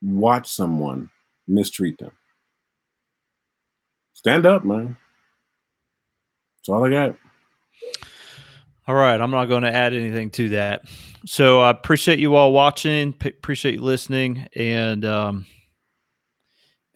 watch 0.00 0.48
someone 0.48 1.10
mistreat 1.48 1.98
them? 1.98 2.12
Stand 4.14 4.46
up, 4.46 4.64
man. 4.64 4.96
That's 6.58 6.68
all 6.68 6.84
I 6.84 6.90
got. 6.90 7.16
All 8.90 8.96
right, 8.96 9.20
I'm 9.20 9.30
not 9.30 9.44
going 9.44 9.62
to 9.62 9.72
add 9.72 9.94
anything 9.94 10.30
to 10.30 10.48
that. 10.48 10.82
So 11.24 11.60
I 11.60 11.70
appreciate 11.70 12.18
you 12.18 12.34
all 12.34 12.52
watching. 12.52 13.12
P- 13.12 13.28
appreciate 13.28 13.76
you 13.76 13.82
listening, 13.82 14.48
and 14.56 15.04
um, 15.04 15.46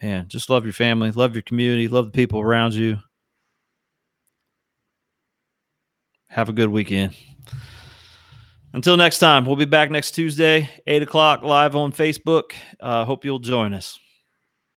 man, 0.01 0.27
just 0.27 0.49
love 0.49 0.65
your 0.65 0.73
family, 0.73 1.11
love 1.11 1.35
your 1.35 1.43
community, 1.43 1.87
love 1.87 2.07
the 2.07 2.11
people 2.11 2.41
around 2.41 2.73
you. 2.73 2.97
Have 6.27 6.49
a 6.49 6.51
good 6.51 6.67
weekend. 6.67 7.15
Until 8.73 8.97
next 8.97 9.19
time, 9.19 9.45
we'll 9.45 9.55
be 9.55 9.63
back 9.63 9.89
next 9.89 10.11
Tuesday, 10.11 10.69
eight 10.87 11.01
o'clock 11.01 11.43
live 11.43 11.77
on 11.77 11.93
Facebook. 11.93 12.51
Uh, 12.77 13.05
hope 13.05 13.23
you'll 13.23 13.39
join 13.39 13.73
us. 13.73 13.97